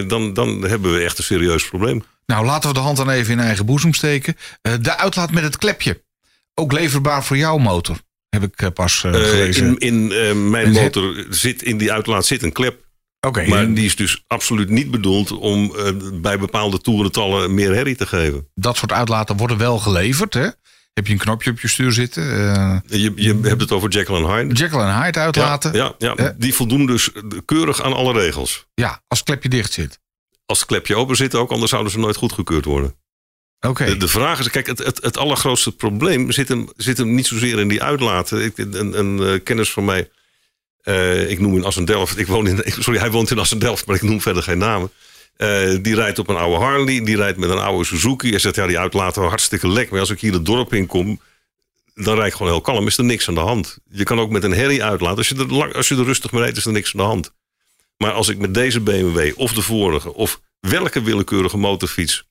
dan, 0.06 0.32
dan 0.32 0.62
hebben 0.62 0.92
we 0.92 1.00
echt 1.00 1.18
een 1.18 1.24
serieus 1.24 1.68
probleem. 1.68 2.04
Nou, 2.26 2.46
laten 2.46 2.68
we 2.68 2.74
de 2.74 2.80
hand 2.80 2.96
dan 2.96 3.10
even 3.10 3.32
in 3.32 3.40
eigen 3.40 3.66
boezem 3.66 3.94
steken. 3.94 4.36
De 4.80 4.96
uitlaat 4.96 5.30
met 5.30 5.42
het 5.42 5.56
klepje. 5.56 6.04
Ook 6.54 6.72
leverbaar 6.72 7.24
voor 7.24 7.36
jouw 7.36 7.58
motor. 7.58 8.04
Heb 8.40 8.52
ik 8.52 8.62
eh, 8.62 8.68
pas 8.74 9.04
eh, 9.04 9.14
Eh, 9.14 9.28
gelezen. 9.28 9.78
in 9.78 10.12
in 10.12 10.50
mijn 10.50 10.70
motor 10.72 11.26
zit 11.30 11.62
in 11.62 11.78
die 11.78 11.92
uitlaat 11.92 12.26
zit 12.26 12.42
een 12.42 12.52
klep. 12.52 12.84
Oké, 13.20 13.46
Maar 13.48 13.74
die 13.74 13.84
is 13.84 13.96
dus 13.96 14.24
absoluut 14.26 14.68
niet 14.70 14.90
bedoeld 14.90 15.30
om 15.32 15.72
bij 16.14 16.38
bepaalde 16.38 16.80
toerentallen 16.80 17.54
meer 17.54 17.74
herrie 17.74 17.96
te 17.96 18.06
geven. 18.06 18.48
dat 18.54 18.76
soort 18.76 18.92
uitlaten 18.92 19.36
worden 19.36 19.58
wel 19.58 19.78
geleverd. 19.78 20.34
Hè? 20.34 20.48
Heb 20.92 21.06
je 21.06 21.12
een 21.12 21.18
knopje 21.18 21.50
op 21.50 21.60
je 21.60 21.68
stuur 21.68 21.92
zitten? 21.92 22.22
Je, 22.86 23.12
je 23.16 23.38
hebt 23.42 23.60
het 23.60 23.72
over 23.72 23.88
Jekyll 23.88 24.14
en 24.14 24.24
Hyde. 24.36 24.54
Jekyll 24.54 24.78
en 24.80 25.02
Hyde 25.02 25.18
uitlaten. 25.18 25.72
Ja, 25.72 25.94
ja, 25.98 26.12
ja. 26.16 26.24
Ja. 26.24 26.34
die 26.38 26.54
voldoen 26.54 26.86
dus 26.86 27.10
keurig 27.44 27.82
aan 27.82 27.92
alle 27.92 28.12
regels. 28.12 28.66
Ja, 28.74 29.02
als 29.08 29.18
het 29.18 29.28
klepje 29.28 29.48
dicht 29.48 29.72
zit. 29.72 29.98
Als 30.46 30.58
het 30.58 30.68
klepje 30.68 30.96
open 30.96 31.16
zit 31.16 31.34
ook, 31.34 31.50
anders 31.50 31.70
zouden 31.70 31.92
ze 31.92 31.98
nooit 31.98 32.16
goedgekeurd 32.16 32.64
worden. 32.64 32.94
De, 33.74 33.96
de 33.96 34.08
vraag 34.08 34.38
is, 34.38 34.50
kijk, 34.50 34.66
het, 34.66 34.78
het, 34.78 35.16
allergrootste 35.16 35.72
probleem 35.72 36.32
zit 36.32 36.48
hem, 36.48 36.68
zit 36.76 36.98
hem 36.98 37.14
niet 37.14 37.26
zozeer 37.26 37.58
in 37.58 37.68
die 37.68 37.82
uitlaten. 37.82 38.44
Ik, 38.44 38.58
een, 38.58 38.98
een 38.98 39.22
eh, 39.22 39.42
kennis 39.44 39.70
van 39.72 39.84
mij, 39.84 40.10
eh, 40.82 41.30
ik 41.30 41.40
noem 41.40 41.56
in 41.56 41.64
Assendelft, 41.64 42.18
ik 42.18 42.26
woon 42.26 42.46
in, 42.46 42.62
sorry, 42.82 42.98
hij 42.98 43.10
woont 43.10 43.30
in 43.30 43.38
Assendelft, 43.38 43.86
maar 43.86 43.96
ik 43.96 44.02
noem 44.02 44.20
verder 44.20 44.42
geen 44.42 44.58
namen. 44.58 44.90
Eh, 45.36 45.76
die 45.82 45.94
rijdt 45.94 46.18
op 46.18 46.28
een 46.28 46.36
oude 46.36 46.64
Harley, 46.64 47.04
die 47.04 47.16
rijdt 47.16 47.38
met 47.38 47.50
een 47.50 47.58
oude 47.58 47.84
Suzuki. 47.84 48.30
Hij 48.30 48.38
zegt, 48.38 48.54
ja, 48.54 48.66
die 48.66 48.78
uitlaten 48.78 49.22
hartstikke 49.22 49.68
lek. 49.68 49.90
Maar 49.90 50.00
als 50.00 50.10
ik 50.10 50.20
hier 50.20 50.32
het 50.32 50.44
dorp 50.46 50.72
in 50.72 50.86
kom, 50.86 51.20
dan 51.94 52.14
rijd 52.14 52.26
ik 52.26 52.32
gewoon 52.32 52.52
heel 52.52 52.60
kalm. 52.60 52.86
Is 52.86 52.98
er 52.98 53.04
niks 53.04 53.28
aan 53.28 53.34
de 53.34 53.40
hand. 53.40 53.78
Je 53.90 54.04
kan 54.04 54.20
ook 54.20 54.30
met 54.30 54.44
een 54.44 54.52
herrie 54.52 54.84
uitlaten. 54.84 55.18
Als 55.18 55.28
je 55.28 55.34
er, 55.34 55.46
lang, 55.46 55.74
als 55.74 55.88
je 55.88 55.96
er 55.96 56.04
rustig 56.04 56.32
mee 56.32 56.40
rijdt, 56.42 56.56
is 56.56 56.64
er 56.64 56.72
niks 56.72 56.94
aan 56.94 57.00
de 57.00 57.06
hand. 57.06 57.32
Maar 57.96 58.12
als 58.12 58.28
ik 58.28 58.38
met 58.38 58.54
deze 58.54 58.80
BMW 58.80 59.32
of 59.36 59.52
de 59.52 59.62
vorige 59.62 60.14
of 60.14 60.40
welke 60.60 61.02
willekeurige 61.02 61.56
motorfiets 61.56 62.24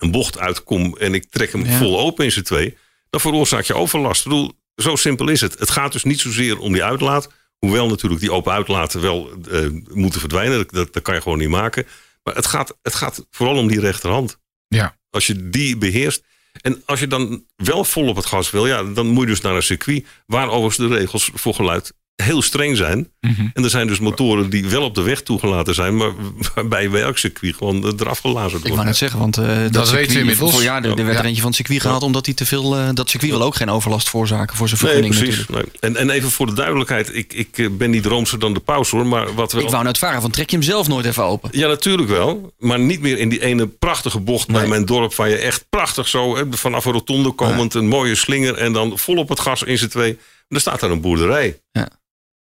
een 0.00 0.10
bocht 0.10 0.38
uitkom 0.38 0.96
en 0.96 1.14
ik 1.14 1.24
trek 1.30 1.52
hem 1.52 1.64
Ja. 1.64 1.78
vol 1.78 2.00
open 2.00 2.24
in 2.24 2.32
z'n 2.32 2.42
twee, 2.42 2.76
dan 3.10 3.20
veroorzaak 3.20 3.64
je 3.64 3.74
overlast. 3.74 4.24
Ik 4.24 4.30
bedoel, 4.30 4.52
zo 4.76 4.96
simpel 4.96 5.28
is 5.28 5.40
het. 5.40 5.58
Het 5.58 5.70
gaat 5.70 5.92
dus 5.92 6.04
niet 6.04 6.20
zozeer 6.20 6.58
om 6.58 6.72
die 6.72 6.84
uitlaat. 6.84 7.28
Hoewel 7.58 7.88
natuurlijk 7.88 8.20
die 8.20 8.32
open 8.32 8.52
uitlaten 8.52 9.00
wel 9.00 9.30
eh, 9.50 9.66
moeten 9.92 10.20
verdwijnen. 10.20 10.56
Dat, 10.56 10.70
dat, 10.70 10.92
dat 10.92 11.02
kan 11.02 11.14
je 11.14 11.20
gewoon 11.20 11.38
niet 11.38 11.48
maken. 11.48 11.86
Maar 12.22 12.34
het 12.34 12.46
gaat, 12.46 12.78
het 12.82 12.94
gaat 12.94 13.26
vooral 13.30 13.56
om 13.56 13.68
die 13.68 13.80
rechterhand. 13.80 14.38
Ja. 14.68 14.96
Als 15.10 15.26
je 15.26 15.48
die 15.50 15.76
beheerst. 15.76 16.22
En 16.60 16.82
als 16.86 17.00
je 17.00 17.06
dan 17.06 17.44
wel 17.56 17.84
vol 17.84 18.08
op 18.08 18.16
het 18.16 18.26
gas 18.26 18.50
wil, 18.50 18.66
ja, 18.66 18.82
dan 18.82 19.06
moet 19.06 19.22
je 19.22 19.30
dus 19.30 19.40
naar 19.40 19.54
een 19.54 19.62
circuit. 19.62 20.06
Waar 20.26 20.48
overigens 20.48 20.76
de 20.76 20.96
regels 20.96 21.30
voor 21.34 21.54
geluid 21.54 21.92
heel 22.20 22.42
streng 22.42 22.76
zijn. 22.76 23.08
Mhm. 23.20 23.46
En 23.54 23.64
er 23.64 23.70
zijn 23.70 23.86
dus 23.86 23.98
motoren 23.98 24.50
die 24.50 24.66
wel 24.68 24.82
op 24.82 24.94
de 24.94 25.02
weg 25.02 25.22
toegelaten 25.22 25.74
zijn, 25.74 25.96
maar 25.96 26.10
waarbij 26.54 26.90
bij 26.90 27.02
elk 27.02 27.18
circuit 27.18 27.54
gewoon 27.56 27.94
eraf 28.00 28.18
gelazerd 28.18 28.52
Ik 28.54 28.60
wou 28.62 28.68
wordt. 28.74 28.84
net 28.84 28.96
zeggen, 28.96 29.18
want 29.18 29.36
eh, 29.38 29.44
dat, 29.46 29.56
weten 29.56 29.80
we 29.80 29.86
circuit- 29.86 30.16
inmiddels. 30.16 30.52
Voor, 30.52 30.62
ja, 30.62 30.76
er, 30.82 30.84
er 30.90 30.96
werd 30.96 31.12
Ja. 31.12 31.18
er 31.18 31.24
eentje 31.24 31.40
van 31.40 31.46
het 31.50 31.56
circuit 31.56 31.80
gehaald 31.80 32.02
omdat 32.02 32.24
hij 32.26 32.34
te 32.34 32.46
veel. 32.46 32.76
eh, 32.76 32.88
dat 32.94 33.10
circuit 33.10 33.32
wil 33.32 33.42
ook 33.42 33.54
geen 33.54 33.70
overlast 33.70 34.08
veroorzaken 34.08 34.56
voor 34.56 34.68
zijn 34.68 34.80
Nee, 34.82 34.90
vergunning 34.92 35.20
precies. 35.22 35.38
natuurlijk. 35.46 35.78
Nee. 35.80 35.90
En, 35.90 35.96
en 36.00 36.10
even 36.10 36.30
voor 36.30 36.46
de 36.46 36.52
duidelijkheid, 36.52 37.14
ik, 37.16 37.32
ik 37.32 37.58
eh, 37.58 37.66
ben 37.70 37.90
niet 37.90 38.06
roomser 38.06 38.38
dan 38.38 38.54
de 38.54 38.60
paus 38.60 38.90
hoor, 38.90 39.06
maar 39.06 39.34
wat 39.34 39.52
we. 39.52 39.62
Ik 39.62 39.70
wou 39.70 39.84
net 39.84 39.98
vragen, 39.98 40.20
van 40.20 40.30
trek 40.30 40.50
je 40.50 40.56
hem 40.56 40.64
zelf 40.64 40.88
nooit 40.88 41.06
even 41.06 41.24
open? 41.24 41.48
Ja, 41.52 41.68
natuurlijk 41.68 42.08
wel. 42.08 42.52
Maar 42.58 42.78
niet 42.78 43.00
meer 43.00 43.18
in 43.18 43.28
die 43.28 43.42
ene 43.42 43.66
prachtige 43.66 44.20
bocht 44.20 44.46
bij 44.46 44.60
Nee. 44.60 44.68
mijn 44.68 44.84
dorp. 44.84 45.14
Waar 45.14 45.28
je 45.28 45.36
echt 45.36 45.64
prachtig 45.68 46.08
zo 46.08 46.36
hè, 46.36 46.42
vanaf 46.50 46.84
een 46.84 46.92
rotonde 46.92 47.30
komend. 47.30 47.74
Een 47.74 47.88
mooie 47.88 48.14
slinger. 48.14 48.54
En 48.54 48.72
dan 48.72 48.98
vol 48.98 49.16
op 49.16 49.28
het 49.28 49.40
gas 49.40 49.62
in 49.62 49.78
z'n 49.78 49.88
twee. 49.88 50.10
En 50.48 50.56
er 50.56 50.60
staat 50.60 50.80
daar 50.80 50.90
een 50.90 51.00
boerderij. 51.00 51.60
Ja. 51.72 51.88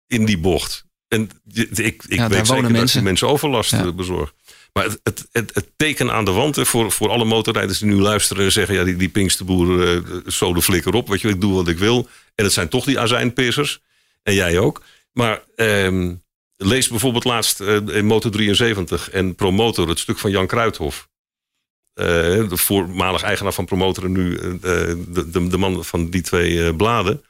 In 0.08 0.24
die 0.24 0.38
bocht. 0.38 0.84
En 1.08 1.30
ik, 1.52 2.04
ik 2.08 2.20
weet 2.20 2.46
zeker 2.46 2.72
dat 2.72 2.92
die 2.92 3.02
mensen 3.02 3.28
overlast 3.28 3.70
Ja. 3.70 3.84
eh, 3.84 3.92
bezorgen. 3.92 4.34
Maar 4.72 4.84
het, 4.84 5.00
het, 5.02 5.28
het, 5.32 5.54
het 5.54 5.70
teken 5.76 6.12
aan 6.12 6.24
de 6.24 6.30
wand 6.30 6.56
hè, 6.56 6.66
voor, 6.66 6.92
voor 6.92 7.08
alle 7.10 7.24
motorrijders 7.24 7.78
die 7.78 7.88
nu 7.88 7.94
luisteren 8.00 8.44
en 8.44 8.52
zeggen: 8.52 8.74
ja, 8.74 8.84
die, 8.84 8.96
die 8.96 9.08
Pinksterboer, 9.08 9.96
eh 9.96 10.02
zo 10.26 10.52
de 10.54 10.62
flikker 10.62 10.94
op. 10.94 11.08
Weet 11.08 11.20
je, 11.20 11.28
ik 11.28 11.40
doe 11.40 11.54
wat 11.54 11.68
ik 11.68 11.78
wil. 11.78 12.08
En 12.34 12.44
het 12.44 12.52
zijn 12.52 12.68
toch 12.68 12.84
die 12.84 12.98
azijnpissers. 12.98 13.80
En 14.22 14.34
jij 14.34 14.58
ook. 14.58 14.82
Maar 15.12 15.42
ehm, 15.56 16.14
lees 16.56 16.88
bijvoorbeeld 16.88 17.24
laatst 17.24 17.60
eh, 17.60 17.76
in 17.76 18.06
Motor 18.06 18.30
73 18.30 19.10
en 19.10 19.34
Promotor 19.34 19.88
het 19.88 19.98
stuk 19.98 20.18
van 20.18 20.30
Jan 20.30 20.46
Kruithof. 20.46 21.08
Eh, 21.94 22.06
de 22.48 22.56
voormalig 22.56 23.22
eigenaar 23.22 23.52
van 23.52 23.64
Promotor 23.64 24.04
en 24.04 24.12
nu 24.12 24.36
de, 24.60 25.28
de, 25.30 25.46
de 25.48 25.58
man 25.58 25.84
van 25.84 26.10
die 26.10 26.22
twee 26.22 26.74
bladen. 26.74 27.22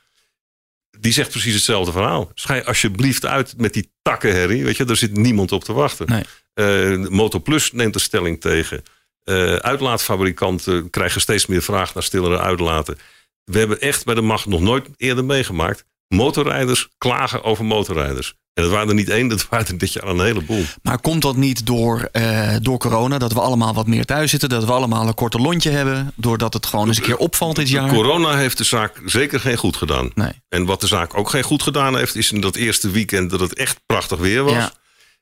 Die 1.00 1.12
zegt 1.12 1.30
precies 1.30 1.54
hetzelfde 1.54 1.92
verhaal. 1.92 2.30
Schij 2.34 2.64
alsjeblieft 2.64 3.26
uit 3.26 3.54
met 3.56 3.72
die 3.72 3.92
takkenherrie. 4.02 4.64
Weet 4.64 4.76
je, 4.76 4.84
daar 4.84 4.96
zit 4.96 5.16
niemand 5.16 5.52
op 5.52 5.64
te 5.64 5.72
wachten. 5.72 6.06
Nee. 6.08 6.24
Eh, 6.54 7.08
Motor 7.08 7.40
Plus 7.40 7.72
neemt 7.72 7.94
er 7.94 8.00
stelling 8.00 8.40
tegen. 8.40 8.82
Eh, 9.22 9.54
uitlaatfabrikanten 9.54 10.90
krijgen 10.90 11.20
steeds 11.20 11.46
meer 11.46 11.62
vraag 11.62 11.94
naar 11.94 12.02
stillere 12.02 12.38
uitlaten. 12.38 12.98
We 13.44 13.58
hebben 13.58 13.80
echt 13.80 14.04
bij 14.04 14.14
de 14.14 14.20
macht 14.20 14.46
nog 14.46 14.60
nooit 14.60 14.88
eerder 14.96 15.24
meegemaakt. 15.24 15.84
Motorrijders 16.08 16.88
klagen 16.98 17.42
over 17.42 17.64
motorrijders. 17.64 18.34
En 18.58 18.64
dat 18.64 18.72
waren 18.72 18.88
er 18.88 18.94
niet 18.94 19.08
één, 19.08 19.28
dat 19.28 19.48
waren 19.48 19.66
er 19.66 19.78
dit 19.78 19.92
jaar 19.92 20.06
een 20.06 20.20
heleboel. 20.20 20.64
Maar 20.82 21.00
komt 21.00 21.22
dat 21.22 21.36
niet 21.36 21.66
door, 21.66 22.08
eh, 22.12 22.56
door 22.62 22.78
corona? 22.78 23.18
Dat 23.18 23.32
we 23.32 23.40
allemaal 23.40 23.74
wat 23.74 23.86
meer 23.86 24.04
thuis 24.04 24.30
zitten? 24.30 24.48
Dat 24.48 24.64
we 24.64 24.72
allemaal 24.72 25.06
een 25.06 25.14
korte 25.14 25.38
lontje 25.38 25.70
hebben? 25.70 26.12
Doordat 26.16 26.52
het 26.54 26.66
gewoon 26.66 26.88
eens 26.88 26.96
een 26.96 27.02
keer 27.02 27.16
opvalt 27.16 27.56
dit 27.56 27.68
jaar? 27.68 27.88
Corona 27.88 28.36
heeft 28.36 28.58
de 28.58 28.64
zaak 28.64 29.02
zeker 29.04 29.40
geen 29.40 29.56
goed 29.56 29.76
gedaan. 29.76 30.10
Nee. 30.14 30.32
En 30.48 30.64
wat 30.64 30.80
de 30.80 30.86
zaak 30.86 31.18
ook 31.18 31.30
geen 31.30 31.42
goed 31.42 31.62
gedaan 31.62 31.96
heeft, 31.96 32.16
is 32.16 32.32
in 32.32 32.40
dat 32.40 32.56
eerste 32.56 32.90
weekend 32.90 33.30
dat 33.30 33.40
het 33.40 33.54
echt 33.54 33.80
prachtig 33.86 34.18
weer 34.18 34.42
was. 34.42 34.52
Ja. 34.52 34.72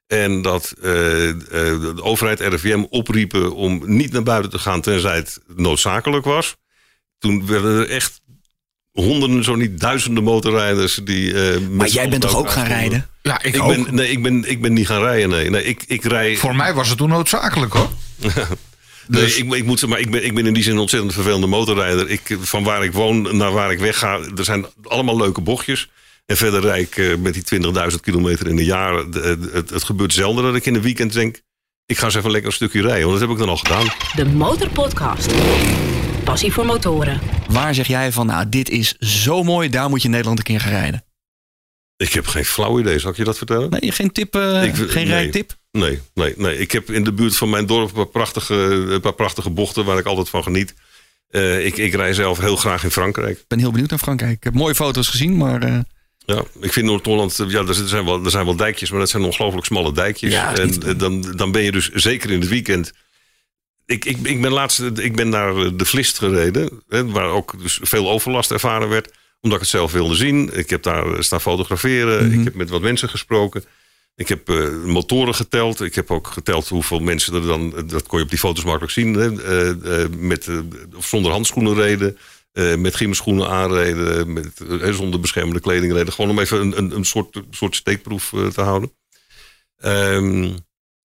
En 0.07 0.43
dat 0.43 0.74
eh, 0.82 1.28
eh, 1.28 1.37
de 1.80 2.03
overheid 2.03 2.41
RIVM 2.41 2.84
opriepen 2.91 3.55
om 3.55 3.82
niet 3.84 4.12
naar 4.12 4.22
buiten 4.22 4.51
te 4.51 4.59
gaan 4.59 4.80
tenzij 4.80 5.16
het 5.16 5.41
noodzakelijk 5.57 6.24
was. 6.24 6.57
Toen 7.18 7.47
werden 7.47 7.80
er 7.80 7.89
echt 7.89 8.20
honderden, 8.93 9.45
zo 9.45 9.55
niet 9.55 9.80
duizenden 9.80 10.22
motorrijders 10.22 11.01
die. 11.05 11.34
Maar 11.61 11.89
jij 11.89 12.09
bent 12.09 12.22
toch 12.22 12.37
ook 12.37 12.51
gaan 12.51 12.66
rijden? 12.66 13.09
Ja, 13.27 13.43
ik, 13.43 13.55
Ik 13.55 13.62
ook. 13.62 13.68
ben, 13.68 13.95
nee, 13.95 14.11
ik 14.11 14.22
ben, 14.22 14.51
ik 14.51 14.61
ben 14.62 14.72
niet 14.72 14.87
gaan 14.87 15.03
rijden. 15.03 15.29
Nee, 15.29 15.51
nee 15.51 15.64
ik, 15.64 15.83
ik 15.87 16.05
rij. 16.05 16.37
Voor 16.37 16.57
mij 16.57 16.74
was 16.74 16.89
het 16.89 16.99
toen 16.99 17.09
noodzakelijk 17.09 17.72
hoor. 17.72 17.89
Nee, 19.09 19.22
Dus- 19.22 19.37
ik, 19.37 19.53
ik 19.55 19.64
moet, 19.64 19.87
maar 19.87 19.99
ik 19.99 20.11
ben, 20.11 20.24
ik 20.24 20.35
ben 20.35 20.47
in 20.47 20.53
die 20.55 20.62
zin 20.62 20.72
een 20.72 20.79
ontzettend 20.79 21.12
vervelende 21.14 21.47
motorrijder. 21.47 22.11
Ik, 22.11 22.37
van 22.41 22.64
waar 22.64 22.85
ik 22.85 22.93
woon 22.93 23.37
naar 23.37 23.53
waar 23.53 23.72
ik 23.72 23.79
wegga, 23.79 24.18
er 24.37 24.45
zijn 24.45 24.66
allemaal 24.83 25.16
leuke 25.16 25.41
bochtjes. 25.41 25.89
En 26.27 26.37
verder 26.37 26.61
rijd 26.61 26.87
ik 26.87 26.97
eh, 26.97 27.16
met 27.16 27.35
die 27.49 27.62
20.000 27.91 28.01
kilometer 28.01 28.47
in 28.47 28.59
een 28.59 28.64
jaar. 28.64 29.11
De- 29.11 29.11
de- 29.11 29.51
het, 29.53 29.70
het 29.70 29.85
gebeurt 29.85 30.12
zelden 30.12 30.45
dat 30.45 30.55
ik 30.55 30.66
in 30.66 30.74
een 30.74 30.83
weekend 30.83 31.12
denk... 31.12 31.41
ik 31.87 31.99
ga 31.99 32.05
eens 32.05 32.14
even 32.14 32.31
lekker 32.31 32.49
een 32.51 32.57
stukje 32.57 32.81
rijden. 32.83 33.07
Want 33.09 33.12
dat 33.20 33.20
heb 33.20 33.31
ik 33.31 33.39
dan 33.39 33.49
al 33.49 33.57
gedaan. 33.57 33.87
De 34.16 34.24
Motorpodcast. 34.24 35.31
Passie 36.24 36.53
voor 36.53 36.66
motoren. 36.66 37.20
Waar 37.49 37.74
zeg 37.74 37.87
jij 37.87 38.12
van, 38.12 38.27
nou, 38.27 38.49
dit 38.49 38.70
is 38.70 38.93
zo 38.99 39.43
mooi, 39.43 39.68
daar 39.68 39.89
moet 39.89 39.99
je 40.01 40.05
in 40.05 40.11
Nederland 40.11 40.39
een 40.39 40.45
keer 40.45 40.61
gaan 40.61 40.70
rijden? 40.72 41.05
Ik 41.97 42.12
heb 42.12 42.26
geen 42.26 42.44
flauw 42.44 42.78
idee, 42.80 42.99
zal 42.99 43.11
ik 43.11 43.16
je 43.16 43.24
dat 43.24 43.36
vertellen? 43.38 43.70
Nee, 43.70 43.92
geen 43.92 44.12
tip, 44.12 44.34
eh, 44.34 44.62
Ik- 44.64 44.74
geen 44.74 45.09
nee. 45.09 45.14
rijtip? 45.20 45.57
Nee, 45.70 46.01
nee, 46.14 46.34
nee. 46.36 46.59
Ik 46.59 46.72
heb 46.72 46.90
in 46.90 47.05
de 47.05 47.12
buurt 47.12 47.36
van 47.36 47.51
mijn 47.51 47.66
dorp 47.66 47.88
een 47.88 47.94
paar 47.94 48.07
prachtige, 48.07 48.55
een 48.55 49.01
paar 49.01 49.12
prachtige 49.14 49.51
bochten... 49.51 49.84
waar 49.84 49.99
ik 49.99 50.07
altijd 50.07 50.28
van 50.28 50.42
geniet. 50.42 50.74
Eh, 51.28 51.64
ik, 51.66 51.76
ik 51.76 51.94
rij 51.94 52.14
zelf 52.14 52.38
heel 52.38 52.57
graag 52.57 52.84
in 52.84 52.90
Frankrijk. 52.90 53.38
Ik 53.38 53.44
ben 53.49 53.59
heel 53.59 53.70
benieuwd 53.70 53.90
naar 53.90 53.99
Frankrijk. 53.99 54.32
Ik 54.36 54.44
heb 54.44 54.55
mooie 54.55 54.74
foto's 54.74 55.09
gezien, 55.09 55.36
maar 55.36 55.62
eh, 55.62 55.78
Ja, 56.18 56.42
ik 56.61 56.72
vind 56.72 56.86
Noord-Holland, 56.86 57.44
ja, 57.49 57.64
er 57.66 57.74
zijn, 57.74 58.05
wel, 58.05 58.24
er 58.24 58.30
zijn 58.30 58.44
wel 58.44 58.57
dijkjes, 58.57 58.90
maar 58.90 59.01
dat 59.01 59.11
zijn 59.11 59.22
ongelooflijk 59.22 59.66
smalle 59.66 59.92
dijkjes. 59.92 60.32
Ja, 60.32 60.57
en 60.57 60.66
niet 60.66 60.99
dan, 61.01 61.20
dan 61.36 61.53
ben 61.53 61.62
je 61.62 61.72
dus 61.72 61.90
zeker 61.90 62.30
in 62.30 62.40
het 62.40 62.49
weekend. 62.49 62.92
Ik, 63.86 64.05
ik, 64.05 64.16
ik 64.22 64.40
ben 64.40 64.53
laatst 64.53 64.80
ik 64.80 65.16
ben 65.16 65.28
naar 65.28 65.76
de 65.76 65.84
Vlist 65.84 66.18
gereden, 66.18 66.82
hè, 66.88 67.07
waar 67.07 67.28
ook 67.28 67.62
dus 67.62 67.78
veel 67.82 68.11
overlast 68.11 68.51
ervaren 68.51 68.88
werd, 68.88 69.12
omdat 69.41 69.59
ik 69.59 69.64
het 69.64 69.74
zelf 69.74 69.93
wilde 69.93 70.14
zien. 70.14 70.59
Ik 70.59 70.70
heb 70.70 70.82
daar 70.82 71.12
eh, 71.14 71.20
staan 71.20 71.41
fotograferen, 71.41 72.26
Mhm. 72.28 72.39
ik 72.39 72.45
heb 72.45 72.55
met 72.55 72.70
wat 72.70 72.80
mensen 72.82 73.09
gesproken. 73.09 73.64
Ik 74.14 74.28
heb 74.28 74.49
eh, 74.49 74.70
motoren 74.84 75.34
geteld. 75.34 75.80
Ik 75.80 75.95
heb 75.95 76.11
ook 76.11 76.26
geteld 76.26 76.68
hoeveel 76.68 77.01
mensen 77.01 77.34
er 77.34 77.47
dan, 77.47 77.76
eh, 77.76 77.82
dat 77.87 78.07
kon 78.07 78.18
je 78.18 78.24
op 78.24 78.30
die 78.30 78.39
foto's 78.39 78.64
makkelijk 78.64 78.93
zien, 78.93 79.14
hè, 79.14 79.30
met, 80.09 80.49
of 80.97 81.07
zonder 81.07 81.32
handschoenen 81.32 81.74
reden. 81.74 82.18
met 82.78 82.95
gymschoenen 82.97 83.49
aanreden, 83.49 84.32
met, 84.32 84.62
zonder 84.91 85.20
beschermende 85.20 85.61
kleding 85.61 85.93
reden. 85.93 86.12
Gewoon 86.12 86.30
om 86.30 86.39
even 86.39 86.61
een, 86.61 86.78
een, 86.78 86.97
een 86.97 87.05
soort, 87.05 87.43
soort 87.51 87.76
steekproef 87.76 88.28
te 88.55 88.61
houden. 88.61 88.93
Ehm, 89.76 90.41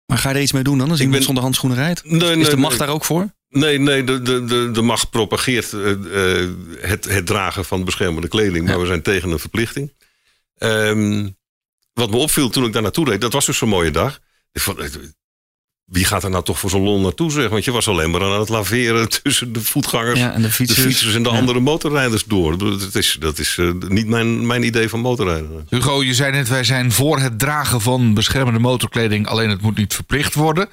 maar 0.06 0.18
ga 0.18 0.30
je 0.30 0.36
er 0.36 0.42
iets 0.42 0.52
mee 0.52 0.64
doen 0.64 0.78
dan 0.78 0.90
als 0.90 1.00
Ik 1.00 1.06
iemand 1.06 1.18
ben- 1.18 1.26
zonder 1.26 1.44
handschoenen 1.44 1.78
rijdt? 1.78 2.04
nee, 2.04 2.38
is 2.38 2.50
de 2.50 2.58
macht 2.58 2.78
nee. 2.78 2.86
daar 2.88 2.96
ook 2.96 3.06
voor? 3.06 3.34
Nee, 3.52 3.80
nee, 3.80 4.04
de, 4.04 4.22
de, 4.22 4.46
de, 4.46 4.72
de 4.72 4.82
macht 4.82 5.10
propageert 5.10 5.74
eh, 5.74 5.92
eh, 6.42 6.50
het, 6.80 7.06
het 7.06 7.26
dragen 7.26 7.66
van 7.66 7.84
beschermende 7.84 8.28
kleding, 8.28 8.68
maar 8.68 8.80
we 8.80 8.86
zijn 8.86 9.02
tegen 9.02 9.32
een 9.32 9.40
verplichting. 9.40 9.94
Ehm, 10.58 11.28
wat 11.94 12.10
me 12.10 12.18
opviel 12.18 12.50
toen 12.50 12.66
ik 12.66 12.74
daar 12.74 12.82
naartoe 12.82 13.10
reed, 13.10 13.22
dat 13.22 13.34
was 13.34 13.46
dus 13.46 13.58
zo'n 13.58 13.70
mooie 13.70 13.92
dag. 13.92 14.20
Ik 14.52 14.62
vond, 14.62 14.78
eh, 14.80 14.90
wie 15.86 16.06
gaat 16.06 16.24
er 16.24 16.30
nou 16.30 16.44
toch 16.44 16.60
voor 16.60 16.70
zo'n 16.70 16.82
lol 16.84 17.00
naartoe 17.00 17.32
zeg? 17.32 17.50
Want 17.50 17.66
je 17.66 17.72
was 17.72 17.88
alleen 17.88 18.12
maar 18.12 18.22
aan 18.24 18.40
het 18.40 18.50
laveren 18.50 19.10
tussen 19.24 19.54
de 19.54 19.62
voetgangers, 19.62 20.20
Ja, 20.20 20.32
en 20.34 20.42
de 20.42 20.48
de 20.48 20.54
fietsers. 20.54 21.14
en 21.16 21.24
de 21.24 21.30
Ja. 21.30 21.38
andere 21.38 21.60
motorrijders 21.60 22.24
door. 22.26 22.58
Dat 22.58 22.96
is, 22.96 23.18
dat 23.20 23.40
is 23.40 23.58
eh, 23.58 23.72
niet 23.88 24.08
mijn, 24.08 24.46
mijn 24.46 24.64
idee 24.64 24.90
van 24.90 25.00
motorrijden. 25.00 25.66
Hugo, 25.70 26.04
je 26.04 26.14
zei 26.14 26.32
net, 26.32 26.48
wij 26.48 26.64
zijn 26.64 26.92
voor 26.92 27.20
het 27.20 27.40
dragen 27.40 27.82
van 27.82 28.14
beschermende 28.14 28.60
motorkleding. 28.60 29.28
Alleen 29.28 29.50
het 29.50 29.62
moet 29.62 29.78
niet 29.78 29.94
verplicht 29.94 30.34
worden. 30.34 30.70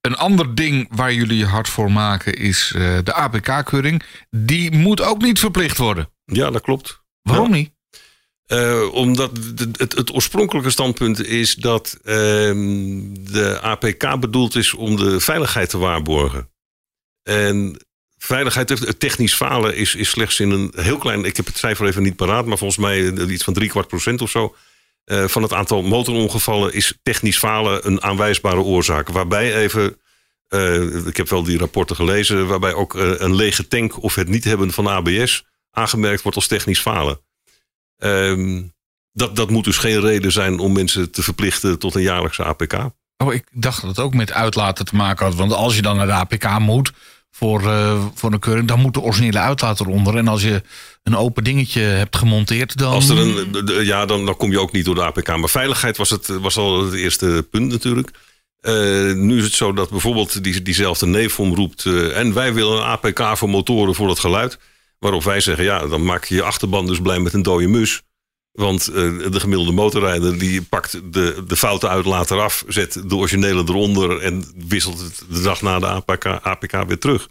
Een 0.00 0.16
ander 0.16 0.54
ding 0.54 0.88
waar 0.90 1.12
jullie 1.12 1.36
je 1.36 1.46
hard 1.46 1.68
voor 1.68 1.92
maken 1.92 2.34
is 2.34 2.72
eh, 2.76 2.98
de 3.04 3.12
APK-keuring. 3.12 4.02
Die 4.30 4.70
moet 4.70 5.00
ook 5.00 5.22
niet 5.22 5.38
verplicht 5.38 5.76
worden. 5.76 6.10
Ja, 6.24 6.50
dat 6.50 6.62
klopt. 6.62 7.02
Waarom 7.22 7.50
niet? 7.50 7.70
Eh, 8.46 8.92
omdat 8.92 9.30
het, 9.76 9.96
het 9.96 10.14
oorspronkelijke 10.14 10.70
standpunt 10.70 11.26
is 11.26 11.54
dat 11.54 11.98
ehm, 12.04 13.14
de 13.14 13.58
APK 13.60 14.20
bedoeld 14.20 14.54
is 14.54 14.74
om 14.74 14.96
de 14.96 15.20
veiligheid 15.20 15.70
te 15.70 15.78
waarborgen. 15.78 16.50
En 17.22 17.80
veiligheid, 18.18 18.68
het 18.68 19.00
technisch 19.00 19.34
falen 19.34 19.76
is, 19.76 19.94
is 19.94 20.10
slechts 20.10 20.40
in 20.40 20.50
een 20.50 20.72
heel 20.76 20.98
klein, 20.98 21.24
ik 21.24 21.36
heb 21.36 21.46
het 21.46 21.58
cijfer 21.58 21.86
even 21.86 22.02
niet 22.02 22.16
paraat, 22.16 22.46
maar 22.46 22.58
volgens 22.58 22.80
mij 22.80 23.12
iets 23.12 23.44
van 23.44 23.54
drie 23.54 23.68
kwart 23.68 23.88
procent 23.88 24.22
of 24.22 24.30
zo. 24.30 24.54
Eh, 25.10 25.24
van 25.28 25.42
het 25.42 25.52
aantal 25.52 25.82
motorongevallen 25.82 26.72
is 26.72 26.98
technisch 27.02 27.38
falen 27.38 27.86
een 27.86 28.02
aanwijsbare 28.02 28.60
oorzaak. 28.60 29.08
Waarbij 29.08 29.54
even, 29.54 29.96
eh, 30.48 31.06
ik 31.06 31.16
heb 31.16 31.28
wel 31.28 31.42
die 31.42 31.58
rapporten 31.58 31.96
gelezen, 31.96 32.46
waarbij 32.46 32.74
ook 32.74 32.94
eh, 32.94 33.12
een 33.16 33.34
lege 33.34 33.68
tank 33.68 34.02
of 34.02 34.14
het 34.14 34.28
niet 34.28 34.44
hebben 34.44 34.72
van 34.72 34.86
ABS 34.86 35.44
aangemerkt 35.70 36.22
wordt 36.22 36.36
als 36.36 36.46
technisch 36.46 36.80
falen. 36.80 37.20
Ehm, 37.96 38.62
dat, 39.12 39.36
dat 39.36 39.50
moet 39.50 39.64
dus 39.64 39.78
geen 39.78 40.00
reden 40.00 40.32
zijn 40.32 40.58
om 40.58 40.72
mensen 40.72 41.10
te 41.10 41.22
verplichten 41.22 41.78
tot 41.78 41.94
een 41.94 42.02
jaarlijkse 42.02 42.44
APK. 42.44 42.74
Oh, 43.16 43.34
ik 43.34 43.46
dacht 43.52 43.80
dat 43.80 43.90
het 43.90 43.98
ook 43.98 44.14
met 44.14 44.32
uitlaten 44.32 44.84
te 44.84 44.96
maken 44.96 45.26
had. 45.26 45.34
Want 45.34 45.52
als 45.52 45.76
je 45.76 45.82
dan 45.82 45.96
naar 45.96 46.06
de 46.06 46.12
APK 46.12 46.58
moet 46.58 46.92
voor, 47.30 47.60
eh, 47.60 48.04
voor 48.14 48.32
een 48.32 48.38
keuring, 48.38 48.68
dan 48.68 48.80
moet 48.80 48.94
de 48.94 49.00
originele 49.00 49.38
uitlaat 49.38 49.80
eronder. 49.80 50.16
En 50.16 50.28
als 50.28 50.42
je 50.42 50.62
een 51.02 51.16
open 51.16 51.44
dingetje 51.44 51.80
hebt 51.80 52.16
gemonteerd, 52.16 52.76
dan. 52.78 52.92
Als 52.92 53.08
er 53.08 53.18
een, 53.18 53.84
ja, 53.84 54.06
dan, 54.06 54.26
dan 54.26 54.36
kom 54.36 54.50
je 54.50 54.60
ook 54.60 54.72
niet 54.72 54.84
door 54.84 54.94
de 54.94 55.04
APK. 55.04 55.36
Maar 55.36 55.48
veiligheid 55.48 55.96
was, 55.96 56.10
het, 56.10 56.26
was 56.26 56.56
al 56.56 56.84
het 56.84 56.94
eerste 56.94 57.46
punt 57.50 57.70
natuurlijk. 57.70 58.10
Eh, 58.60 59.12
nu 59.12 59.38
is 59.38 59.44
het 59.44 59.52
zo 59.52 59.72
dat 59.72 59.90
bijvoorbeeld 59.90 60.44
die, 60.44 60.62
diezelfde 60.62 61.06
neefom 61.06 61.54
roept... 61.54 61.86
eh, 61.86 62.18
en 62.18 62.34
wij 62.34 62.54
willen 62.54 62.76
een 62.76 62.84
APK 62.84 63.36
voor 63.36 63.48
motoren 63.48 63.94
voor 63.94 64.08
het 64.08 64.18
geluid. 64.18 64.58
Waarop 64.98 65.24
wij 65.24 65.40
zeggen, 65.40 65.64
ja, 65.64 65.86
dan 65.86 66.04
maak 66.04 66.24
je 66.24 66.34
je 66.34 66.42
achterban 66.42 66.86
dus 66.86 67.00
blij 67.00 67.18
met 67.18 67.32
een 67.32 67.42
dode 67.42 67.66
mus. 67.66 68.02
Want 68.60 68.88
eh, 68.88 68.94
de 69.30 69.40
gemiddelde 69.40 69.72
motorrijder 69.72 70.38
die 70.38 70.62
pakt 70.62 71.00
de, 71.12 71.44
de 71.46 71.56
foute 71.56 71.88
uitlaat 71.88 72.30
eraf... 72.30 72.64
zet 72.68 73.02
de 73.06 73.16
originele 73.16 73.60
eronder 73.60 74.20
en 74.20 74.44
wisselt 74.68 74.98
het 74.98 75.22
de 75.28 75.40
dag 75.40 75.62
na 75.62 75.78
de 75.78 75.86
APK, 75.86 76.26
APK 76.26 76.72
weer 76.86 76.98
terug. 76.98 77.28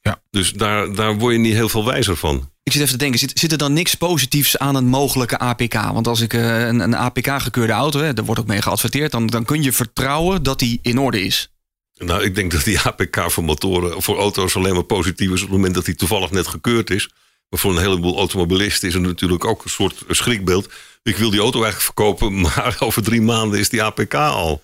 Ja. 0.00 0.22
Dus 0.30 0.52
daar, 0.52 0.94
daar 0.94 1.18
word 1.18 1.32
je 1.32 1.40
niet 1.40 1.54
heel 1.54 1.68
veel 1.68 1.84
wijzer 1.84 2.16
van. 2.16 2.50
Ik 2.62 2.72
zit 2.72 2.80
even 2.80 2.92
te 2.92 2.98
denken, 2.98 3.18
zit, 3.18 3.38
zit 3.38 3.52
er 3.52 3.58
dan 3.58 3.72
niks 3.72 3.94
positiefs 3.94 4.58
aan 4.58 4.74
een 4.74 4.86
mogelijke 4.86 5.38
APK? 5.38 5.74
Want 5.74 6.06
als 6.06 6.20
ik 6.20 6.34
eh, 6.34 6.66
een, 6.66 6.80
een 6.80 6.96
APK-gekeurde 6.96 7.72
auto, 7.72 8.00
hè, 8.00 8.14
daar 8.14 8.24
wordt 8.24 8.40
ook 8.40 8.46
mee 8.46 8.62
geadverteerd, 8.62 9.12
dan, 9.12 9.26
dan 9.26 9.44
kun 9.44 9.62
je 9.62 9.72
vertrouwen 9.72 10.42
dat 10.42 10.58
die 10.58 10.78
in 10.82 10.98
orde 10.98 11.22
is. 11.22 11.50
Nou, 11.94 12.22
ik 12.22 12.34
denk 12.34 12.52
dat 12.52 12.64
die 12.64 12.80
APK 12.80 13.30
voor 13.30 13.44
motoren, 13.44 14.02
voor 14.02 14.18
auto's 14.18 14.56
alleen 14.56 14.74
maar 14.74 14.82
positief 14.82 15.30
is 15.30 15.42
op 15.42 15.48
het 15.48 15.56
moment 15.56 15.74
dat 15.74 15.84
die 15.84 15.94
toevallig 15.94 16.30
net 16.30 16.46
gekeurd 16.46 16.90
is. 16.90 17.08
Maar 17.50 17.60
voor 17.60 17.70
een 17.70 17.82
heleboel 17.82 18.16
automobilisten 18.18 18.88
is 18.88 18.94
het 18.94 19.02
natuurlijk 19.02 19.44
ook 19.44 19.64
een 19.64 19.70
soort 19.70 20.02
schrikbeeld. 20.08 20.68
Ik 21.02 21.16
wil 21.16 21.30
die 21.30 21.40
auto 21.40 21.62
eigenlijk 21.62 21.84
verkopen, 21.94 22.40
maar 22.40 22.76
over 22.78 23.02
drie 23.02 23.22
maanden 23.22 23.58
is 23.58 23.68
die 23.68 23.82
APK 23.82 24.14
al. 24.14 24.62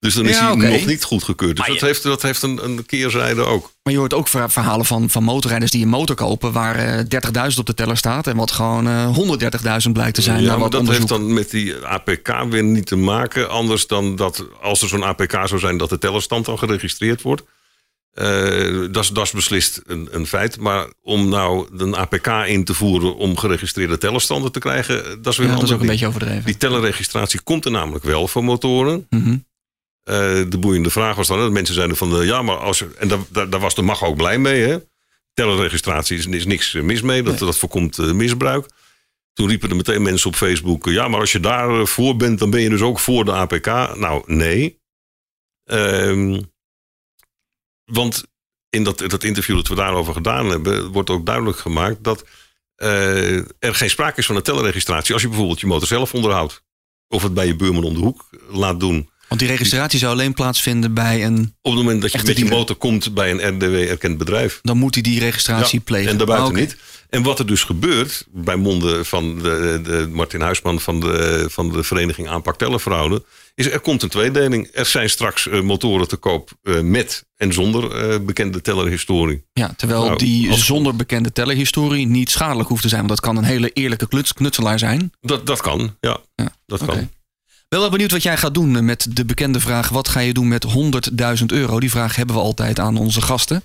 Dus 0.00 0.14
dan 0.14 0.26
is 0.26 0.38
Ja, 0.38 0.56
hij 0.56 0.70
nog 0.70 0.86
niet 0.86 1.04
goed 1.04 1.22
gekeurd. 1.22 1.50
Dus 1.50 1.58
Maar 1.58 1.68
dat 1.68 1.80
je- 1.80 1.86
heeft, 1.86 2.02
dat 2.02 2.22
heeft 2.22 2.42
een, 2.42 2.64
een 2.64 2.86
keerzijde 2.86 3.40
ook. 3.42 3.72
Maar 3.82 3.92
je 3.92 3.98
hoort 3.98 4.14
ook 4.14 4.28
verha- 4.28 4.48
verhalen 4.48 4.86
van, 4.86 5.10
van 5.10 5.22
motorrijders 5.22 5.70
die 5.70 5.82
een 5.82 5.88
motor 5.88 6.16
kopen 6.16 6.52
waar 6.52 6.76
eh 6.76 7.04
30.000 7.52 7.58
op 7.58 7.66
de 7.66 7.74
teller 7.74 7.96
staat 7.96 8.26
en 8.26 8.36
wat 8.36 8.50
gewoon 8.50 8.86
eh 8.88 9.16
130.000 9.86 9.92
blijkt 9.92 10.14
te 10.14 10.22
zijn. 10.22 10.42
ja, 10.42 10.48
maar 10.50 10.58
wat 10.58 10.70
dat 10.72 10.80
onderzoek. 10.80 11.08
heeft 11.08 11.22
dan 11.22 11.32
met 11.32 11.50
die 11.50 11.74
APK 11.86 12.44
weer 12.50 12.64
niet 12.64 12.86
te 12.86 12.96
maken. 12.96 13.50
Anders 13.50 13.86
dan 13.86 14.16
dat 14.16 14.44
als 14.62 14.82
er 14.82 14.88
zo'n 14.88 15.04
APK 15.04 15.32
zou 15.32 15.58
zijn 15.58 15.76
dat 15.78 15.88
de 15.88 15.98
tellerstand 15.98 16.44
dan 16.44 16.58
geregistreerd 16.58 17.22
wordt. 17.22 17.42
Eh, 18.18 18.86
dat, 18.90 19.10
is, 19.14 19.30
beslist 19.30 19.82
een, 19.86 20.08
een 20.10 20.26
feit. 20.26 20.58
Maar 20.60 20.86
om 21.02 21.28
nou 21.28 21.68
een 21.76 21.96
APK 21.96 22.26
in 22.26 22.64
te 22.64 22.74
voeren 22.74 23.16
om 23.16 23.36
geregistreerde 23.36 23.98
tellerstanden 23.98 24.52
te 24.52 24.58
krijgen, 24.58 25.04
eh, 25.04 25.10
dat 25.10 25.32
is 25.32 25.38
weer 25.38 25.46
Ja, 25.46 25.52
een 25.52 25.58
dat 25.58 25.68
is 25.68 25.74
ook 25.74 25.80
een 25.80 25.86
beetje 25.86 26.06
overdreven. 26.06 26.44
Die 26.44 26.56
tellerregistratie 26.56 27.40
komt 27.40 27.64
er 27.64 27.70
namelijk 27.70 28.04
wel 28.04 28.28
voor 28.28 28.44
motoren. 28.44 29.06
Mhm. 29.10 29.36
Eh, 30.02 30.14
de 30.48 30.58
boeiende 30.60 30.90
vraag 30.90 31.16
was 31.16 31.26
dan, 31.26 31.38
dat 31.38 31.50
mensen 31.50 31.74
zeiden 31.74 31.96
van, 31.96 32.26
ja, 32.26 32.42
maar 32.42 32.56
als 32.56 32.84
en 32.98 33.08
daar, 33.08 33.18
daar, 33.28 33.50
daar 33.50 33.60
was 33.60 33.74
de 33.74 33.82
mag 33.82 34.04
ook 34.04 34.16
blij 34.16 34.38
mee, 34.38 34.62
hè? 34.62 34.76
Tellerregistratie 35.34 36.18
is, 36.18 36.26
is 36.26 36.46
niks 36.46 36.72
mis 36.72 37.02
mee, 37.02 37.22
dat, 37.22 37.38
dat 37.38 37.58
voorkomt 37.58 37.98
misbruik. 37.98 38.66
Toen 39.32 39.48
riepen 39.48 39.70
er 39.70 39.76
meteen 39.76 40.02
mensen 40.02 40.28
op 40.28 40.36
Facebook, 40.36 40.86
ja, 40.86 41.08
maar 41.08 41.20
als 41.20 41.32
je 41.32 41.40
daar 41.40 41.86
voor 41.86 42.16
bent, 42.16 42.38
dan 42.38 42.50
ben 42.50 42.60
je 42.60 42.68
dus 42.68 42.80
ook 42.80 42.98
voor 42.98 43.24
de 43.24 43.32
APK. 43.32 43.66
Nou, 43.96 44.22
nee. 44.26 44.80
Ehm, 45.64 46.40
want 47.88 48.24
in 48.70 48.84
dat, 48.84 48.98
dat 48.98 49.24
interview 49.24 49.56
dat 49.56 49.68
we 49.68 49.74
daarover 49.74 50.12
gedaan 50.12 50.50
hebben, 50.50 50.86
wordt 50.86 51.10
ook 51.10 51.26
duidelijk 51.26 51.58
gemaakt 51.58 52.04
dat 52.04 52.24
eh, 52.74 53.36
er 53.36 53.74
geen 53.74 53.90
sprake 53.90 54.18
is 54.18 54.26
van 54.26 54.36
een 54.36 54.42
tellerregistratie 54.42 55.12
als 55.12 55.22
je 55.22 55.28
bijvoorbeeld 55.28 55.60
je 55.60 55.66
motor 55.66 55.88
zelf 55.88 56.14
onderhoudt. 56.14 56.62
Of 57.08 57.22
het 57.22 57.34
bij 57.34 57.46
je 57.46 57.56
buurman 57.56 57.84
om 57.84 57.94
de 57.94 58.00
hoek 58.00 58.28
laat 58.50 58.80
doen. 58.80 59.10
Want 59.28 59.40
die 59.40 59.48
registratie 59.48 59.98
zou 59.98 60.12
alleen 60.12 60.34
plaatsvinden 60.34 60.94
bij 60.94 61.24
een... 61.24 61.54
Op 61.62 61.72
het 61.72 61.82
moment 61.82 62.02
dat 62.02 62.12
je 62.12 62.18
met 62.18 62.26
je 62.26 62.34
dealer. 62.34 62.52
motor 62.52 62.76
komt 62.76 63.14
bij 63.14 63.30
een 63.30 63.48
RDW-erkend 63.48 64.18
bedrijf. 64.18 64.58
Dan 64.62 64.76
moet 64.76 64.94
hij 64.94 65.02
die 65.02 65.20
registratie 65.20 65.78
Ja, 65.78 65.84
plegen. 65.84 66.10
En 66.10 66.16
daarbuiten 66.16 66.54
Ah, 66.54 66.60
niet. 66.60 66.76
En 67.08 67.22
wat 67.22 67.38
er 67.38 67.46
dus 67.46 67.64
gebeurt, 67.64 68.26
bij 68.30 68.56
monden 68.56 69.06
van 69.06 69.38
de, 69.38 69.80
de 69.82 70.08
Martin 70.12 70.40
Huisman 70.40 70.80
van 70.80 71.00
de, 71.00 71.46
van 71.50 71.72
de 71.72 71.82
vereniging 71.82 72.28
Aanpak 72.28 72.58
Tellenfraude, 72.58 73.24
is 73.58 73.70
er 73.70 73.80
komt 73.80 74.02
een 74.02 74.08
tweedeling. 74.08 74.68
Er 74.72 74.86
zijn 74.86 75.10
straks 75.10 75.48
eh, 75.48 75.60
motoren 75.60 76.08
te 76.08 76.16
koop 76.16 76.50
eh, 76.62 76.80
met 76.80 77.24
en 77.36 77.52
zonder 77.52 78.10
eh, 78.10 78.20
bekende 78.20 78.60
tellerhistorie. 78.60 79.44
Ja, 79.52 79.72
terwijl 79.76 80.04
Nou, 80.04 80.18
die 80.18 80.50
als- 80.50 80.66
zonder 80.66 80.96
bekende 80.96 81.32
tellerhistorie 81.32 82.06
niet 82.06 82.30
schadelijk 82.30 82.68
hoeft 82.68 82.82
te 82.82 82.88
zijn. 82.88 83.06
Want 83.06 83.12
dat 83.12 83.20
kan 83.20 83.36
een 83.36 83.44
hele 83.44 83.70
eerlijke 83.72 84.08
kluts, 84.08 84.32
knutselaar 84.32 84.78
zijn. 84.78 85.12
Dat, 85.20 85.46
dat 85.46 85.60
kan, 85.60 85.96
ja. 86.00 86.18
Ja, 86.34 86.52
Dat 86.66 86.84
kan. 86.84 87.10
Wel 87.68 87.80
wel 87.80 87.90
benieuwd 87.90 88.10
wat 88.10 88.22
jij 88.22 88.36
gaat 88.36 88.54
doen 88.54 88.84
met 88.84 89.06
de 89.10 89.24
bekende 89.24 89.60
vraag... 89.60 89.88
wat 89.88 90.08
ga 90.08 90.20
je 90.20 90.32
doen 90.34 90.48
met 90.48 90.66
100.000 91.40 91.44
euro? 91.46 91.80
Die 91.80 91.90
vraag 91.90 92.16
hebben 92.16 92.34
we 92.36 92.40
altijd 92.42 92.78
aan 92.78 92.96
onze 92.96 93.20
gasten. 93.20 93.62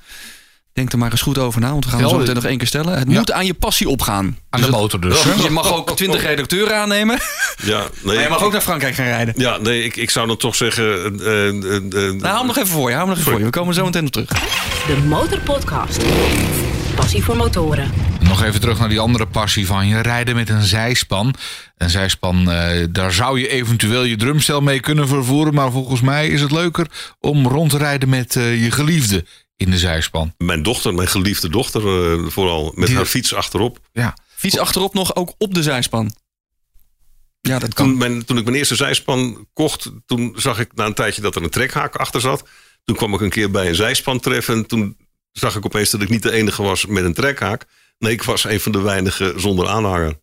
Denk 0.73 0.91
er 0.91 0.97
maar 0.97 1.11
eens 1.11 1.21
goed 1.21 1.37
over 1.37 1.61
na, 1.61 1.69
want 1.71 1.85
we 1.85 1.91
gaan 1.91 2.09
zo 2.09 2.17
meteen 2.17 2.35
nog 2.35 2.43
één 2.45 2.57
keer 2.57 2.67
stellen. 2.67 2.97
Het 2.99 3.07
Ja. 3.11 3.17
moet 3.17 3.31
aan 3.31 3.45
je 3.45 3.53
passie 3.53 3.89
opgaan. 3.89 4.25
Aan 4.25 4.35
Dus 4.49 4.59
de 4.59 4.65
het- 4.65 4.75
motor 4.75 5.01
dus. 5.01 5.23
Je 5.43 5.49
mag 5.49 5.73
ook 5.77 5.95
20 5.95 6.21
redacteuren 6.21 6.75
aannemen. 6.77 7.17
Ja, 7.63 7.79
nee, 7.79 7.87
Maar 8.15 8.23
je 8.23 8.29
mag 8.29 8.43
ook 8.43 8.51
naar 8.51 8.61
Frankrijk 8.61 8.95
gaan 8.95 9.05
rijden. 9.05 9.33
ja, 9.37 9.57
nee 9.57 9.83
ik, 9.83 9.95
ik 9.95 10.09
zou 10.09 10.27
dan 10.27 10.37
toch 10.37 10.55
zeggen. 10.55 11.03
eh, 11.03 11.51
Nou, 11.51 12.21
hou 12.21 12.37
hem 12.37 12.45
nog 12.47 12.57
even 12.57 12.67
voor 12.67 12.89
je. 12.89 12.95
Hou 12.95 13.07
hem 13.07 13.07
nog 13.07 13.17
even 13.17 13.31
voor 13.31 13.39
je. 13.39 13.45
We 13.45 13.51
komen 13.51 13.73
zo 13.73 13.85
meteen 13.85 14.05
op 14.05 14.11
terug. 14.11 14.27
De 14.87 14.97
Motorpodcast. 15.07 16.01
Passie 16.95 17.23
voor 17.23 17.35
motoren. 17.35 17.91
Nog 18.19 18.43
even 18.43 18.59
terug 18.59 18.79
naar 18.79 18.89
die 18.89 18.99
andere 18.99 19.27
passie 19.27 19.65
van 19.67 19.87
je. 19.87 19.99
Rijden 20.01 20.35
met 20.35 20.49
een 20.49 20.61
zijspan. 20.61 21.33
Een 21.77 21.89
zijspan, 21.89 22.51
eh, 22.51 22.85
daar 22.89 23.11
zou 23.13 23.39
je 23.39 23.47
eventueel 23.47 24.03
je 24.03 24.15
drumstel 24.15 24.61
mee 24.61 24.79
kunnen 24.79 25.07
vervoeren. 25.07 25.53
Maar 25.53 25.71
volgens 25.71 26.01
mij 26.01 26.27
is 26.27 26.41
het 26.41 26.51
leuker 26.51 26.87
om 27.19 27.47
rond 27.47 27.69
te 27.69 27.77
rijden 27.77 28.09
met 28.09 28.35
eh, 28.35 28.63
je 28.63 28.71
geliefde 28.71 29.25
in 29.55 29.69
de 29.71 29.77
zijspan. 29.77 30.33
mijn 30.37 30.63
dochter, 30.63 30.93
mijn 30.93 31.07
geliefde 31.07 31.49
dochter, 31.49 31.81
eh, 32.21 32.27
vooral 32.29 32.71
met 32.75 32.87
Die- 32.87 32.95
haar 32.95 33.05
fiets 33.05 33.33
achterop. 33.33 33.79
Ja. 33.91 34.17
Fiets 34.35 34.57
achterop 34.57 34.93
nog 34.93 35.15
ook 35.15 35.33
op 35.37 35.53
de 35.53 35.63
zijspan. 35.63 36.15
Ja, 37.41 37.59
dat 37.59 37.75
Toen, 37.75 37.87
kan. 37.87 37.97
mijn, 37.97 38.25
toen 38.25 38.37
ik 38.37 38.43
mijn 38.43 38.55
eerste 38.55 38.75
zijspan 38.75 39.47
kocht, 39.53 39.91
toen 40.05 40.33
zag 40.37 40.59
ik 40.59 40.73
na 40.75 40.85
een 40.85 40.93
tijdje 40.93 41.21
dat 41.21 41.35
er 41.35 41.43
een 41.43 41.49
trekhaak 41.49 41.95
achter 41.95 42.21
zat. 42.21 42.43
Toen 42.83 42.95
kwam 42.95 43.13
ik 43.13 43.21
een 43.21 43.29
keer 43.29 43.51
bij 43.51 43.67
een 43.67 43.75
zijspan 43.75 44.19
treffen. 44.19 44.55
En 44.55 44.65
toen 44.65 44.97
zag 45.31 45.55
ik 45.55 45.65
opeens 45.65 45.89
dat 45.89 46.01
ik 46.01 46.09
niet 46.09 46.23
de 46.23 46.31
enige 46.31 46.61
was 46.63 46.85
met 46.85 47.03
een 47.03 47.13
trekhaak. 47.13 47.65
Nee, 47.99 48.11
ik 48.11 48.23
was 48.23 48.43
een 48.43 48.59
van 48.59 48.71
de 48.71 48.81
weinigen 48.81 49.41
zonder 49.41 49.67
aanhanger. 49.67 50.21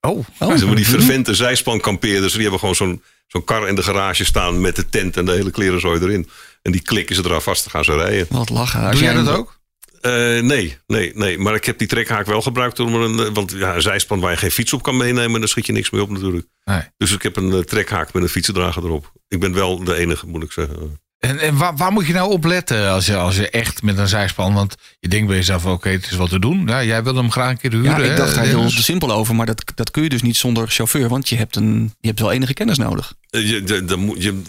Oh, 0.00 0.24
Oh, 0.38 0.74
die 0.76 0.86
vervente 0.88 1.34
zijspankampeerders, 1.34 2.32
die 2.32 2.42
hebben 2.42 2.60
gewoon 2.60 2.74
zo'n 2.74 3.02
zo'n 3.26 3.44
kar 3.44 3.68
in 3.68 3.74
de 3.74 3.82
garage 3.82 4.24
staan 4.24 4.60
met 4.60 4.76
de 4.76 4.88
tent 4.88 5.16
en 5.16 5.24
de 5.24 5.32
hele 5.32 5.50
klerenzooi 5.50 6.00
erin. 6.00 6.28
En 6.64 6.72
die 6.72 6.82
klikken 6.82 7.16
ze 7.16 7.24
eraan 7.24 7.42
vast, 7.42 7.62
dan 7.62 7.70
gaan 7.70 7.84
ze 7.84 8.04
rijden. 8.04 8.26
Wat 8.28 8.50
lachen. 8.50 8.90
Doe 8.90 9.00
jij 9.00 9.12
dat 9.12 9.28
ook? 9.28 9.60
Eh, 10.00 10.12
nee, 10.42 10.78
nee, 10.86 11.12
nee. 11.14 11.38
Maar 11.38 11.54
ik 11.54 11.64
heb 11.64 11.78
die 11.78 11.88
trekhaak 11.88 12.26
wel 12.26 12.42
gebruikt. 12.42 12.80
Om 12.80 12.94
er 12.94 13.00
een, 13.00 13.18
eh, 13.18 13.32
want 13.32 13.52
ja, 13.52 13.74
een 13.74 13.82
zijspan 13.82 14.20
waar 14.20 14.30
je 14.30 14.36
geen 14.36 14.50
fiets 14.50 14.72
op 14.72 14.82
kan 14.82 14.96
meenemen, 14.96 15.40
daar 15.40 15.48
schiet 15.48 15.66
je 15.66 15.72
niks 15.72 15.90
mee 15.90 16.02
op 16.02 16.10
natuurlijk. 16.10 16.46
Nee. 16.64 16.80
Dus 16.96 17.12
ik 17.12 17.22
heb 17.22 17.36
een 17.36 17.52
eh, 17.52 17.58
trekhaak 17.58 18.12
met 18.12 18.22
een 18.22 18.28
fietsendrager 18.28 18.84
erop. 18.84 19.12
Ik 19.28 19.40
ben 19.40 19.54
wel 19.54 19.84
de 19.84 19.94
enige, 19.94 20.26
moet 20.26 20.42
ik 20.42 20.52
zeggen. 20.52 21.00
En, 21.18 21.38
en 21.38 21.56
waar, 21.56 21.76
waar 21.76 21.92
moet 21.92 22.06
je 22.06 22.12
nou 22.12 22.30
op 22.30 22.44
letten 22.44 22.90
als 22.90 23.06
je, 23.06 23.16
als 23.16 23.36
je 23.36 23.50
echt 23.50 23.82
met 23.82 23.98
een 23.98 24.08
zijspan... 24.08 24.54
Want 24.54 24.74
je 25.00 25.08
denkt 25.08 25.26
bij 25.26 25.36
jezelf, 25.36 25.66
oké, 25.66 25.88
het 25.88 26.04
is 26.10 26.16
wat 26.16 26.28
te 26.28 26.38
doen. 26.38 26.66
Ja, 26.66 26.84
jij 26.84 27.02
wil 27.02 27.14
hem 27.14 27.30
graag 27.30 27.50
een 27.50 27.58
keer 27.58 27.70
huren. 27.70 28.04
Ja, 28.04 28.10
ik 28.10 28.16
dacht 28.16 28.34
daar 28.34 28.44
heel 28.44 28.70
simpel 28.70 29.12
over, 29.12 29.34
maar 29.34 29.46
dat, 29.46 29.72
dat 29.74 29.90
kun 29.90 30.02
je 30.02 30.08
dus 30.08 30.22
niet 30.22 30.36
zonder 30.36 30.68
chauffeur, 30.68 31.08
want 31.08 31.28
je 31.28 31.36
hebt, 31.36 31.56
een, 31.56 31.94
je 32.00 32.08
hebt 32.08 32.20
wel 32.20 32.32
enige 32.32 32.54
kennis 32.54 32.78
nodig. 32.78 33.14
Eh, 33.30 33.50
je, 33.50 33.62
de, 33.62 34.14
je, 34.18 34.42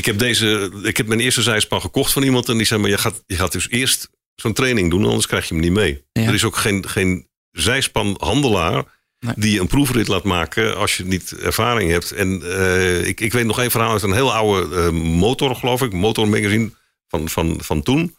ik, 0.00 0.06
heb 0.06 0.18
deze, 0.18 0.70
ik 0.82 0.96
heb 0.96 1.06
mijn 1.06 1.20
eerste 1.20 1.42
zijspan 1.42 1.80
gekocht 1.80 2.12
van 2.12 2.22
iemand. 2.22 2.48
En 2.48 2.56
die 2.56 2.66
zei, 2.66 2.80
maar 2.80 2.90
je 2.90 2.98
gaat, 2.98 3.22
je 3.26 3.36
gaat 3.36 3.52
dus 3.52 3.68
eerst 3.68 4.10
zo'n 4.34 4.52
training 4.52 4.90
doen, 4.90 5.04
anders 5.04 5.26
krijg 5.26 5.48
je 5.48 5.54
hem 5.54 5.62
niet 5.62 5.72
mee. 5.72 6.04
Ja. 6.12 6.22
Er 6.22 6.34
is 6.34 6.44
ook 6.44 6.56
geen, 6.56 6.88
geen 6.88 7.28
zijspanhandelaar 7.50 8.84
Nee. 9.20 9.34
die 9.36 9.60
een 9.60 9.66
proefrit 9.66 10.08
laat 10.08 10.24
maken 10.24 10.76
als 10.76 10.96
je 10.96 11.04
niet 11.04 11.32
ervaring 11.32 11.90
hebt. 11.90 12.10
En 12.10 12.42
eh, 12.42 13.06
ik, 13.06 13.20
ik 13.20 13.32
weet 13.32 13.44
nog 13.44 13.58
één 13.58 13.70
verhaal 13.70 13.92
uit 13.92 14.02
een 14.02 14.12
heel 14.12 14.34
oude 14.34 14.76
eh, 14.76 14.90
motor, 14.90 15.56
geloof 15.56 15.82
ik. 15.82 15.92
Motormagazine 15.92 16.70
van, 17.08 17.28
van, 17.28 17.58
van 17.62 17.82
toen. 17.82 18.16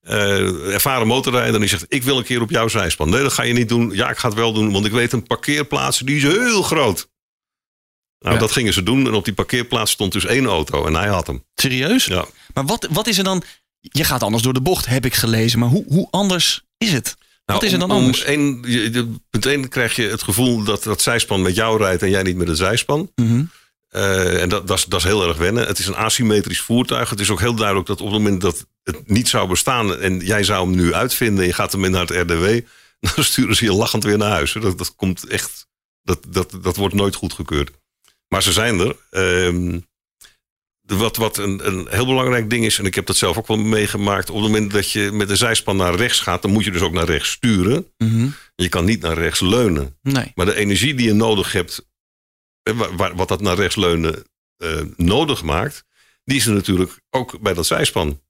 Eh, 0.00 0.72
ervaren 0.72 1.06
motorrijder 1.06 1.54
en 1.54 1.60
die 1.60 1.68
zegt, 1.68 1.84
ik 1.88 2.02
wil 2.02 2.18
een 2.18 2.24
keer 2.24 2.40
op 2.40 2.50
jouw 2.50 2.68
zijspan. 2.68 3.10
Nee, 3.10 3.22
dat 3.22 3.32
ga 3.32 3.42
je 3.42 3.52
niet 3.52 3.68
doen. 3.68 3.90
Ja, 3.94 4.10
ik 4.10 4.18
ga 4.18 4.28
het 4.28 4.36
wel 4.36 4.52
doen, 4.52 4.72
want 4.72 4.86
ik 4.86 4.92
weet 4.92 5.12
een 5.12 5.22
parkeerplaats, 5.22 5.98
die 5.98 6.16
is 6.16 6.22
heel 6.22 6.62
groot. 6.62 7.08
Nou, 8.20 8.34
Ja. 8.34 8.40
dat 8.40 8.52
gingen 8.52 8.72
ze 8.72 8.82
doen. 8.82 9.06
En 9.06 9.14
op 9.14 9.24
die 9.24 9.34
parkeerplaats 9.34 9.90
stond 9.90 10.12
dus 10.12 10.24
één 10.24 10.46
auto 10.46 10.86
en 10.86 10.94
hij 10.94 11.08
had 11.08 11.26
hem. 11.26 11.44
Serieus? 11.54 12.04
Ja. 12.04 12.24
Maar 12.54 12.64
wat, 12.66 12.88
wat 12.90 13.06
is 13.06 13.18
er 13.18 13.24
dan? 13.24 13.42
Je 13.80 14.04
gaat 14.04 14.22
anders 14.22 14.42
door 14.42 14.52
de 14.52 14.60
bocht, 14.60 14.86
heb 14.86 15.04
ik 15.04 15.14
gelezen. 15.14 15.58
Maar 15.58 15.68
hoe, 15.68 15.84
hoe 15.88 16.08
anders 16.10 16.62
is 16.78 16.92
het? 16.92 17.16
wat 17.44 17.62
is 17.62 17.72
er 17.72 17.78
dan 17.78 17.88
Nou, 17.88 18.00
om- 18.00 18.06
anders? 18.06 18.24
één- 18.24 18.62
je- 18.66 18.92
je- 18.92 19.14
punt 19.30 19.46
1 19.46 19.68
krijg 19.68 19.96
je 19.96 20.02
het 20.02 20.22
gevoel 20.22 20.64
dat 20.64 20.82
dat 20.82 21.02
zijspan 21.02 21.42
met 21.42 21.54
jou 21.54 21.78
rijdt 21.78 22.02
en 22.02 22.10
jij 22.10 22.22
niet 22.22 22.36
met 22.36 22.48
het 22.48 22.56
zijspan. 22.56 23.10
Mhm. 23.14 23.44
Eh, 23.88 24.42
en 24.42 24.48
dat, 24.48 24.66
dat, 24.68 24.78
is, 24.78 24.84
dat 24.84 24.98
is 25.00 25.04
heel 25.06 25.28
erg 25.28 25.36
wennen. 25.36 25.66
Het 25.66 25.78
is 25.78 25.86
een 25.86 25.96
asymmetrisch 25.96 26.60
voertuig. 26.60 27.10
Het 27.10 27.20
is 27.20 27.30
ook 27.30 27.40
heel 27.40 27.54
duidelijk 27.54 27.86
dat 27.86 28.00
op 28.00 28.06
het 28.06 28.16
moment 28.22 28.40
dat 28.40 28.66
het 28.82 29.08
niet 29.08 29.28
zou 29.28 29.48
bestaan 29.48 29.96
en 30.00 30.18
jij 30.18 30.44
zou 30.44 30.66
hem 30.66 30.76
nu 30.76 30.94
uitvinden 30.94 31.40
en 31.40 31.46
je 31.46 31.52
gaat 31.52 31.72
hem 31.72 31.84
in 31.84 31.90
naar 31.90 32.06
het 32.06 32.10
RDW, 32.30 32.60
dan 33.14 33.24
sturen 33.24 33.56
ze 33.56 33.64
je 33.64 33.72
lachend 33.72 34.04
weer 34.04 34.18
naar 34.18 34.30
huis. 34.30 34.52
Dat, 34.52 34.78
dat 34.78 34.94
komt 34.96 35.26
echt, 35.26 35.66
dat, 36.02 36.18
dat, 36.28 36.58
dat 36.62 36.76
wordt 36.76 36.94
nooit 36.94 37.14
goedgekeurd. 37.14 37.70
Maar 38.30 38.42
ze 38.42 38.52
zijn 38.52 38.78
er. 38.80 38.96
Ehm, 39.10 39.80
wat 40.80 41.16
wat 41.16 41.36
een, 41.36 41.66
een 41.66 41.86
heel 41.88 42.06
belangrijk 42.06 42.50
ding 42.50 42.64
is, 42.64 42.78
en 42.78 42.84
ik 42.84 42.94
heb 42.94 43.06
dat 43.06 43.16
zelf 43.16 43.38
ook 43.38 43.46
wel 43.46 43.56
meegemaakt, 43.56 44.30
op 44.30 44.36
het 44.36 44.44
moment 44.44 44.70
dat 44.72 44.90
je 44.90 45.10
met 45.12 45.28
de 45.28 45.36
zijspan 45.36 45.76
naar 45.76 45.94
rechts 45.94 46.20
gaat, 46.20 46.42
dan 46.42 46.50
moet 46.50 46.64
je 46.64 46.70
dus 46.70 46.80
ook 46.80 46.92
naar 46.92 47.04
rechts 47.04 47.30
sturen. 47.30 47.92
Mhm. 47.98 48.28
Je 48.54 48.68
kan 48.68 48.84
niet 48.84 49.00
naar 49.00 49.18
rechts 49.18 49.40
leunen. 49.40 49.98
Nee. 50.02 50.32
Maar 50.34 50.46
de 50.46 50.54
energie 50.54 50.94
die 50.94 51.06
je 51.06 51.12
nodig 51.12 51.52
hebt, 51.52 51.86
eh, 52.62 52.74
wa- 52.74 52.94
wa- 52.94 53.14
wat 53.14 53.28
dat 53.28 53.40
naar 53.40 53.56
rechts 53.56 53.76
leunen 53.76 54.24
eh, 54.56 54.80
nodig 54.96 55.42
maakt, 55.42 55.84
die 56.24 56.36
is 56.36 56.46
er 56.46 56.52
natuurlijk 56.54 57.00
ook 57.10 57.40
bij 57.40 57.54
dat 57.54 57.66
zijspan. 57.66 58.20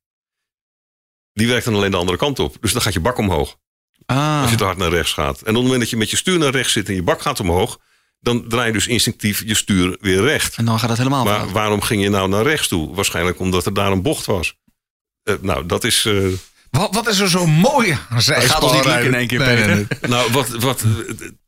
Die 1.33 1.47
werkt 1.49 1.65
dan 1.65 1.75
alleen 1.75 1.91
de 1.91 1.97
andere 1.97 2.19
kant 2.19 2.39
op. 2.39 2.57
Dus 2.61 2.73
dan 2.73 2.83
gaat 2.83 2.93
je 2.93 3.01
bak 3.01 3.19
omhoog 3.19 3.59
Ah, 4.07 4.41
als 4.43 4.51
je 4.51 4.57
te 4.57 4.65
hard 4.65 4.79
naar 4.79 4.91
rechts 4.91 5.13
gaat. 5.13 5.37
En 5.37 5.49
op 5.49 5.55
het 5.55 5.63
moment 5.63 5.81
dat 5.81 5.91
je 5.91 5.97
met 5.97 6.11
je 6.11 6.17
stuur 6.17 6.39
naar 6.39 6.51
rechts 6.53 6.73
zit 6.73 6.89
en 6.89 6.95
je 6.95 7.03
bak 7.03 7.21
gaat 7.21 7.41
omhoog, 7.41 7.79
dan 8.21 8.49
draai 8.49 8.67
je 8.67 8.73
dus 8.73 8.87
instinctief 8.87 9.43
je 9.47 9.55
stuur 9.55 9.97
weer 10.01 10.21
recht. 10.23 10.57
en 10.57 10.65
dan 10.65 10.79
gaat 10.79 10.89
het 10.89 10.99
helemaal 10.99 11.25
Maar 11.25 11.49
waarom 11.53 11.81
ging 11.81 12.03
je 12.03 12.09
nou 12.11 12.29
naar 12.29 12.43
rechts 12.43 12.69
toe? 12.69 12.95
Waarschijnlijk 12.95 13.39
omdat 13.41 13.67
er 13.67 13.75
daar 13.75 13.93
een 13.93 14.03
bocht 14.03 14.27
was. 14.27 14.57
Eh, 15.23 15.35
nou, 15.41 15.67
dat 15.67 15.85
is. 15.85 16.05
eh, 16.05 16.15
Wat, 16.71 16.95
wat 16.95 17.09
is 17.09 17.19
er 17.19 17.31
zo 17.31 17.47
mooi 17.47 17.97
aan 18.09 18.23
zijspan? 18.23 18.51
gaat 18.51 18.63
ons 18.63 18.73
niet 18.73 18.85
lukken 18.85 19.07
in 19.07 19.15
één 19.15 19.27
keer. 19.27 19.87
Nou, 20.09 20.33
wat, 20.33 20.49
wat, 20.49 20.85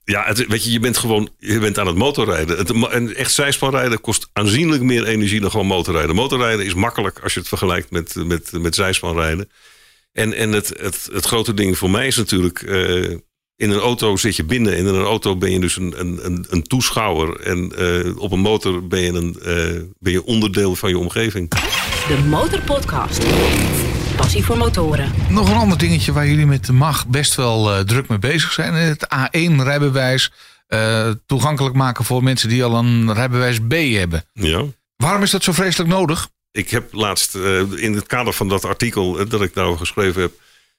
ja, 0.05 0.25
het, 0.25 0.47
weet 0.47 0.65
je, 0.65 0.71
je 0.73 0.81
bent 0.81 0.99
gewoon 0.99 1.31
je 1.39 1.59
bent 1.59 1.79
aan 1.79 1.87
het 1.87 1.97
motorrijden. 1.97 2.59
Het, 2.59 2.71
en 2.91 3.17
echt 3.17 3.33
zijspanrijden 3.33 4.01
kost 4.01 4.29
aanzienlijk 4.33 4.83
meer 4.83 5.05
energie 5.07 5.41
dan 5.41 5.51
gewoon 5.51 5.67
motorrijden. 5.67 6.15
Motorrijden 6.15 6.67
is 6.67 6.75
makkelijk 6.75 7.19
als 7.23 7.35
je 7.35 7.39
het 7.41 7.49
vergelijkt 7.49 7.91
met, 7.91 8.15
met, 8.15 8.53
met 8.53 8.75
zijspanrijden. 8.75 9.51
En, 10.13 10.33
en 10.35 10.53
het, 10.53 10.69
het, 10.81 11.09
het 11.13 11.25
grote 11.25 11.55
ding 11.55 11.79
voor 11.79 11.91
mij 11.91 12.07
is 12.07 12.17
natuurlijk, 12.17 12.63
eh, 12.63 13.17
in 13.63 13.71
een 13.71 13.79
auto 13.79 14.17
zit 14.17 14.37
je 14.37 14.45
binnen. 14.45 14.73
En 14.73 14.79
in 14.79 14.95
een 14.95 15.05
auto 15.05 15.37
ben 15.37 15.51
je 15.51 15.61
dus 15.61 15.77
een, 15.77 15.95
een, 16.01 16.25
een, 16.25 16.47
een 16.49 16.63
toeschouwer. 16.63 17.41
En 17.41 17.73
eh, 17.77 18.17
op 18.17 18.33
een 18.33 18.41
motor 18.41 18.87
ben 18.87 19.01
je, 19.01 19.13
een, 19.13 19.37
eh, 19.41 19.83
ben 19.99 20.13
je 20.13 20.25
onderdeel 20.25 20.75
van 20.75 20.89
je 20.89 20.99
omgeving. 20.99 21.49
De 22.09 22.19
Motorpodcast. 22.29 23.25
Passie 24.17 24.45
voor 24.45 24.57
motoren. 24.57 25.13
Nog 25.29 25.51
een 25.51 25.57
ander 25.57 25.79
dingetje 25.79 26.13
waar 26.13 26.27
jullie 26.27 26.47
met 26.47 26.67
de 26.67 26.73
MAG 26.73 27.07
best 27.07 27.35
wel 27.35 27.73
eh, 27.73 27.81
druk 27.81 28.09
mee 28.09 28.19
bezig 28.19 28.53
zijn. 28.53 28.75
Het 28.75 29.07
A1-rijbewijs 29.15 30.33
eh, 30.67 31.11
toegankelijk 31.27 31.75
maken 31.75 32.05
voor 32.05 32.23
mensen 32.23 32.49
die 32.49 32.65
al 32.65 32.75
een 32.75 33.15
rijbewijs 33.15 33.59
B 33.69 33.73
hebben. 33.73 34.25
Ja. 34.33 34.65
Waarom 34.97 35.23
is 35.23 35.31
dat 35.31 35.43
zo 35.43 35.53
vreselijk 35.53 35.91
nodig? 35.91 36.29
Ik 36.51 36.71
heb 36.71 36.93
laatst 36.93 37.35
eh, 37.35 37.61
in 37.77 37.95
het 37.95 38.07
kader 38.07 38.33
van 38.33 38.49
dat 38.49 38.65
artikel 38.65 39.29
dat 39.29 39.43
ik 39.43 39.55
daarover 39.55 39.81
geschreven 39.81 40.23
heb, 40.23 40.33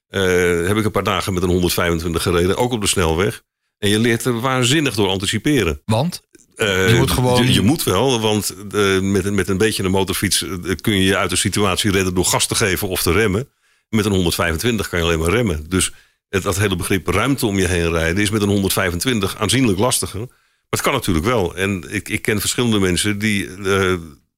eh, 0.07 0.67
heb 0.67 0.77
ik 0.77 0.85
een 0.85 0.91
paar 0.91 1.03
dagen 1.03 1.33
met 1.33 1.43
een 1.43 1.49
125 1.49 2.21
gereden, 2.21 2.57
ook 2.57 2.71
op 2.71 2.81
de 2.81 2.87
snelweg. 2.87 3.43
En 3.77 3.89
je 3.89 3.99
leert 3.99 4.25
er 4.25 4.39
waanzinnig 4.39 4.93
door 4.95 5.07
anticiperen. 5.09 5.81
Want? 5.85 6.21
Eh, 6.55 6.89
Je 6.89 6.95
moet 6.95 7.11
gewoon- 7.11 7.45
Je, 7.45 7.53
je 7.53 7.61
moet 7.61 7.83
wel, 7.83 8.19
want 8.19 8.55
eh, 8.71 8.99
met, 8.99 9.25
een- 9.25 9.35
met 9.35 9.47
een 9.49 9.57
beetje 9.57 9.83
een 9.83 9.91
motorfiets 9.91 10.45
kun 10.81 10.93
je 10.97 11.03
je 11.03 11.17
uit 11.17 11.31
een 11.31 11.37
situatie 11.37 11.91
redden 11.91 12.13
door 12.13 12.25
gas 12.25 12.47
te 12.47 12.55
geven 12.55 12.87
of 12.87 13.01
te 13.01 13.11
remmen. 13.11 13.49
Met 13.89 14.05
een 14.05 14.11
125 14.11 14.89
kan 14.89 14.99
je 14.99 15.05
alleen 15.05 15.19
maar 15.19 15.29
remmen. 15.29 15.69
Dus 15.69 15.91
het, 16.29 16.43
dat 16.43 16.57
hele 16.57 16.75
begrip 16.75 17.07
ruimte 17.07 17.45
om 17.45 17.57
je 17.59 17.67
heen 17.67 17.91
rijden 17.91 18.23
is 18.23 18.29
met 18.29 18.41
een 18.41 18.49
125 18.49 19.37
aanzienlijk 19.37 19.79
lastiger. 19.79 20.19
Maar 20.19 20.27
het 20.69 20.81
kan 20.81 20.93
natuurlijk 20.93 21.25
wel. 21.25 21.55
En 21.55 21.85
ik, 21.89 22.09
ik 22.09 22.21
ken 22.21 22.39
verschillende 22.39 22.79
mensen 22.79 23.17
die 23.19 23.49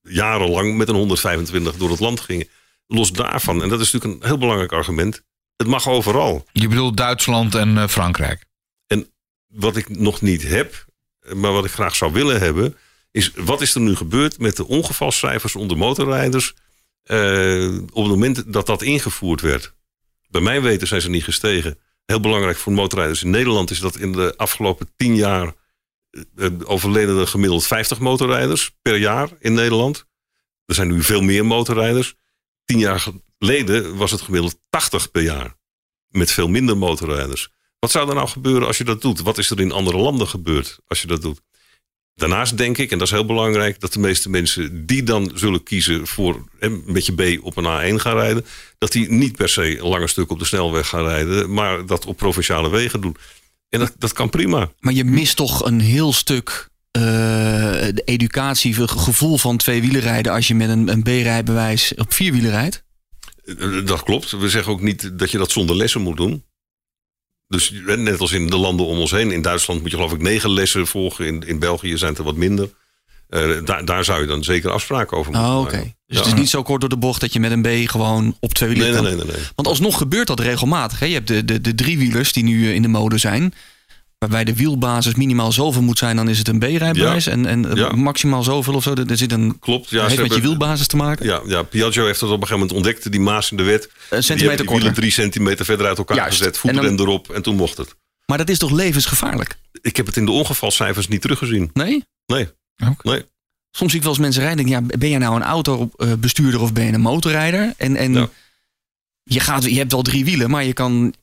jarenlang 0.02 0.78
met 0.78 0.90
een 0.90 0.96
125 0.96 1.76
door 1.76 1.90
het 1.90 2.00
land 2.00 2.20
gingen. 2.20 2.48
los 2.88 3.12
daarvan, 3.12 3.64
en 3.64 3.70
dat 3.70 3.80
is 3.80 3.92
natuurlijk 3.92 4.22
een 4.24 4.28
heel 4.30 4.38
belangrijk 4.38 4.72
argument, 4.72 5.22
het 5.58 5.68
mag 5.68 5.88
overal. 5.88 6.46
Je 6.52 6.68
bedoelt 6.68 6.98
Duitsland 6.98 7.56
en 7.56 7.78
eh, 7.78 7.88
Frankrijk. 7.88 8.46
Wat 9.48 9.76
ik 9.76 9.90
nog 9.90 10.22
niet 10.22 10.44
heb, 10.44 10.86
maar 11.34 11.52
wat 11.52 11.66
ik 11.66 11.72
graag 11.72 11.96
zou 11.96 12.14
willen 12.14 12.40
hebben, 12.40 12.78
is 13.12 13.32
wat 13.36 13.62
is 13.62 13.76
er 13.76 13.82
nu 13.82 13.96
gebeurd 13.96 14.40
met 14.40 14.56
de 14.56 14.68
ongevalscijfers 14.68 15.56
onder 15.56 15.78
motorrijders 15.78 16.54
eh, 17.04 17.78
op 17.78 18.04
het 18.04 18.12
moment 18.12 18.54
dat 18.54 18.66
dat 18.66 18.82
ingevoerd 18.82 19.42
werd? 19.42 19.74
Bij 20.28 20.42
mijn 20.42 20.62
weten 20.62 20.88
zijn 20.88 21.02
ze 21.02 21.10
niet 21.10 21.24
gestegen. 21.24 21.80
Heel 22.06 22.20
belangrijk 22.20 22.58
voor 22.58 22.74
motorrijders 22.74 23.24
in 23.24 23.30
Nederland 23.30 23.72
is 23.72 23.80
dat 23.80 23.98
in 23.98 24.12
de 24.12 24.34
afgelopen 24.38 24.90
tien 24.96 25.16
jaar 25.16 25.54
eh, 26.36 26.50
overleden 26.64 27.20
er 27.20 27.28
gemiddeld 27.28 27.66
50 27.66 28.00
motorrijders 28.00 28.72
per 28.82 28.98
jaar 28.98 29.30
in 29.40 29.54
Nederland. 29.54 30.06
Er 30.66 30.76
zijn 30.76 30.88
nu 30.88 31.04
veel 31.04 31.22
meer 31.22 31.46
motorrijders. 31.46 32.16
Tien 32.66 32.80
jaar 32.80 33.08
geleden 33.38 33.96
was 33.96 34.12
het 34.12 34.22
gemiddeld 34.22 34.60
80 34.70 35.12
per 35.12 35.22
jaar. 35.22 35.56
Met 36.08 36.32
veel 36.32 36.48
minder 36.48 36.78
motorrijders. 36.78 37.50
Wat 37.80 37.92
zou 37.92 38.10
er 38.10 38.16
nou 38.16 38.28
gebeuren 38.28 38.68
als 38.68 38.78
je 38.78 38.84
dat 38.84 39.02
doet? 39.02 39.22
Wat 39.22 39.38
is 39.38 39.50
er 39.50 39.60
in 39.60 39.72
andere 39.72 39.98
landen 39.98 40.28
gebeurd 40.28 40.80
als 40.88 41.02
je 41.02 41.08
dat 41.08 41.22
doet? 41.22 41.42
Daarnaast 42.16 42.58
denk 42.58 42.78
ik, 42.78 42.92
en 42.92 42.98
dat 42.98 43.08
is 43.08 43.14
heel 43.14 43.26
belangrijk, 43.26 43.80
dat 43.80 43.94
de 43.94 44.00
meeste 44.00 44.30
mensen 44.30 44.86
die 44.86 45.04
dan 45.04 45.32
zullen 45.34 45.64
kiezen 45.64 46.08
voor 46.08 46.44
met 46.86 47.06
je 47.06 47.14
B 47.14 47.46
op 47.46 47.58
een 47.58 47.94
A1 47.94 48.02
gaan 48.02 48.18
rijden, 48.18 48.46
dat 48.78 48.92
die 48.92 49.12
niet 49.12 49.36
per 49.36 49.50
se 49.50 49.80
een 49.80 49.88
lange 49.88 50.08
stuk 50.08 50.32
op 50.32 50.40
de 50.40 50.46
snelweg 50.46 50.88
gaan 50.88 51.04
rijden, 51.04 51.54
maar 51.54 51.86
dat 51.86 52.06
op 52.06 52.18
provinciale 52.18 52.70
wegen 52.70 53.02
doen. 53.02 53.18
En 53.70 53.80
dat, 53.80 53.94
dat 53.98 54.14
kan 54.14 54.30
prima. 54.30 54.72
Maar 54.80 54.94
je 54.94 55.04
mist 55.04 55.36
toch 55.36 55.66
een 55.66 55.80
heel 55.80 56.14
stuk 56.14 56.70
eh, 56.92 57.02
de 57.02 58.02
educatie, 58.06 58.76
het 58.76 58.92
gevoel 58.92 59.38
van 59.38 59.58
tweewielerrijden 59.58 60.32
als 60.32 60.48
je 60.48 60.56
met 60.56 60.70
een, 60.70 60.88
een 60.88 61.04
B-rijbewijs 61.04 61.94
op 61.96 62.14
vierwielen 62.14 62.52
rijdt? 62.52 62.85
Dat 63.86 64.04
klopt. 64.04 64.32
We 64.32 64.50
zeggen 64.50 64.72
ook 64.72 64.82
niet 64.82 65.20
dat 65.20 65.32
je 65.32 65.38
dat 65.38 65.52
zonder 65.52 65.76
lessen 65.76 66.02
moet 66.02 66.18
doen. 66.18 66.44
Dus 67.48 67.72
net 67.86 68.20
als 68.20 68.32
in 68.32 68.48
de 68.48 68.58
landen 68.58 68.86
om 68.86 68.98
ons 69.00 69.12
heen. 69.12 69.32
In 69.32 69.42
Duitsland 69.42 69.82
moet 69.82 69.90
je 69.92 69.96
geloof 69.98 70.12
ik 70.14 70.22
negen 70.22 70.50
lessen 70.54 70.88
volgen. 70.88 71.26
In, 71.26 71.42
in 71.48 71.60
België 71.60 71.98
zijn 71.98 72.10
het 72.10 72.20
er 72.20 72.26
wat 72.26 72.36
minder. 72.36 72.70
Eh, 73.30 73.64
daar, 73.66 73.86
daar 73.86 74.04
zou 74.04 74.22
je 74.22 74.28
dan 74.28 74.44
zeker 74.44 74.72
afspraken 74.72 75.18
over 75.18 75.32
moeten 75.32 75.50
Oh, 75.52 75.60
oké. 75.60 75.76
maken. 75.76 75.96
Dus 76.08 76.18
Ja. 76.18 76.24
het 76.24 76.34
is 76.34 76.40
niet 76.40 76.50
zo 76.50 76.62
kort 76.64 76.80
door 76.82 76.90
de 76.90 76.98
bocht 76.98 77.22
dat 77.22 77.34
je 77.34 77.40
met 77.40 77.52
een 77.52 77.62
B 77.86 77.90
gewoon 77.90 78.38
op 78.40 78.54
twee 78.54 78.70
wielen 78.70 78.92
Nee, 78.92 79.02
nee, 79.02 79.16
nee, 79.16 79.26
nee. 79.26 79.44
Want 79.56 79.68
alsnog 79.68 79.98
gebeurt 79.98 80.28
dat 80.28 80.40
regelmatig. 80.40 81.00
Hè? 81.00 81.06
Je 81.06 81.14
hebt 81.14 81.28
de, 81.28 81.46
de, 81.46 81.62
de 81.62 81.76
driewielers 81.76 82.34
die 82.34 82.44
nu 82.44 82.68
eh, 82.68 82.74
in 82.76 82.82
de 82.82 82.88
mode 82.88 83.18
zijn. 83.18 83.54
Waarbij 84.26 84.54
de 84.54 84.56
wielbasis 84.60 85.16
minimaal 85.16 85.52
zoveel 85.52 85.82
moet 85.82 85.98
zijn, 85.98 86.16
dan 86.16 86.30
is 86.30 86.38
het 86.38 86.48
een 86.48 86.60
B-rijbewijs. 86.60 87.26
Ja. 87.26 87.32
En, 87.32 87.46
en 87.46 87.70
eh, 87.70 87.76
Ja. 87.76 87.92
maximaal 87.96 88.44
zoveel 88.44 88.74
of 88.74 88.84
zo. 88.84 88.94
Er 88.94 89.18
zit 89.18 89.32
een, 89.32 89.60
Klopt. 89.60 89.90
Ja, 89.90 90.08
heeft 90.08 90.22
met 90.22 90.34
je 90.36 90.42
wielbasis 90.42 90.88
te 90.88 90.96
maken. 90.96 91.26
Ja, 91.26 91.42
ja, 91.48 91.64
Piaggio 91.64 92.06
heeft 92.06 92.20
dat 92.20 92.30
op 92.30 92.42
een 92.42 92.48
gegeven 92.48 92.68
moment 92.68 92.86
ontdekt. 92.86 93.12
Die 93.12 93.20
maas 93.22 93.52
in 93.52 93.58
de 93.58 93.64
wet. 93.64 93.84
Een 93.84 93.92
hebben 94.02 94.24
centimeter 94.24 94.66
korter. 94.66 94.94
drie 94.94 95.12
centimeter 95.12 95.66
verder 95.66 95.88
uit 95.88 95.98
elkaar 95.98 96.18
Juist. 96.18 96.38
gezet. 96.38 96.54
En 96.54 96.60
Voetrem 96.60 96.96
dan- 96.98 97.06
erop. 97.08 97.30
En 97.30 97.42
toen 97.42 97.56
mocht 97.56 97.78
het. 97.78 97.96
Maar 98.26 98.38
dat 98.38 98.50
is 98.50 98.58
toch 98.58 98.72
levensgevaarlijk? 98.72 99.58
Ik 99.82 99.98
heb 99.98 100.06
het 100.06 100.18
in 100.18 100.26
de 100.26 100.32
ongevalcijfers 100.32 101.08
niet 101.08 101.22
teruggezien. 101.22 101.70
Nee? 101.74 102.04
Nee. 102.26 102.48
Nee. 103.04 103.24
Soms 103.72 103.90
zie 103.92 104.00
ik 104.00 104.06
wel 104.06 104.14
eens 104.14 104.22
mensen 104.22 104.42
rijden. 104.42 104.66
en 104.66 104.70
denk 104.72 104.90
Ja, 104.92 104.98
ben 104.98 105.10
je 105.10 105.18
nou 105.18 105.36
een 105.36 105.44
autobestuurder 105.44 106.62
of 106.62 106.74
ben 106.74 106.86
je 106.86 106.94
een 106.94 107.02
motorrijder? 107.02 107.74
En, 107.78 107.96
en 107.96 108.14
Ja. 108.14 108.30
je, 109.24 109.40
gaat, 109.40 109.64
je 109.64 109.78
hebt 109.78 109.92
wel 109.92 110.02
drie 110.02 110.26
wielen, 110.26 110.50
maar 110.50 110.64
je 110.64 110.74
kan. 110.74 111.14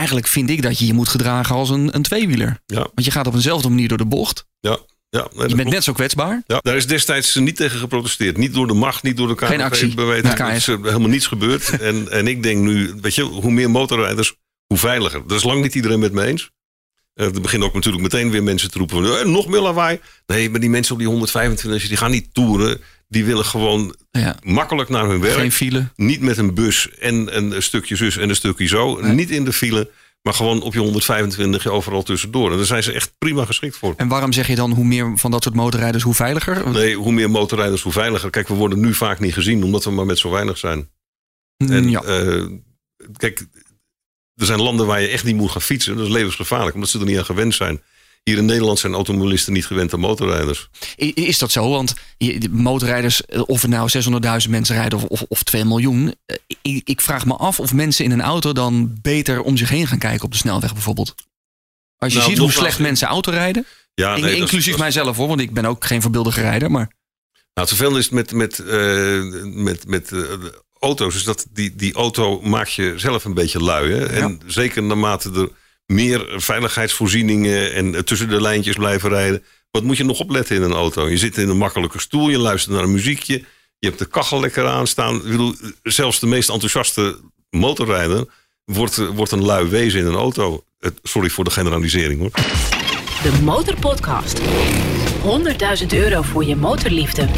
Eigenlijk 0.00 0.26
vind 0.26 0.50
ik 0.50 0.62
dat 0.62 0.78
je 0.78 0.86
je 0.86 0.92
moet 0.92 1.08
gedragen 1.08 1.54
als 1.54 1.70
een, 1.70 1.94
een 1.94 2.02
tweewieler. 2.02 2.60
Ja. 2.66 2.76
Want 2.76 3.04
je 3.04 3.10
gaat 3.10 3.26
op 3.26 3.34
eenzelfde 3.34 3.68
manier 3.68 3.88
door 3.88 3.98
de 3.98 4.06
bocht. 4.06 4.46
Ja. 4.60 4.78
Ja, 5.10 5.28
Je 5.32 5.38
bent 5.38 5.54
klopt. 5.54 5.70
net 5.70 5.84
zo 5.84 5.92
kwetsbaar. 5.92 6.42
Ja, 6.46 6.58
daar 6.62 6.76
is 6.76 6.86
destijds 6.86 7.34
niet 7.34 7.56
tegen 7.56 7.78
geprotesteerd. 7.78 8.36
Niet 8.36 8.54
door 8.54 8.66
de 8.66 8.74
macht, 8.74 9.02
niet 9.02 9.16
door 9.16 9.28
de 9.28 9.34
KNVB. 9.34 9.48
Geen 9.48 9.60
actie. 9.60 9.94
bij. 9.94 10.20
Nee. 10.20 10.54
Is 10.54 10.66
helemaal 10.66 11.08
niets 11.08 11.26
gebeurd. 11.26 11.70
en, 11.80 12.10
en 12.10 12.26
ik 12.26 12.42
denk 12.42 12.60
nu, 12.60 12.94
weet 13.00 13.14
je, 13.14 13.22
hoe 13.22 13.50
meer 13.50 13.70
motorrijders, 13.70 14.34
hoe 14.66 14.78
veiliger. 14.78 15.22
Dat 15.26 15.38
is 15.38 15.44
lang 15.44 15.62
niet 15.62 15.74
iedereen 15.74 15.98
met 15.98 16.12
me 16.12 16.24
eens. 16.24 16.50
Eh, 17.14 17.34
er 17.34 17.40
beginnen 17.40 17.68
ook 17.68 17.74
natuurlijk 17.74 18.02
meteen 18.02 18.30
weer 18.30 18.42
mensen 18.42 18.70
te 18.70 18.78
roepen 18.78 18.96
van, 19.04 19.16
eh, 19.16 19.24
nog 19.24 19.46
meer 19.46 19.60
lawaai. 19.60 20.00
Nee, 20.26 20.50
maar 20.50 20.60
die 20.60 20.70
mensen 20.70 20.92
op 20.92 20.98
die 20.98 21.08
125, 21.08 21.88
die 21.88 21.96
gaan 21.96 22.10
niet 22.10 22.34
toeren. 22.34 22.80
Die 23.10 23.24
willen 23.24 23.44
gewoon 23.44 23.94
Ja. 24.10 24.36
makkelijk 24.42 24.88
naar 24.88 25.08
hun 25.08 25.20
werk. 25.20 25.34
Geen 25.34 25.52
file. 25.52 25.88
Niet 25.96 26.20
met 26.20 26.36
een 26.38 26.54
bus 26.54 26.90
en 26.98 27.36
een 27.36 27.62
stukje 27.62 27.96
zus 27.96 28.16
en 28.16 28.28
een 28.28 28.34
stukje 28.36 28.66
zo. 28.66 29.00
Niet 29.00 29.30
in 29.30 29.44
de 29.44 29.52
file, 29.52 29.90
maar 30.22 30.34
gewoon 30.34 30.62
op 30.62 30.72
je 30.72 30.78
125 30.78 31.66
overal 31.66 32.02
tussendoor. 32.02 32.50
En 32.50 32.56
daar 32.56 32.66
zijn 32.66 32.82
ze 32.82 32.92
echt 32.92 33.12
prima 33.18 33.44
geschikt 33.44 33.76
voor. 33.76 33.94
En 33.96 34.08
waarom 34.08 34.32
zeg 34.32 34.46
je 34.46 34.54
dan 34.54 34.70
hoe 34.72 34.84
meer 34.84 35.12
van 35.18 35.30
dat 35.30 35.42
soort 35.42 35.54
motorrijders, 35.54 36.02
hoe 36.02 36.14
veiliger? 36.14 36.70
Nee, 36.70 36.94
hoe 36.96 37.12
meer 37.12 37.30
motorrijders, 37.30 37.82
hoe 37.82 37.92
veiliger. 37.92 38.30
Kijk, 38.30 38.48
we 38.48 38.54
worden 38.54 38.80
nu 38.80 38.94
vaak 38.94 39.20
niet 39.20 39.34
gezien, 39.34 39.64
omdat 39.64 39.84
we 39.84 39.90
maar 39.90 40.06
met 40.06 40.18
zo 40.18 40.30
weinig 40.30 40.58
zijn. 40.58 40.88
En, 41.56 41.82
Mm, 41.82 41.88
ja. 41.88 42.02
eh, 42.02 42.46
kijk, 43.16 43.46
er 44.34 44.46
zijn 44.46 44.62
landen 44.62 44.86
waar 44.86 45.00
je 45.00 45.08
echt 45.08 45.24
niet 45.24 45.36
moet 45.36 45.50
gaan 45.50 45.62
fietsen. 45.62 45.96
Dat 45.96 46.06
is 46.06 46.12
levensgevaarlijk, 46.12 46.74
omdat 46.74 46.90
ze 46.90 46.98
er 46.98 47.04
niet 47.04 47.18
aan 47.18 47.24
gewend 47.24 47.54
zijn. 47.54 47.82
Hier 48.22 48.38
in 48.38 48.44
Nederland 48.44 48.78
zijn 48.78 48.94
automobilisten 48.94 49.52
niet 49.52 49.66
gewend 49.66 49.92
aan 49.92 50.00
motorrijders. 50.00 50.68
Is 51.14 51.38
dat 51.38 51.50
zo? 51.50 51.70
Want 51.70 51.94
motorrijders, 52.50 53.24
eh, 53.24 53.42
of 53.46 53.62
er 53.62 53.68
nou 53.68 53.88
600.000 54.44 54.50
mensen 54.50 54.74
rijden 54.76 54.98
of, 54.98 55.04
of, 55.04 55.22
of 55.28 55.42
2 55.42 55.64
miljoen. 55.64 56.14
eh, 56.26 56.36
Ik, 56.62 56.88
ik 56.88 57.00
vraag 57.00 57.26
me 57.26 57.34
af 57.36 57.60
of 57.60 57.72
mensen 57.72 58.04
in 58.04 58.10
een 58.10 58.20
auto 58.22 58.52
dan 58.52 58.98
beter 59.02 59.42
om 59.42 59.56
zich 59.56 59.68
heen 59.68 59.86
gaan 59.86 59.98
kijken 59.98 60.24
op 60.24 60.32
de 60.32 60.36
snelweg 60.38 60.72
bijvoorbeeld. 60.72 61.14
Als 61.98 62.12
je 62.12 62.18
Nou, 62.18 62.30
ziet 62.30 62.38
hoe 62.40 62.52
slecht 62.52 62.78
mensen 62.78 63.08
auto 63.08 63.30
rijden. 63.30 63.66
Ja, 63.94 64.16
nee, 64.16 64.36
inclusief 64.36 64.70
dat 64.70 64.80
mijzelf 64.80 65.16
hoor, 65.16 65.28
want 65.28 65.40
ik 65.40 65.52
ben 65.52 65.64
ook 65.64 65.84
geen 65.84 66.02
voorbeeldige 66.02 66.40
rijder. 66.40 66.70
Maar 66.70 66.86
Nou, 67.54 67.68
het 67.68 67.68
vervelende 67.68 67.98
is 67.98 68.08
met, 68.08 68.32
met, 68.32 68.58
eh, 68.58 69.22
met, 69.44 69.86
met 69.86 70.12
auto's, 70.78 71.14
is 71.14 71.24
dat 71.24 71.46
die, 71.50 71.74
die 71.76 71.94
auto 71.94 72.40
maakt 72.40 72.72
je 72.72 72.94
zelf 72.96 73.24
een 73.24 73.34
beetje 73.34 73.60
lui. 73.62 73.92
Hè? 73.92 74.06
En 74.06 74.40
zeker 74.46 74.82
naarmate 74.82 75.30
er 75.32 75.48
meer 75.90 76.32
veiligheidsvoorzieningen 76.36 77.74
en 77.74 78.04
tussen 78.04 78.28
de 78.28 78.40
lijntjes 78.40 78.76
blijven 78.76 79.08
rijden. 79.08 79.42
Wat 79.70 79.82
moet 79.82 79.96
je 79.96 80.04
nog 80.04 80.20
opletten 80.20 80.56
in 80.56 80.62
een 80.62 80.72
auto? 80.72 81.08
Je 81.08 81.16
zit 81.16 81.36
in 81.36 81.48
een 81.48 81.56
makkelijke 81.56 82.00
stoel, 82.00 82.28
je 82.28 82.38
luistert 82.38 82.74
naar 82.74 82.84
een 82.84 82.92
muziekje. 82.92 83.44
Je 83.78 83.86
hebt 83.86 83.98
de 83.98 84.06
kachel 84.06 84.40
lekker 84.40 84.66
aanstaan. 84.66 85.16
Ik 85.16 85.22
bedoel, 85.22 85.54
zelfs 85.82 86.20
de 86.20 86.26
meest 86.26 86.48
enthousiaste 86.48 87.18
motorrijder 87.50 88.24
wordt, 88.64 88.96
wordt 89.14 89.32
een 89.32 89.44
lui 89.44 89.68
wezen 89.68 90.00
in 90.00 90.06
een 90.06 90.14
auto. 90.14 90.64
Sorry 91.02 91.28
voor 91.28 91.44
de 91.44 91.50
generalisering 91.50 92.20
hoor. 92.20 92.30
De 93.22 93.42
Motorpodcast. 93.42 94.40
100.000 94.40 95.86
euro 95.90 96.22
voor 96.22 96.44
je 96.44 96.56
motorliefde. 96.56 97.28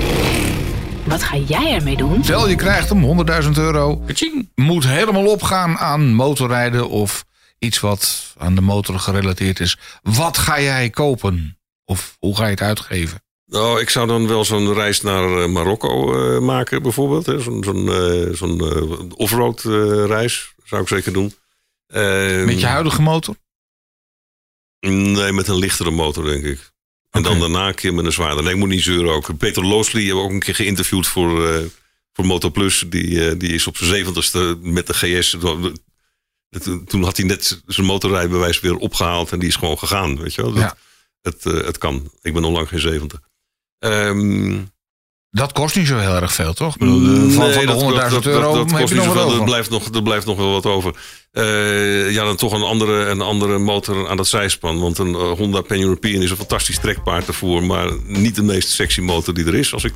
Wat 1.05 1.22
ga 1.22 1.36
jij 1.36 1.74
ermee 1.74 1.96
doen? 1.96 2.24
Stel 2.24 2.48
je 2.48 2.57
krijgt 2.57 2.88
hem 2.88 3.26
100.000 3.42 3.50
euro. 3.57 3.96
Kaching. 3.96 4.48
Moet 4.55 4.86
helemaal 4.86 5.26
opgaan 5.26 5.78
aan 5.78 6.14
motorrijden 6.14 6.88
of 6.88 7.24
iets 7.62 7.80
wat 7.80 8.34
aan 8.38 8.54
de 8.54 8.60
motor 8.60 8.98
gerelateerd 8.98 9.60
is. 9.60 9.78
Wat 10.02 10.38
ga 10.38 10.60
jij 10.60 10.90
kopen? 10.90 11.58
Of 11.84 12.16
hoe 12.18 12.36
ga 12.36 12.44
je 12.44 12.50
het 12.50 12.60
uitgeven? 12.60 13.22
Nou, 13.46 13.80
ik 13.80 13.90
zou 13.90 14.06
dan 14.06 14.26
wel 14.28 14.44
zo'n 14.44 14.74
reis 14.74 15.00
naar 15.00 15.42
eh, 15.42 15.48
Marokko 15.48 16.14
eh, 16.14 16.40
maken, 16.42 16.82
bijvoorbeeld. 16.82 17.26
hè. 17.26 17.40
Zo'n 17.40 17.64
zo'n 17.64 17.88
zo'n 18.34 18.60
eh, 18.60 19.08
offroad 19.16 19.60
reis 20.06 20.54
zou 20.64 20.82
ik 20.82 20.88
zeker 20.88 21.12
doen. 21.12 21.34
Eh, 21.86 22.44
Met 22.44 22.60
je 22.60 22.66
huidige 22.66 23.02
motor? 23.02 23.36
Nee, 24.80 25.32
met 25.32 25.48
een 25.48 25.58
lichtere 25.58 25.90
motor, 25.90 26.24
denk 26.24 26.44
ik. 26.44 26.70
En 27.10 27.22
dan 27.22 27.40
daarna 27.40 27.68
een 27.68 27.74
keer 27.74 27.94
met 27.94 28.04
een 28.04 28.12
zwaarder. 28.12 28.42
Nee, 28.44 28.52
ik 28.52 28.58
moet 28.58 28.68
niet 28.68 28.82
zeuren 28.82 29.12
ook. 29.12 29.36
Peter 29.38 29.64
Loosley 29.66 30.02
hebben 30.02 30.20
we 30.22 30.28
ook 30.28 30.34
een 30.34 30.40
keer 30.40 30.54
geïnterviewd 30.54 31.06
voor, 31.06 31.62
voor 32.12 32.26
Motoplus. 32.26 32.84
Die, 32.88 33.36
die 33.36 33.52
is 33.52 33.66
op 33.66 33.76
zijn 33.76 33.90
zeventigste 33.90 34.58
met 34.62 34.86
de 34.86 34.94
GS. 34.94 35.36
Toen- 36.61 36.84
Toen 36.84 37.03
had 37.03 37.16
hij 37.16 37.26
net 37.26 37.62
zijn 37.66 37.86
motorrijbewijs 37.86 38.61
weer 38.61 38.76
opgehaald. 38.76 39.32
En 39.32 39.38
die 39.38 39.48
is 39.48 39.57
gewoon 39.57 39.78
gegaan, 39.78 40.18
weet 40.18 40.34
je 40.34 40.42
wel. 40.42 40.53
Dat, 40.53 40.62
Ja. 40.62 40.74
het, 41.22 41.46
eh, 41.46 41.66
het 41.66 41.78
kan. 41.78 42.11
Ik 42.22 42.34
ben 42.34 42.44
al 42.44 42.50
lang 42.50 42.68
geen 42.68 42.80
zeventig. 42.80 43.20
Ehm 43.78 44.59
Dat 45.30 45.53
kost 45.53 45.76
niet 45.76 45.86
zo 45.86 45.96
heel 45.98 46.14
erg 46.14 46.32
veel, 46.32 46.53
toch? 46.55 46.76
Bedoel, 46.76 47.00
van, 47.30 47.44
Nee, 47.44 47.53
van 47.53 47.61
de 47.61 47.66
dat- 47.66 47.80
100.000 47.80 48.22
dat- 48.24 48.32
dat- 48.32 48.42
euro 48.42 48.55
dat, 48.55 48.72
kost 48.80 48.92
niet 48.94 49.03
zoveel. 49.03 49.38
Er 49.38 49.44
blijft 49.44 49.70
nog, 49.70 49.88
er 49.94 50.03
blijft 50.03 50.26
nog 50.26 50.36
wel 50.36 50.50
wat 50.53 50.66
over. 50.66 50.94
Eh, 51.30 52.11
ja, 52.11 52.24
dan 52.24 52.36
toch 52.36 52.53
een 52.53 52.62
andere, 52.62 53.05
een 53.07 53.20
andere 53.20 53.59
motor 53.59 54.09
aan 54.09 54.16
dat 54.16 54.26
zijspan. 54.28 54.80
Want 54.80 54.98
een 54.98 55.14
eh, 55.14 55.30
Honda 55.30 55.61
Pan 55.61 55.80
European 55.80 56.22
is 56.22 56.30
een 56.30 56.36
fantastisch 56.36 56.78
trekpaard 56.78 57.26
ervoor. 57.28 57.62
Maar 57.64 57.90
niet 58.07 58.34
de 58.34 58.42
meest 58.42 58.68
sexy 58.68 59.00
motor 59.00 59.34
die 59.34 59.44
er 59.46 59.55
is. 59.55 59.72
Als 59.72 59.84
ik 59.84 59.92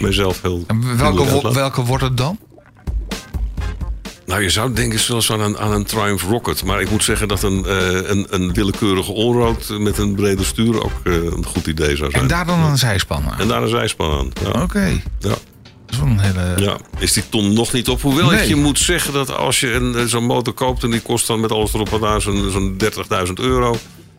mezelf 0.00 0.42
heel... 0.42 0.64
En 0.66 0.96
welke, 0.98 1.52
welke 1.52 1.84
wordt 1.84 2.04
het 2.04 2.16
dan? 2.16 2.38
Nou, 4.26 4.42
je 4.42 4.50
zou 4.50 4.72
denken 4.72 4.98
zelfs 4.98 5.32
aan 5.32 5.40
een, 5.40 5.58
aan 5.58 5.72
een 5.72 5.84
Triumph 5.84 6.22
Rocket. 6.22 6.64
Maar 6.64 6.80
ik 6.80 6.90
moet 6.90 7.04
zeggen 7.04 7.28
dat 7.28 7.42
een, 7.42 7.64
eh, 7.66 8.10
een, 8.10 8.26
een 8.30 8.52
willekeurige 8.52 9.12
allroad 9.14 9.68
met 9.78 9.98
een 9.98 10.14
brede 10.14 10.44
stuur 10.44 10.82
ook 10.82 10.92
eh, 11.04 11.14
een 11.14 11.44
goed 11.46 11.66
idee 11.66 11.96
zou 11.96 12.10
zijn. 12.10 12.22
En 12.22 12.28
daar 12.28 12.46
dan 12.46 12.60
een 12.60 12.78
zijspan 12.78 13.24
aan? 13.30 13.38
En 13.38 13.48
daar 13.48 13.62
een 13.62 13.68
zijspan 13.68 14.18
aan. 14.18 14.30
Ja. 14.52 14.62
Oké. 14.62 15.00
Ja. 15.18 15.28
Dat 15.28 15.38
is 15.90 15.98
wel 15.98 16.08
een 16.08 16.18
hele... 16.18 16.52
Ja, 16.56 16.78
is 16.98 17.12
die 17.12 17.28
ton 17.28 17.52
nog 17.52 17.72
niet 17.72 17.88
op. 17.88 18.00
Hoewel 18.02 18.32
ik 18.32 18.44
je 18.44 18.56
moet 18.56 18.78
zeggen 18.78 19.12
dat 19.12 19.36
als 19.36 19.60
je 19.60 19.72
een, 19.72 19.94
eh, 19.96 20.04
zo'n 20.04 20.24
motor 20.24 20.52
koopt... 20.54 20.82
en 20.82 20.90
die 20.90 21.00
kost 21.00 21.26
dan 21.26 21.40
met 21.40 21.52
alles 21.52 21.74
erop 21.74 21.92
en 21.92 22.08
aan 22.08 22.20
zo'n 22.20 22.50
zo'n 22.50 22.76
30.000 23.26 23.32
euro... 23.34 23.76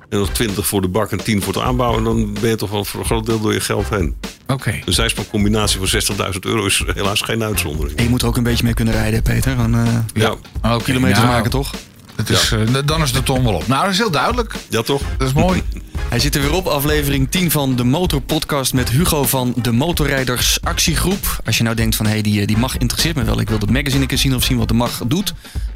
En 0.09 0.19
nog 0.19 0.29
20 0.29 0.67
voor 0.67 0.81
de 0.81 0.87
bak 0.87 1.11
en 1.11 1.23
10 1.23 1.41
voor 1.41 1.53
het 1.53 1.63
aanbouwen. 1.63 1.97
En 1.97 2.03
dan 2.03 2.33
ben 2.41 2.49
je 2.49 2.55
toch 2.55 2.69
wel 2.69 2.85
voor 2.85 2.99
een 2.99 3.05
groot 3.05 3.25
deel 3.25 3.39
door 3.39 3.53
je 3.53 3.59
geld 3.59 3.89
heen. 3.89 4.15
Oké. 4.47 4.79
Een 4.85 4.93
zijspancombinatie 4.93 5.79
van 5.79 6.01
60.000 6.33 6.39
euro 6.39 6.65
is 6.65 6.83
helaas 6.93 7.21
geen 7.21 7.43
uitzondering. 7.43 7.97
En 7.97 8.03
je 8.03 8.09
moet 8.09 8.21
er 8.21 8.27
ook 8.27 8.37
een 8.37 8.43
beetje 8.43 8.63
mee 8.63 8.73
kunnen 8.73 8.93
rijden, 8.93 9.21
Peter. 9.21 9.55
Dan, 9.55 9.75
eh, 9.75 9.97
Ja, 10.13 10.35
Oké, 10.61 10.83
kilometers 10.83 11.19
nou, 11.19 11.31
maken, 11.31 11.49
toch? 11.49 11.73
Het 12.15 12.29
is, 12.29 12.51
eh, 12.51 12.59
dan 12.85 13.01
is 13.01 13.11
de 13.13 13.23
ton 13.23 13.43
wel 13.43 13.53
op. 13.53 13.67
Nou, 13.67 13.83
dat 13.83 13.91
is 13.91 13.97
heel 13.97 14.11
duidelijk. 14.11 14.55
ja 14.69 14.81
toch? 14.81 15.01
Dat 15.17 15.27
is 15.27 15.33
mooi. 15.33 15.63
Hij 16.09 16.19
zit 16.19 16.35
er 16.35 16.41
weer 16.41 16.53
op, 16.53 16.65
aflevering 16.65 17.31
10 17.31 17.51
van 17.51 17.75
de 17.75 17.83
Motorpodcast 17.83 18.73
met 18.73 18.89
Hugo 18.89 19.23
van 19.23 19.53
de 19.61 19.71
Motorrijders 19.71 20.57
Actiegroep. 20.61 21.39
Als 21.45 21.57
je 21.57 21.63
nou 21.63 21.75
denkt 21.75 21.95
van, 21.95 22.05
hé, 22.05 22.11
hey, 22.11 22.21
die, 22.21 22.45
die 22.45 22.57
mag 22.57 22.77
interesseert 22.77 23.15
me 23.15 23.23
wel. 23.23 23.39
Ik 23.39 23.49
wil 23.49 23.59
dat 23.59 23.69
magazine 23.69 24.01
een 24.01 24.07
keer 24.07 24.17
zien 24.17 24.35
of 24.35 24.43
zien 24.43 24.57
wat 24.57 24.67
de 24.67 24.73
mag 24.73 25.01
doet. 25.07 25.33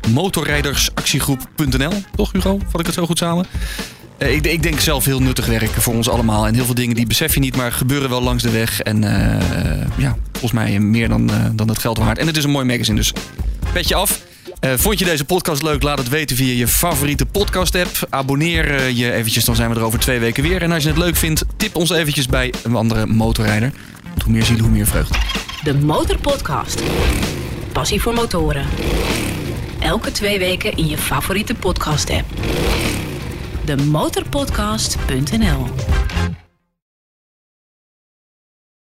Motorrijdersactiegroep.nl, 0.09 2.03
toch 2.15 2.31
Hugo? 2.31 2.59
Vat 2.69 2.79
ik 2.79 2.85
het 2.85 2.95
zo 2.95 3.05
goed 3.05 3.17
samen? 3.17 3.45
Eh, 4.21 4.35
ik, 4.35 4.45
ik 4.45 4.63
denk 4.63 4.79
zelf 4.79 5.05
heel 5.05 5.21
nuttig 5.21 5.45
werk 5.45 5.69
voor 5.71 5.93
ons 5.93 6.09
allemaal. 6.09 6.47
En 6.47 6.53
heel 6.53 6.65
veel 6.65 6.73
dingen 6.73 6.95
die 6.95 7.07
besef 7.07 7.33
je 7.33 7.39
niet, 7.39 7.55
maar 7.55 7.71
gebeuren 7.71 8.09
wel 8.09 8.21
langs 8.21 8.43
de 8.43 8.49
weg. 8.49 8.81
En 8.81 9.03
eh, 9.03 9.87
ja, 9.97 10.17
volgens 10.31 10.51
mij 10.51 10.79
meer 10.79 11.09
dan, 11.09 11.29
eh, 11.29 11.45
dan 11.53 11.67
het 11.67 11.79
geld 11.79 11.97
waard. 11.97 12.17
En 12.17 12.27
het 12.27 12.37
is 12.37 12.43
een 12.43 12.49
mooi 12.49 12.65
magazine, 12.65 12.97
dus 12.97 13.13
petje 13.73 13.95
af. 13.95 14.21
Vond 14.75 14.99
je 14.99 15.05
deze 15.05 15.25
podcast 15.25 15.61
leuk? 15.61 15.83
Laat 15.83 15.97
het 15.97 16.09
weten 16.09 16.35
via 16.35 16.53
je 16.53 16.67
favoriete 16.67 17.25
podcast 17.25 17.75
app. 17.75 18.07
Abonneer 18.09 18.89
je 18.89 19.11
eventjes, 19.11 19.45
dan 19.45 19.55
zijn 19.55 19.69
we 19.69 19.75
er 19.75 19.81
over 19.81 19.99
twee 19.99 20.19
weken 20.19 20.43
weer. 20.43 20.61
En 20.61 20.71
als 20.71 20.83
je 20.83 20.89
het 20.89 20.97
leuk 20.97 21.15
vindt, 21.15 21.45
tip 21.57 21.75
ons 21.75 21.89
eventjes 21.89 22.27
bij 22.27 22.53
een 22.63 22.75
andere 22.75 23.05
motorrijder. 23.05 23.71
Want 24.03 24.23
hoe 24.23 24.31
meer 24.31 24.43
zielen, 24.43 24.63
hoe 24.63 24.73
meer 24.73 24.87
vreugd. 24.87 25.17
De 25.63 25.73
Motorpodcast. 25.73 26.83
Passie 27.71 28.01
voor 28.01 28.13
motoren. 28.13 28.65
Elke 29.79 30.11
twee 30.11 30.39
weken 30.39 30.77
in 30.77 30.87
je 30.87 30.97
favoriete 30.97 31.53
podcast 31.53 32.09
app 32.09 32.25
demotorpodcast.nl 33.65 35.63